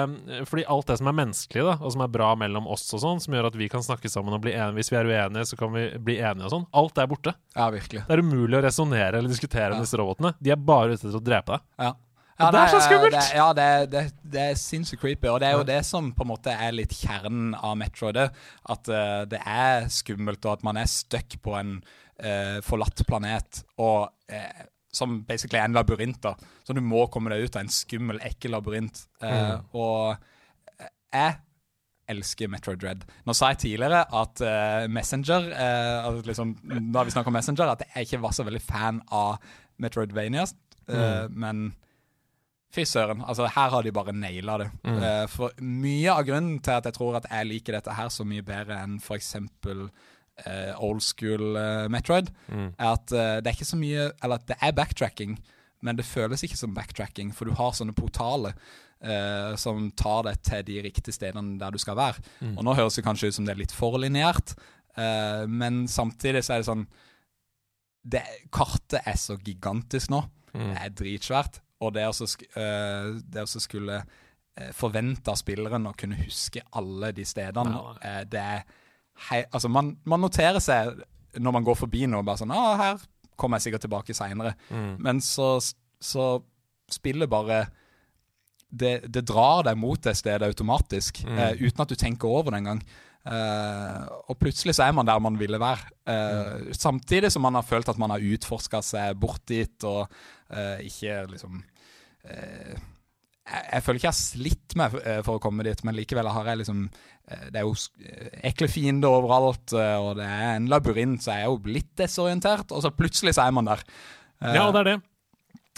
Fordi 0.49 0.65
alt 0.73 0.89
det 0.89 0.99
som 1.01 1.11
er 1.11 1.17
menneskelig, 1.21 1.65
da 1.67 1.77
og 1.79 1.93
som 1.93 2.03
er 2.05 2.11
bra 2.11 2.33
mellom 2.39 2.67
oss, 2.71 2.87
og 2.97 3.03
sånn 3.03 3.21
som 3.23 3.37
gjør 3.37 3.51
at 3.51 3.57
vi 3.59 3.69
kan 3.71 3.85
snakke 3.85 4.11
sammen 4.11 4.35
og 4.35 4.43
bli 4.43 4.55
enige 4.55 4.79
Hvis 4.79 4.91
vi 4.93 4.99
er 4.99 5.09
uenige, 5.09 5.47
så 5.51 5.59
kan 5.59 5.73
vi 5.75 5.85
bli 6.01 6.19
enige 6.19 6.49
og 6.49 6.55
sånn. 6.55 6.67
Alt 6.81 7.01
er 7.01 7.09
borte. 7.11 7.35
Ja, 7.55 7.69
virkelig. 7.73 8.05
Det 8.07 8.17
er 8.17 8.25
umulig 8.25 8.59
å 8.59 8.65
resonnere 8.65 9.21
eller 9.21 9.31
diskutere 9.31 9.73
med 9.75 9.85
disse 9.85 9.99
robotene. 9.99 10.33
De 10.41 10.53
er 10.53 10.61
bare 10.61 10.95
ute 10.95 11.03
etter 11.05 11.19
å 11.21 11.25
drepe 11.31 11.57
deg. 11.57 11.67
Ja. 11.85 11.95
Ja, 12.39 12.53
det 12.55 12.59
er 12.59 12.69
så 12.71 12.79
skummelt! 12.85 13.15
Det, 13.17 13.23
ja, 13.35 13.47
det, 13.51 13.71
det, 13.91 14.01
det 14.31 14.43
er 14.53 14.59
sinnssykt 14.59 15.01
creepy. 15.01 15.27
Og 15.27 15.41
det 15.43 15.49
er 15.49 15.57
jo 15.59 15.65
det 15.67 15.81
som 15.83 16.13
på 16.15 16.23
en 16.23 16.29
måte 16.31 16.53
er 16.55 16.71
litt 16.71 16.95
kjernen 16.95 17.51
av 17.57 17.75
Metroid. 17.79 18.19
At 18.23 18.91
uh, 18.91 19.25
det 19.27 19.41
er 19.43 19.89
skummelt, 19.91 20.39
og 20.47 20.55
at 20.55 20.63
man 20.63 20.79
er 20.79 20.87
stuck 20.87 21.35
på 21.43 21.57
en 21.59 21.81
eh, 22.23 22.59
forlatt 22.65 23.03
planet. 23.07 23.63
Og 23.81 24.09
eh, 24.29 24.65
som 24.91 25.19
basically 25.27 25.59
er 25.59 25.67
en 25.69 25.77
labyrint. 25.77 26.21
da 26.23 26.33
Så 26.65 26.73
du 26.73 26.81
må 26.81 27.07
komme 27.13 27.29
deg 27.33 27.45
ut 27.45 27.55
av 27.55 27.61
en 27.65 27.69
skummel, 27.73 28.19
ekkel 28.25 28.51
labyrint. 28.55 29.03
Eh, 29.21 29.59
Og 29.73 30.17
jeg 31.13 31.35
elsker 32.09 32.49
Metroid 32.49 32.79
Dread. 32.81 33.03
Nå 33.27 33.35
sa 33.37 33.51
jeg 33.53 33.59
tidligere 33.67 34.01
at 34.17 34.41
eh, 34.41 34.87
Messenger 34.89 35.51
eh, 35.53 36.07
at 36.09 36.25
liksom, 36.25 36.55
Da 36.93 37.03
vi 37.05 37.13
snakker 37.13 37.29
om 37.29 37.37
Messenger, 37.37 37.69
at 37.75 37.83
jeg 37.95 38.07
ikke 38.07 38.21
var 38.23 38.33
så 38.33 38.45
veldig 38.47 38.61
fan 38.65 39.01
av 39.13 39.37
Metroidvania. 39.77 40.47
mm. 40.89 41.35
Men 41.37 41.67
fy 42.73 42.83
søren. 42.85 43.21
Altså, 43.25 43.47
her 43.49 43.69
har 43.73 43.81
de 43.85 43.91
bare 43.93 44.13
naila 44.13 44.57
det. 44.61 44.69
Eh, 44.85 45.25
for 45.29 45.53
mye 45.61 46.09
av 46.13 46.25
grunnen 46.27 46.59
til 46.65 46.71
at 46.77 46.85
jeg 46.89 46.93
tror 46.97 47.15
at 47.17 47.29
jeg 47.29 47.47
liker 47.49 47.77
dette 47.77 47.93
her 47.97 48.09
så 48.13 48.25
mye 48.25 48.41
bedre 48.45 48.77
enn 48.83 48.97
f.eks. 49.01 49.35
Uh, 50.47 50.71
old 50.79 51.01
school 51.03 51.57
uh, 51.57 51.87
Metroid, 51.91 52.29
er 52.79 52.91
at 52.93 53.11
uh, 53.11 53.39
det 53.43 53.49
er 53.49 53.57
ikke 53.57 53.67
så 53.67 53.79
mye 53.79 54.05
Eller 54.23 54.39
at 54.39 54.45
det 54.47 54.55
er 54.63 54.75
backtracking, 54.77 55.33
men 55.83 55.97
det 55.99 56.05
føles 56.07 56.43
ikke 56.43 56.59
som 56.59 56.75
backtracking, 56.75 57.33
for 57.35 57.49
du 57.49 57.57
har 57.59 57.75
sånne 57.75 57.97
portaler 57.97 58.55
Uh, 58.99 59.55
som 59.55 59.85
tar 59.95 60.25
deg 60.27 60.41
til 60.43 60.63
de 60.67 60.73
riktige 60.83 61.15
stedene 61.15 61.53
der 61.55 61.71
du 61.71 61.77
skal 61.79 61.95
være. 61.95 62.19
Og 62.57 62.65
nå 62.67 62.73
høres 62.75 62.97
det 62.97 63.05
kanskje 63.05 63.29
ut 63.29 63.37
som 63.37 63.45
det 63.47 63.53
er 63.53 63.61
litt 63.61 63.71
for 63.71 63.95
lineært, 63.95 64.51
uh, 64.99 65.45
men 65.47 65.85
samtidig 65.87 66.41
så 66.43 66.57
er 66.57 66.59
det 66.59 66.67
sånn 66.67 66.83
det, 68.03 68.25
Kartet 68.51 69.07
er 69.07 69.15
så 69.15 69.37
gigantisk 69.39 70.11
nå. 70.11 70.19
Det 70.51 70.81
er 70.81 70.91
dritsvært. 70.99 71.61
Og 71.79 71.95
det 71.95 72.09
å 72.09 72.11
så 72.11 73.63
skulle 73.63 74.01
forvente 74.75 75.31
av 75.31 75.39
spilleren 75.39 75.87
å 75.87 75.95
kunne 75.95 76.19
huske 76.19 76.65
alle 76.75 77.13
de 77.15 77.23
stedene, 77.23 77.79
det 78.27 78.43
er 78.43 78.67
hei, 79.29 79.43
Altså, 79.51 79.69
man, 79.71 79.97
man 80.05 80.21
noterer 80.23 80.59
seg 80.63 81.01
når 81.39 81.51
man 81.59 81.63
går 81.67 81.75
forbi 81.77 82.05
noe, 82.09 82.23
bare 82.25 82.41
sånn 82.41 82.51
ah, 82.55 82.75
'Her 82.79 83.03
kommer 83.39 83.57
jeg 83.59 83.69
sikkert 83.69 83.85
tilbake 83.85 84.13
seinere'. 84.17 84.55
Men 84.99 85.21
så, 85.21 85.59
så 86.01 86.41
spillet 86.91 87.29
bare 87.29 87.67
det, 88.71 89.05
det 89.11 89.23
drar 89.25 89.63
deg 89.65 89.77
mot 89.77 90.01
det 90.03 90.15
stedet 90.17 90.45
automatisk, 90.47 91.23
eh, 91.25 91.53
uten 91.61 91.81
at 91.81 91.89
du 91.89 91.95
tenker 91.95 92.27
over 92.27 92.51
det 92.51 92.59
engang. 92.61 92.81
Eh, 93.25 94.03
og 94.29 94.37
plutselig 94.39 94.75
så 94.77 94.83
er 94.87 94.93
man 94.93 95.05
der 95.05 95.19
man 95.19 95.37
ville 95.39 95.59
være. 95.59 95.89
Eh, 96.05 96.73
Samtidig 96.73 97.31
som 97.31 97.41
man 97.45 97.55
har 97.57 97.63
følt 97.65 97.89
at 97.89 97.97
man 97.97 98.09
har 98.13 98.19
utforska 98.19 98.81
seg 98.85 99.17
bort 99.19 99.41
dit, 99.49 99.83
og 99.83 100.07
eh, 100.51 100.85
ikke 100.85 101.25
liksom 101.33 101.63
eh, 102.25 102.77
jeg, 103.49 103.63
jeg 103.73 103.85
føler 103.85 103.99
ikke 103.99 104.07
jeg 104.07 104.13
har 104.13 104.19
slitt 104.19 104.75
meg 104.79 104.97
eh, 105.01 105.21
for 105.25 105.39
å 105.39 105.43
komme 105.43 105.65
dit, 105.67 105.83
men 105.87 105.97
likevel 105.97 106.29
har 106.31 106.49
jeg 106.51 106.61
liksom 106.61 106.81
eh, 106.87 107.45
Det 107.49 107.61
er 107.61 107.67
jo 107.67 107.75
eh, 107.75 108.31
ekle 108.51 108.69
fiender 108.71 109.19
overalt, 109.19 109.73
og 109.73 110.11
det 110.19 110.27
er 110.27 110.55
en 110.55 110.69
labyrint, 110.71 111.23
så 111.23 111.35
jeg 111.35 111.47
er 111.47 111.53
jo 111.53 111.77
litt 111.77 111.91
desorientert, 111.99 112.73
og 112.75 112.83
så 112.85 112.93
plutselig 112.95 113.35
så 113.37 113.47
er 113.47 113.55
man 113.55 113.69
der. 113.69 113.81
Ja, 114.39 114.69
det 114.71 114.83
er 114.83 114.89
det. 114.93 114.99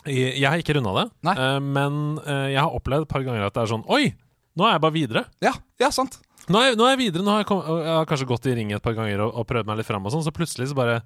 Jeg, 0.02 0.48
har 0.50 0.58
ikke 0.58 0.74
runda 0.78 0.96
det, 0.98 1.06
Nei. 1.28 1.36
men 1.62 1.96
jeg 2.26 2.58
har 2.58 2.74
opplevd 2.74 3.06
et 3.06 3.12
par 3.12 3.22
ganger 3.26 3.46
at 3.46 3.54
det 3.54 3.62
er 3.64 3.70
sånn 3.70 3.84
Oi! 3.94 4.16
Nå 4.58 4.66
er 4.66 4.74
jeg 4.74 4.82
bare 4.84 4.96
videre. 4.96 5.22
ja, 5.46 5.54
ja, 5.80 5.88
sant. 5.94 6.18
Nå 6.52 6.58
er, 6.58 6.74
nå 6.76 6.84
er 6.88 6.96
jeg 6.96 7.00
videre, 7.04 7.24
nå 7.24 7.32
har 7.32 7.44
jeg, 7.44 7.48
kom, 7.52 7.62
jeg 7.64 7.94
har 7.94 8.08
kanskje 8.10 8.28
gått 8.28 8.48
i 8.50 8.56
ring 8.58 8.74
et 8.74 8.84
par 8.84 8.96
ganger 8.98 9.22
og, 9.28 9.36
og 9.40 9.46
prøvd 9.48 9.70
meg 9.70 9.78
litt 9.80 9.88
fram, 9.88 10.08
og 10.10 10.14
sånn, 10.14 10.26
så 10.26 10.34
plutselig 10.36 10.72
så 10.72 10.78
bare 10.78 10.98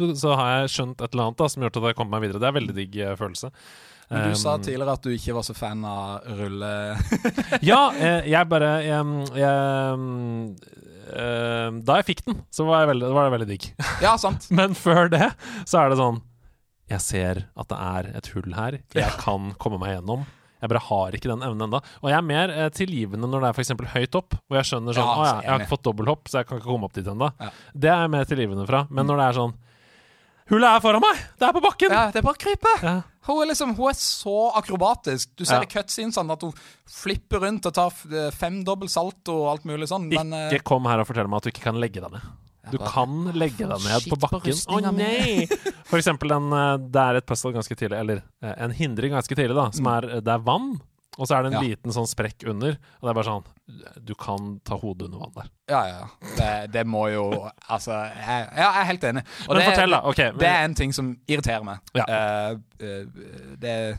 så, 0.00 0.08
så 0.24 0.36
har 0.40 0.52
jeg 0.54 0.72
skjønt 0.74 1.04
et 1.04 1.12
eller 1.12 1.28
annet 1.28 1.42
da, 1.42 1.48
som 1.52 1.62
gjør 1.62 1.74
at 1.74 1.88
jeg 1.90 1.98
kommer 1.98 2.16
meg 2.16 2.24
videre. 2.24 2.40
Det 2.40 2.48
er 2.48 2.54
en 2.54 2.58
veldig 2.58 2.76
digg 2.80 2.96
følelse. 3.20 3.52
Men 4.12 4.28
du 4.30 4.36
sa 4.38 4.54
Um, 4.58 4.64
tidligere 4.64 4.94
at 4.98 5.06
du 5.06 5.12
ikke 5.14 5.34
var 5.36 5.46
så 5.46 5.54
fan 5.56 5.84
av 5.88 6.26
rulle... 6.38 6.72
Ja, 7.70 7.80
eh, 7.96 8.28
jeg 8.28 8.48
bare 8.50 8.72
jeg, 8.84 9.14
jeg, 9.40 10.42
eh, 11.12 11.70
Da 11.88 11.96
jeg 12.00 12.08
fikk 12.10 12.22
den, 12.28 12.42
så 12.52 12.66
var, 12.68 12.84
jeg 12.84 12.92
veldig, 12.92 13.08
var 13.16 13.28
det 13.28 13.34
veldig 13.38 13.48
digg. 13.54 13.70
ja, 14.04 14.12
sant. 14.20 14.46
Men 14.58 14.76
før 14.78 15.10
det 15.12 15.32
så 15.64 15.82
er 15.82 15.92
det 15.92 15.98
sånn 16.02 16.20
Jeg 16.92 17.04
ser 17.04 17.42
at 17.56 17.72
det 17.72 17.80
er 17.80 18.12
et 18.20 18.30
hull 18.36 18.54
her. 18.58 18.78
Jeg 18.96 19.18
kan 19.22 19.52
komme 19.62 19.80
meg 19.80 19.96
gjennom. 19.96 20.28
Jeg 20.62 20.70
bare 20.70 20.84
har 20.86 21.16
ikke 21.18 21.30
den 21.32 21.42
evnen 21.42 21.64
ennå. 21.66 21.80
Og 22.04 22.10
jeg 22.12 22.16
er 22.20 22.26
mer 22.28 22.52
eh, 22.54 22.68
tilgivende 22.74 23.26
når 23.26 23.42
det 23.42 23.48
er 23.48 23.56
f.eks. 23.58 23.72
høyt 23.96 24.18
opp, 24.20 24.36
hvor 24.46 24.60
jeg 24.60 24.68
skjønner 24.68 24.94
sånn 24.94 25.08
Å 25.10 25.24
ja, 25.26 25.32
jeg 25.42 25.50
har 25.50 25.64
ikke 25.64 25.72
fått 25.72 25.86
dobbelthopp, 25.88 26.28
så 26.30 26.38
jeg 26.42 26.46
kan 26.50 26.60
ikke 26.60 26.68
komme 26.68 26.86
opp 26.86 26.94
dit 26.94 27.08
ennå. 27.10 27.32
Ja. 27.42 27.48
Det 27.74 27.90
er 27.90 28.04
jeg 28.04 28.12
mer 28.14 28.28
tilgivende 28.30 28.66
fra. 28.68 28.84
Men 28.92 29.08
når 29.10 29.18
det 29.22 29.26
er 29.26 29.38
sånn 29.40 29.56
Hullet 30.50 30.68
er 30.68 30.82
foran 30.82 31.02
meg! 31.04 31.20
Det 31.38 31.46
er 31.48 31.54
på 31.56 31.62
bakken! 31.64 31.92
Ja, 31.94 32.04
det 32.12 32.20
er 32.20 32.26
bare 32.26 32.40
krype. 32.42 32.72
Ja. 32.82 32.94
Hun 33.28 33.42
er 33.44 33.50
liksom, 33.52 33.74
hun 33.78 33.90
er 33.92 33.96
så 33.98 34.36
akrobatisk. 34.58 35.30
Du 35.38 35.44
ser 35.46 35.60
Ja. 35.62 35.66
i 35.66 35.70
cutscenesene 35.70 36.34
at 36.34 36.42
hun 36.42 36.52
flipper 36.90 37.44
rundt 37.44 37.66
og 37.70 37.74
tar 37.76 37.92
eh, 38.10 38.30
fem 38.34 38.62
dobbel 38.66 38.90
salto 38.90 39.36
og 39.44 39.50
alt 39.52 39.64
mulig 39.70 39.86
sånn. 39.88 40.08
Men 40.10 40.32
eh, 40.34 40.48
Ikke 40.56 40.66
kom 40.74 40.88
her 40.90 40.98
og 41.04 41.06
fortell 41.06 41.30
meg 41.30 41.38
at 41.38 41.46
du 41.46 41.52
ikke 41.54 41.68
kan 41.70 41.78
legge 41.80 42.02
deg 42.02 42.10
ned. 42.16 42.26
Du 42.72 42.78
bare- 42.78 42.90
kan 42.94 43.14
legge 43.38 43.66
deg 43.66 43.86
ned 43.86 44.08
på 44.10 44.18
bakken. 44.22 44.54
Å 44.66 44.76
oh, 44.78 44.90
nei! 44.94 45.46
For 45.86 45.98
eksempel 46.02 46.30
den, 46.34 46.50
eh, 46.58 46.76
det 46.94 47.02
er 47.06 47.20
et 47.22 47.26
puzzle 47.30 47.54
ganske 47.54 47.78
tidlig, 47.78 47.98
eller 48.02 48.22
eh, 48.42 48.54
en 48.66 48.74
hindring 48.74 49.14
ganske 49.14 49.34
tidlig, 49.38 49.54
da, 49.58 49.70
som 49.74 49.86
er 49.94 50.08
Det 50.20 50.34
er 50.34 50.42
vann, 50.46 50.80
og 51.18 51.26
så 51.28 51.36
er 51.36 51.42
det 51.42 51.52
en. 51.52 51.56
Ja. 51.58 51.60
liten 51.68 51.92
sånn 51.92 52.06
sprekk 52.08 52.46
under. 52.48 52.78
Og 53.00 53.02
det 53.04 53.10
er 53.10 53.16
bare 53.18 53.28
sånn 53.28 53.44
Du 54.04 54.14
kan 54.14 54.60
ta 54.64 54.76
hodet 54.76 55.06
under 55.10 55.18
vann 55.18 55.32
der. 55.36 55.50
ja, 55.68 55.82
ja. 55.88 56.06
Det, 56.38 56.72
det 56.72 56.86
må 56.86 57.06
jo 57.12 57.26
Altså, 57.68 57.92
jeg, 57.92 58.48
ja, 58.56 58.70
jeg 58.72 58.80
er 58.80 58.88
helt 58.92 59.04
enig. 59.04 59.22
Og 59.48 59.54
Men 59.54 59.56
det, 59.60 59.66
fortell, 59.70 59.90
da. 59.90 60.00
Ok, 60.08 60.18
men- 60.18 60.38
Det 60.38 60.48
er 60.48 60.64
en 60.64 60.74
ting 60.74 60.92
som 60.92 61.16
irriterer 61.28 61.64
meg. 61.64 61.78
Ja. 61.94 62.04
Uh, 62.08 62.58
uh, 62.80 63.04
det 63.58 63.98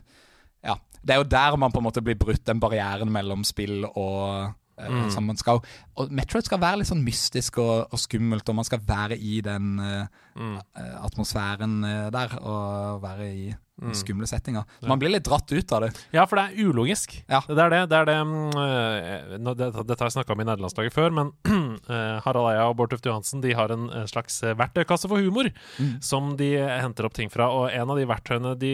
Ja. 0.63 0.75
Det 1.05 1.11
er 1.13 1.17
jo 1.17 1.23
der 1.23 1.57
man 1.57 1.71
på 1.71 1.77
en 1.79 1.83
måte 1.85 2.01
blir 2.01 2.15
brutt, 2.15 2.43
den 2.45 2.59
barrieren 2.59 3.11
mellom 3.11 3.43
spill 3.43 3.85
og 3.85 4.53
eh, 4.79 4.89
Mm. 4.89 5.25
man 5.27 5.37
skal 5.37 5.59
Og 5.97 6.09
Metroid 6.11 6.45
skal 6.45 6.57
være 6.59 6.77
litt 6.79 6.87
sånn 6.87 7.03
mystisk 7.05 7.59
og, 7.61 7.87
og 7.93 7.99
skummelt, 7.99 8.47
og 8.49 8.55
man 8.55 8.65
skal 8.65 8.79
være 8.79 9.17
i 9.19 9.39
den 9.41 9.79
uh, 9.79 10.07
Mm. 10.35 10.57
atmosfæren 11.05 11.83
uh, 11.85 12.09
der, 12.09 12.37
og 12.41 13.01
være 13.03 13.27
i. 13.35 13.53
skumle 13.97 14.27
settinger. 14.29 14.63
Så 14.79 14.87
man 14.87 14.99
blir 15.01 15.09
litt 15.09 15.25
dratt 15.25 15.49
ut 15.51 15.71
av 15.73 15.81
det. 15.81 15.89
Ja, 16.13 16.27
for 16.29 16.37
det 16.37 16.43
er 16.51 16.67
ulogisk. 16.69 17.15
Ja. 17.27 17.39
Det 17.47 17.57
er 17.57 17.71
det. 17.73 17.79
det, 17.89 17.97
er 17.97 18.05
det 18.05 18.17
mm, 18.21 18.57
eh, 18.61 19.37
det 19.41 19.69
dette 19.73 19.97
har 19.97 20.09
jeg 20.11 20.15
snakka 20.19 20.35
om 20.35 20.43
i 20.43 20.45
nederlandslaget 20.45 20.93
før, 20.93 21.09
men 21.17 21.31
eh, 21.89 22.19
Harald 22.21 22.51
Eia 22.51 22.67
og 22.69 22.75
Bård 22.77 22.93
Tufte 22.93 23.09
Johansen 23.09 23.41
De 23.43 23.55
har 23.57 23.73
en 23.73 23.87
eh, 23.89 24.05
slags 24.11 24.37
verktøykasse 24.45 25.09
for 25.09 25.17
humor 25.23 25.49
Mm. 25.79 25.97
som 26.05 26.35
de 26.37 26.51
henter 26.59 27.05
opp 27.07 27.15
ting 27.17 27.31
fra. 27.33 27.47
Og 27.49 27.71
en 27.73 27.89
av 27.89 27.97
de 27.97 28.05
verktøyene 28.07 28.53
de 28.61 28.71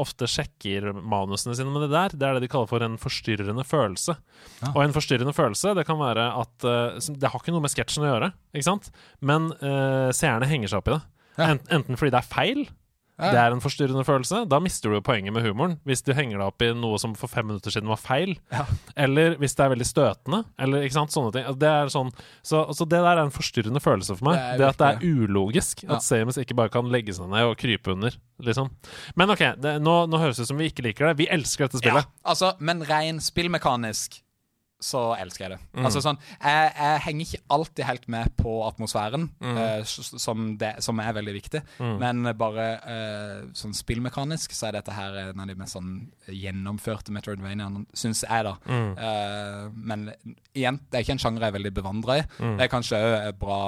ofte 0.00 0.26
sjekker 0.28 0.90
manusene 0.96 1.54
sine 1.56 1.70
med 1.70 1.84
det 1.86 1.92
der, 1.94 2.14
det 2.18 2.26
er 2.26 2.36
det 2.38 2.44
de 2.44 2.50
kaller 2.50 2.68
for 2.70 2.82
en 2.84 2.96
forstyrrende 3.00 3.64
følelse. 3.66 4.16
Ja. 4.64 4.72
Og 4.74 4.82
en 4.82 4.94
forstyrrende 4.96 5.34
følelse, 5.36 5.74
det 5.78 5.86
kan 5.86 6.00
være 6.00 6.26
at 6.42 6.66
Det 6.66 7.30
har 7.30 7.38
ikke 7.38 7.54
noe 7.54 7.62
med 7.64 7.72
sketsjen 7.72 8.04
å 8.06 8.10
gjøre, 8.10 8.32
ikke 8.54 8.66
sant? 8.66 8.90
Men 9.22 9.52
seerne 10.16 10.48
henger 10.50 10.72
seg 10.72 10.82
opp 10.82 10.90
i 10.90 10.96
det. 10.96 11.02
Ja. 11.38 11.52
Enten 11.78 11.98
fordi 12.00 12.12
det 12.14 12.20
er 12.20 12.28
feil, 12.34 12.64
Ja. 13.14 13.28
det 13.30 13.38
er 13.38 13.54
en 13.54 13.60
forstyrrende 13.62 14.02
følelse. 14.06 14.40
Da 14.50 14.58
mister 14.58 14.90
du 14.90 14.98
poenget 15.04 15.30
med 15.36 15.44
humoren. 15.46 15.76
Hvis 15.86 16.02
du 16.02 16.10
henger 16.16 16.40
deg 16.40 16.48
opp 16.48 16.64
i 16.66 16.72
noe 16.74 16.98
som 16.98 17.12
for 17.14 17.30
fem 17.30 17.46
minutter 17.46 17.70
siden 17.70 17.86
var 17.90 18.00
feil. 18.02 18.32
Ja. 18.50 18.64
Eller 19.06 19.36
hvis 19.38 19.54
det 19.54 19.62
er 19.62 19.70
veldig 19.70 19.86
støtende. 19.86 20.40
Eller 20.58 20.82
ikke 20.82 20.96
sant, 20.96 21.14
sånne 21.14 21.30
ting. 21.36 21.46
Det 21.60 21.70
er 21.70 21.92
sånn, 21.94 22.10
så, 22.42 22.64
så 22.74 22.86
det 22.90 22.98
der 22.98 23.12
er 23.12 23.22
en 23.22 23.34
forstyrrende 23.34 23.82
følelse 23.84 24.16
for 24.18 24.30
meg. 24.32 24.40
Det 24.58 24.64
Det, 24.64 24.72
at 24.72 24.82
det 24.82 24.90
er 24.90 25.22
ulogisk. 25.22 25.84
Ja. 25.86 25.94
At 25.98 26.06
Samus 26.06 26.40
ikke 26.42 26.58
bare 26.58 26.72
kan 26.74 26.90
legge 26.90 27.14
seg 27.14 27.30
ned 27.30 27.46
og 27.52 27.56
krype 27.60 27.94
under. 27.94 28.18
Liksom. 28.42 28.72
Men 29.14 29.30
OK, 29.36 29.44
det, 29.62 29.76
nå, 29.84 29.96
nå 30.10 30.18
høres 30.18 30.40
det 30.40 30.48
ut 30.48 30.50
som 30.50 30.58
vi 30.58 30.72
ikke 30.72 30.88
liker 30.88 31.12
det. 31.12 31.18
Vi 31.22 31.30
elsker 31.30 31.68
dette 31.68 31.78
spillet. 31.84 32.10
Altså, 32.26 32.54
men 32.58 32.82
rein 32.88 33.22
spillmekanisk 33.22 34.24
så 34.84 35.00
elsker 35.16 35.46
jeg 35.46 35.54
det. 35.54 35.58
Mm. 35.78 35.86
Altså 35.88 36.02
sånn, 36.04 36.18
jeg, 36.42 36.72
jeg 36.76 37.00
henger 37.06 37.24
ikke 37.28 37.42
alltid 37.56 37.86
helt 37.88 38.08
med 38.12 38.34
på 38.36 38.54
atmosfæren, 38.66 39.30
Mm. 39.40 39.56
uh, 39.56 39.84
som, 39.86 40.42
det, 40.60 40.74
som 40.84 41.00
er 41.00 41.14
veldig 41.16 41.34
viktig. 41.38 41.62
Men 42.00 42.28
bare 42.36 42.66
uh, 42.84 43.38
sånn 43.56 43.72
spillmekanisk 43.76 44.52
så 44.56 44.68
er 44.68 44.76
dette 44.78 44.92
her 44.96 45.16
en 45.30 45.40
av 45.40 45.48
de 45.48 45.56
mest 45.58 45.76
sånn 45.78 45.94
gjennomførte 46.28 47.12
Metroidvaniaene, 47.16 47.86
syns 47.96 48.22
jeg, 48.26 48.44
da. 48.46 48.54
Mm. 48.68 48.92
Eh, 48.98 49.64
men 49.74 50.04
igjen, 50.56 50.78
det 50.90 50.98
er 50.98 51.04
ikke 51.04 51.14
en 51.16 51.22
sjanger 51.22 51.44
jeg 51.46 51.52
er 51.52 51.56
veldig 51.58 51.74
bevandra 51.76 52.18
i. 52.20 52.24
Mm. 52.38 52.54
Det 52.58 52.66
er 52.66 52.72
kanskje 52.72 53.00
òg 53.08 53.38
bra 53.40 53.58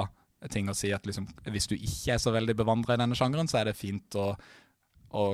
ting 0.53 0.69
å 0.71 0.75
si 0.77 0.93
at 0.95 1.07
liksom, 1.09 1.27
hvis 1.51 1.69
du 1.71 1.75
ikke 1.77 2.15
er 2.17 2.21
så 2.23 2.33
veldig 2.35 2.55
bevandra 2.59 2.95
i 2.97 3.01
denne 3.01 3.17
sjangeren, 3.19 3.49
så 3.51 3.61
er 3.63 3.71
det 3.71 3.77
fint 3.79 4.17
å, 4.21 4.29
å 5.17 5.25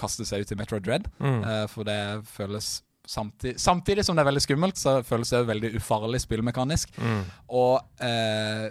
kaste 0.00 0.24
seg 0.28 0.44
ut 0.44 0.52
i 0.54 0.58
Metroid 0.60 0.86
Dread. 0.86 1.08
Mm. 1.20 1.40
uh, 1.44 1.66
for 1.70 1.88
det 1.88 1.98
føles 2.30 2.78
samtidig, 3.10 3.56
samtidig 3.60 4.04
som 4.06 4.16
det 4.16 4.24
er 4.24 4.30
veldig 4.30 4.44
skummelt, 4.44 4.78
så 4.80 5.00
føles 5.06 5.32
det 5.34 5.46
veldig 5.48 5.72
ufarlig 5.80 6.22
spillmekanisk. 6.22 6.94
Mm. 7.00 7.24
Og 7.60 8.04
eh, 8.06 8.68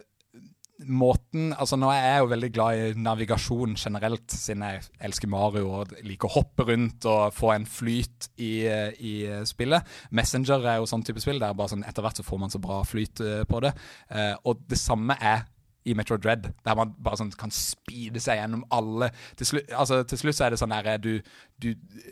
måten 0.88 1.52
Altså 1.58 1.76
Nå 1.76 1.90
er 1.92 2.06
jeg 2.06 2.22
jo 2.22 2.30
veldig 2.32 2.50
glad 2.56 2.80
i 2.80 3.04
navigasjon 3.04 3.76
generelt, 3.80 4.32
siden 4.32 4.64
jeg 4.64 4.86
elsker 5.10 5.32
Mario 5.32 5.68
og 5.82 5.94
liker 6.06 6.30
å 6.30 6.38
hoppe 6.40 6.66
rundt 6.70 7.08
og 7.10 7.36
få 7.36 7.54
en 7.56 7.68
flyt 7.68 8.30
i, 8.40 8.64
i 8.64 9.14
spillet. 9.50 9.96
Messenger 10.16 10.64
er 10.64 10.80
jo 10.80 10.90
sånn 10.90 11.04
type 11.08 11.22
spill 11.24 11.42
der 11.42 11.58
bare 11.58 11.74
sånn 11.74 11.86
etter 11.88 12.06
hvert 12.06 12.22
så 12.22 12.28
får 12.28 12.44
man 12.46 12.54
så 12.54 12.64
bra 12.64 12.82
flyt 12.88 13.24
uh, 13.26 13.42
på 13.50 13.64
det. 13.66 13.74
Eh, 14.16 14.36
og 14.48 14.64
det 14.70 14.80
samme 14.80 15.18
er 15.20 15.44
i 15.88 15.94
Metro 15.96 16.18
Dread, 16.20 16.50
der 16.66 16.78
man 16.78 16.92
bare 17.00 17.20
sånn 17.22 17.32
kan 17.40 17.52
speede 17.54 18.22
seg 18.22 18.42
gjennom 18.42 18.66
alle. 18.76 19.10
Til, 19.40 19.48
slu, 19.48 19.60
altså, 19.72 20.02
til 20.08 20.20
slutt 20.22 20.38
så 20.38 20.46
er 20.46 20.54
det 20.54 20.60
sånn 20.62 20.74
der 20.76 21.00
du, 21.02 21.14
du, 21.62 21.70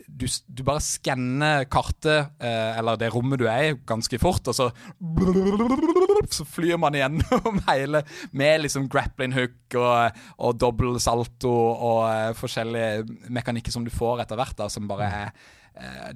du, 0.08 0.26
du 0.28 0.64
bare 0.68 0.84
skanner 0.84 1.68
kartet, 1.72 2.32
eh, 2.40 2.80
eller 2.80 3.00
det 3.00 3.12
rommet 3.14 3.42
du 3.42 3.46
er 3.52 3.74
i, 3.74 3.76
ganske 3.88 4.22
fort, 4.24 4.48
og 4.48 4.58
så 4.58 4.70
Så 6.32 6.44
flyr 6.50 6.80
man 6.82 6.96
igjennom 6.98 7.62
hele 7.70 8.02
med 8.36 8.64
liksom 8.64 8.88
grappling 8.92 9.36
hook 9.36 9.78
og, 9.80 10.18
og 10.44 10.58
dobbel 10.60 10.98
salto 11.04 11.52
og 11.52 12.02
uh, 12.08 12.34
forskjellige 12.36 13.30
mekanikker 13.32 13.72
som 13.72 13.86
du 13.86 13.94
får 13.94 14.24
etter 14.26 14.40
hvert, 14.40 14.58
da, 14.60 14.68
som 14.72 14.90
bare 14.90 15.08
er 15.08 15.32
Eh, 15.32 15.57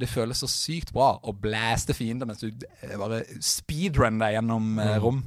det 0.02 0.10
føles 0.10 0.42
så 0.42 0.50
sykt 0.50 0.94
bra 0.96 1.14
å 1.22 1.34
blæste 1.38 1.96
fiender 1.98 2.30
mens 2.30 2.42
du 2.42 2.50
eh, 2.50 2.96
bare 3.00 3.22
speedrun 3.44 4.22
deg 4.22 4.38
gjennom 4.38 4.72
mm. 4.80 4.96
rom. 5.04 5.22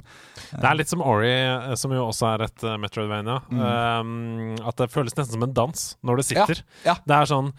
Det 0.51 0.65
er 0.65 0.79
litt 0.79 0.91
som 0.91 1.03
Ori, 1.05 1.31
som 1.79 1.93
jo 1.95 2.07
også 2.09 2.31
er 2.33 2.47
et 2.47 2.67
Metroidvania. 2.81 3.39
Mm. 3.49 3.63
Um, 3.63 4.57
at 4.65 4.81
det 4.81 4.91
føles 4.93 5.15
nesten 5.15 5.37
som 5.37 5.47
en 5.47 5.55
dans 5.55 5.87
når 6.05 6.21
det 6.21 6.27
sitter. 6.31 6.63
Ja, 6.83 6.93
ja. 6.93 6.99
Det 7.05 7.19
er 7.21 7.31
sånn 7.31 7.55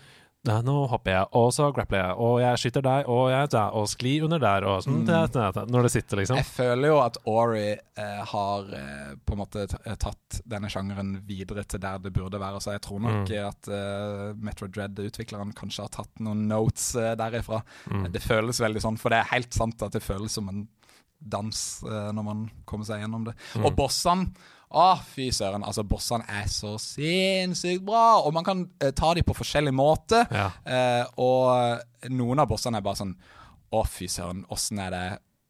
nå 0.47 0.75
hopper 0.91 1.11
jeg, 1.13 1.29
og 1.39 1.49
så 1.55 1.69
grappler 1.75 2.03
jeg, 2.03 2.17
og 2.23 2.37
jeg 2.43 2.61
skyter 2.63 2.85
deg, 2.87 3.09
og 3.11 3.25
jeg 3.33 3.51
der, 3.53 3.77
og 3.79 3.89
sklir 3.91 4.27
under 4.27 4.43
der, 4.43 4.67
og 4.69 4.85
sånn 4.85 5.03
mm. 5.07 5.71
Når 5.73 5.87
det 5.87 5.93
sitter, 5.95 6.21
liksom. 6.21 6.39
Jeg 6.41 6.49
føler 6.49 6.93
jo 6.93 6.99
at 7.03 7.19
Ori 7.31 7.65
eh, 7.73 8.23
har 8.31 8.71
eh, 8.79 9.13
på 9.19 9.35
en 9.35 9.43
måte 9.43 9.67
eh, 9.67 9.99
tatt 10.01 10.41
denne 10.49 10.71
sjangeren 10.73 11.15
videre 11.27 11.67
til 11.67 11.83
der 11.83 12.01
det 12.03 12.13
burde 12.15 12.41
være. 12.41 12.63
Så 12.63 12.77
jeg 12.77 12.85
tror 12.87 13.03
nok 13.05 13.23
mm. 13.27 13.37
at 13.47 13.71
eh, 13.79 14.25
Metro 14.47 14.71
Dread-utvikleren 14.71 15.55
kanskje 15.57 15.87
har 15.87 15.95
tatt 15.99 16.23
noen 16.25 16.47
notes 16.51 16.93
uh, 16.99 17.13
derifra. 17.19 17.63
Mm. 17.91 18.09
Det 18.15 18.23
føles 18.25 18.63
veldig 18.63 18.83
sånn, 18.85 19.01
for 19.01 19.15
det 19.15 19.23
er 19.23 19.33
helt 19.35 19.57
sant 19.57 19.83
at 19.87 19.97
det 19.97 20.05
føles 20.05 20.39
som 20.39 20.51
en 20.53 20.67
dans 21.17 21.59
når 21.87 22.23
man 22.23 22.43
kommer 22.69 22.85
seg 22.85 23.01
gjennom 23.01 23.25
det. 23.25 23.33
Mm. 23.57 23.65
Og 23.65 23.73
bossene 23.79 24.53
å, 24.67 24.87
fy 25.15 25.29
søren. 25.35 25.65
Altså, 25.67 25.85
bossene 25.87 26.27
er 26.41 26.49
så 26.51 26.75
sinnssykt 26.83 27.85
bra, 27.87 28.19
og 28.23 28.35
man 28.35 28.47
kan 28.47 28.65
uh, 28.67 28.91
ta 28.91 29.13
dem 29.15 29.27
på 29.27 29.37
forskjellig 29.39 29.75
måte. 29.77 30.25
Ja. 30.35 30.51
Uh, 30.67 31.23
og 31.23 32.11
noen 32.13 32.43
av 32.43 32.51
bossene 32.51 32.81
er 32.81 32.87
bare 32.87 33.03
sånn 33.03 33.17
Å, 33.75 33.81
fy 33.91 34.07
søren, 34.11 34.45
åssen 34.55 34.79
er 34.79 34.93
det 34.95 35.07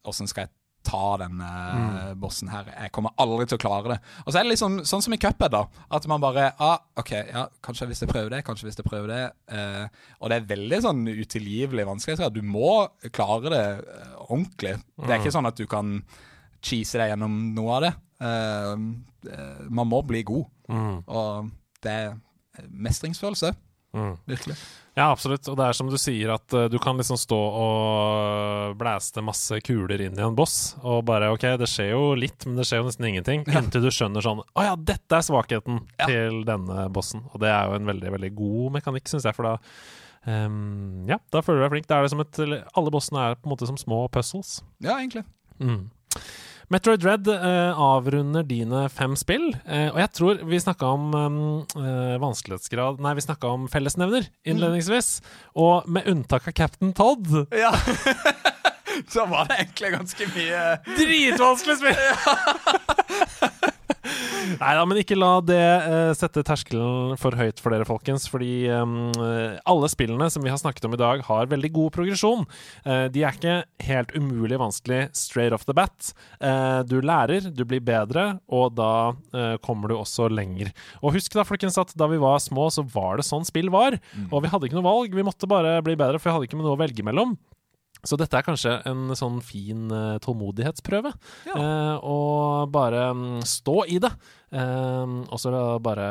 Åssen 0.07 0.29
skal 0.29 0.47
jeg 0.47 0.53
ta 0.87 1.17
denne 1.19 1.47
mm. 1.47 2.19
bossen 2.21 2.47
her. 2.51 2.69
Jeg 2.71 2.93
kommer 2.95 3.11
aldri 3.19 3.47
til 3.49 3.57
å 3.57 3.61
klare 3.61 3.91
det. 3.91 3.97
Og 4.23 4.31
så 4.31 4.39
er 4.39 4.45
det 4.45 4.53
liksom 4.53 4.77
sånn 4.87 5.03
som 5.03 5.15
i 5.15 5.19
Cuphead, 5.19 5.51
da. 5.51 5.65
At 5.97 6.07
man 6.09 6.23
bare 6.23 6.45
ah, 6.63 6.77
OK, 6.99 7.11
ja, 7.27 7.43
kanskje 7.65 7.89
hvis 7.89 8.05
jeg 8.05 8.11
prøver 8.11 8.31
det, 8.37 8.43
kanskje 8.47 8.69
hvis 8.69 8.79
jeg 8.79 8.87
prøver 8.87 9.11
det. 9.11 9.19
Uh, 9.51 10.13
og 10.21 10.31
det 10.31 10.39
er 10.39 10.49
veldig 10.53 10.79
sånn 10.85 11.03
utilgivelig 11.09 11.87
vanskelig. 11.89 12.31
Du 12.31 12.39
må 12.45 12.71
klare 13.11 13.51
det 13.51 13.65
uh, 13.83 14.15
ordentlig. 14.29 14.77
Det 14.95 15.11
er 15.11 15.19
ikke 15.19 15.33
mm. 15.33 15.37
sånn 15.39 15.51
at 15.51 15.59
du 15.59 15.67
kan 15.71 15.97
cheese 16.63 16.99
deg 16.99 17.13
gjennom 17.13 17.37
noe 17.57 17.77
av 17.77 17.85
det. 17.85 17.93
Uh, 18.23 18.75
man 19.69 19.89
må 19.89 20.01
bli 20.07 20.23
god. 20.27 20.47
Mm. 20.71 20.97
Og 21.05 21.49
det 21.85 21.93
er 21.93 22.67
mestringsfølelse. 22.69 23.53
Mm. 23.97 24.17
Virkelig. 24.25 24.55
Ja, 24.97 25.11
absolutt. 25.11 25.47
Og 25.47 25.57
det 25.57 25.65
er 25.67 25.77
som 25.77 25.89
du 25.89 25.97
sier, 26.01 26.31
at 26.33 26.53
uh, 26.57 26.65
du 26.71 26.77
kan 26.81 26.97
liksom 26.99 27.19
stå 27.19 27.37
og 27.37 28.77
blæste 28.79 29.23
masse 29.25 29.59
kuler 29.65 30.01
inn 30.07 30.17
i 30.17 30.25
en 30.25 30.37
boss, 30.37 30.75
og 30.81 31.03
bare 31.07 31.29
OK, 31.33 31.45
det 31.61 31.69
skjer 31.71 31.91
jo 31.93 32.11
litt, 32.17 32.47
men 32.47 32.57
det 32.59 32.67
skjer 32.67 32.81
jo 32.81 32.87
nesten 32.89 33.09
ingenting. 33.09 33.45
Ja. 33.47 33.61
Inntil 33.61 33.85
du 33.85 33.91
skjønner 33.93 34.25
sånn 34.25 34.41
Å 34.41 34.65
ja, 34.65 34.73
dette 34.75 35.19
er 35.19 35.25
svakheten 35.25 35.83
ja. 35.97 36.09
til 36.09 36.41
denne 36.47 36.87
bossen. 36.93 37.23
Og 37.31 37.41
det 37.43 37.53
er 37.53 37.69
jo 37.69 37.77
en 37.79 37.89
veldig, 37.93 38.13
veldig 38.17 38.33
god 38.37 38.77
mekanikk, 38.79 39.09
syns 39.11 39.27
jeg, 39.29 39.37
for 39.37 39.51
da 39.51 39.55
um, 40.25 41.05
Ja, 41.09 41.21
da 41.33 41.43
føler 41.45 41.61
du 41.61 41.67
deg 41.67 41.75
flink. 41.77 41.89
Da 41.89 41.99
er 41.99 42.07
det 42.07 42.13
som 42.15 42.25
et 42.25 42.41
Alle 42.43 42.93
bossene 42.93 43.29
er 43.29 43.39
på 43.39 43.49
en 43.49 43.55
måte 43.55 43.69
som 43.69 43.79
små 43.79 44.03
puzzles. 44.13 44.59
Ja, 44.83 44.97
egentlig. 44.97 45.25
Mm. 45.61 45.87
Metroid 46.67 46.99
Dread 46.99 47.27
eh, 47.31 47.79
avrunder 47.79 48.43
dine 48.43 48.89
fem 48.91 49.15
spill, 49.15 49.53
eh, 49.63 49.87
og 49.93 50.01
jeg 50.01 50.11
tror 50.17 50.41
vi 50.49 50.59
snakka 50.59 50.89
om 50.97 51.05
eh, 51.15 52.17
vanskelighetsgrad 52.19 52.99
Nei, 53.03 53.13
vi 53.15 53.23
snakka 53.23 53.53
om 53.55 53.69
fellesnevner 53.71 54.27
innledningsvis, 54.43 55.21
og 55.55 55.87
med 55.87 56.09
unntak 56.11 56.49
av 56.51 56.57
Captain 56.57 56.91
Todd. 56.97 57.31
Ja. 57.55 57.71
Så 59.13 59.27
var 59.29 59.47
det 59.47 59.61
egentlig 59.61 59.91
ganske 59.93 60.27
mye 60.33 60.61
Dritvanskelig 60.97 61.79
spill! 61.79 61.99
Nei 64.61 64.73
da, 64.77 64.83
men 64.87 64.99
ikke 65.01 65.17
la 65.17 65.31
det 65.45 65.63
uh, 65.87 66.11
sette 66.17 66.43
terskelen 66.47 67.17
for 67.19 67.35
høyt 67.37 67.61
for 67.61 67.73
dere, 67.73 67.87
folkens. 67.87 68.27
Fordi 68.31 68.67
um, 68.71 69.11
alle 69.67 69.89
spillene 69.91 70.29
som 70.33 70.45
vi 70.45 70.51
har 70.53 70.59
snakket 70.61 70.87
om 70.87 70.95
i 70.95 71.01
dag, 71.01 71.23
har 71.27 71.51
veldig 71.51 71.71
god 71.75 71.95
progresjon. 71.97 72.45
Uh, 72.87 73.07
de 73.13 73.23
er 73.23 73.37
ikke 73.37 73.57
helt 73.87 74.13
umulig 74.15 74.59
vanskelig 74.61 75.07
straight 75.17 75.55
off 75.55 75.67
the 75.67 75.75
bat. 75.77 76.11
Uh, 76.39 76.81
du 76.87 76.99
lærer, 77.01 77.49
du 77.51 77.63
blir 77.67 77.83
bedre, 77.83 78.37
og 78.47 78.75
da 78.77 78.91
kommer 79.63 79.91
du 79.91 79.95
også 79.97 80.27
lenger. 80.31 80.71
Og 81.01 81.13
husk 81.15 81.35
da, 81.35 81.45
folkens, 81.47 81.77
at 81.79 81.93
da 81.97 82.07
vi 82.09 82.19
var 82.21 82.39
små, 82.43 82.67
så 82.73 82.83
var 82.93 83.19
det 83.19 83.27
sånn 83.27 83.45
spill 83.47 83.69
var. 83.73 83.97
Mm. 84.15 84.29
Og 84.31 84.43
vi 84.43 84.51
hadde 84.51 84.69
ikke 84.69 84.79
noe 84.79 84.87
valg. 84.87 85.15
Vi 85.15 85.25
måtte 85.25 85.49
bare 85.49 85.77
bli 85.85 85.97
bedre, 85.99 86.19
for 86.19 86.29
vi 86.29 86.35
hadde 86.35 86.49
ikke 86.49 86.59
noe 86.59 86.75
å 86.75 86.79
velge 86.79 87.05
mellom. 87.05 87.35
Så 88.07 88.17
dette 88.19 88.39
er 88.39 88.45
kanskje 88.45 88.77
en 88.87 89.11
sånn 89.17 89.41
fin 89.43 89.91
uh, 89.91 90.15
tålmodighetsprøve. 90.23 91.11
Ja. 91.49 91.59
Uh, 91.59 92.07
og 92.07 92.71
bare 92.73 93.09
um, 93.11 93.27
stå 93.43 93.81
i 93.91 93.99
det. 94.03 94.13
Uh, 94.55 95.27
og 95.27 95.37
så 95.41 95.51
bare 95.83 96.07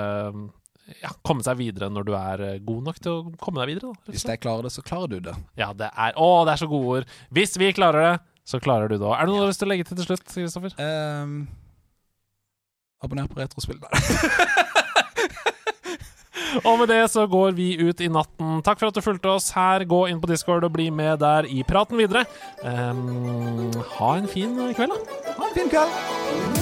ja, 1.01 1.11
komme 1.27 1.43
seg 1.47 1.59
videre 1.59 1.89
når 1.91 2.07
du 2.07 2.13
er 2.19 2.45
god 2.67 2.91
nok 2.91 3.01
til 3.03 3.13
å 3.15 3.35
komme 3.41 3.63
deg 3.63 3.75
videre. 3.75 3.97
Da, 3.97 4.13
Hvis 4.15 4.27
jeg 4.29 4.43
klarer 4.43 4.69
det, 4.69 4.75
så 4.77 4.85
klarer 4.87 5.17
du 5.17 5.19
det. 5.31 5.37
Ja, 5.59 5.73
det 5.77 5.91
er 5.91 6.17
Å, 6.21 6.31
det 6.47 6.57
er 6.57 6.63
så 6.63 6.71
gode 6.71 7.01
ord! 7.01 7.13
Hvis 7.35 7.57
vi 7.61 7.73
klarer 7.77 8.11
det, 8.11 8.15
så 8.47 8.63
klarer 8.63 8.93
du 8.93 8.99
det 8.99 9.07
òg. 9.07 9.17
Er 9.17 9.27
det 9.27 9.33
noe 9.33 9.41
du 9.41 9.47
har 9.49 9.55
lyst 9.55 9.65
til 9.65 9.71
å 9.71 9.73
legge 9.73 9.89
til 9.89 9.99
til 9.99 10.11
slutt, 10.11 10.27
Kristoffer? 10.31 10.77
Um, 10.79 11.39
abonner 13.03 13.31
på 13.31 13.41
Retrospill. 13.41 13.81
Og 16.65 16.81
med 16.81 16.91
det 16.93 17.03
så 17.13 17.27
går 17.31 17.57
vi 17.57 17.73
ut 17.81 18.01
i 18.01 18.11
natten. 18.13 18.61
Takk 18.67 18.81
for 18.81 18.91
at 18.91 18.99
du 18.99 19.05
fulgte 19.05 19.33
oss 19.37 19.51
her. 19.57 19.85
Gå 19.89 20.07
inn 20.11 20.21
på 20.23 20.31
Discord 20.31 20.67
og 20.67 20.75
bli 20.77 20.91
med 20.91 21.21
der 21.25 21.49
i 21.51 21.63
praten 21.67 22.01
videre. 22.01 22.27
Um, 22.63 23.73
ha 23.99 24.15
en 24.17 24.31
fin 24.31 24.57
kveld, 24.77 24.95
da. 24.95 25.33
Ha 25.37 25.51
en 25.51 25.59
fin 25.59 25.73
kveld. 25.73 26.56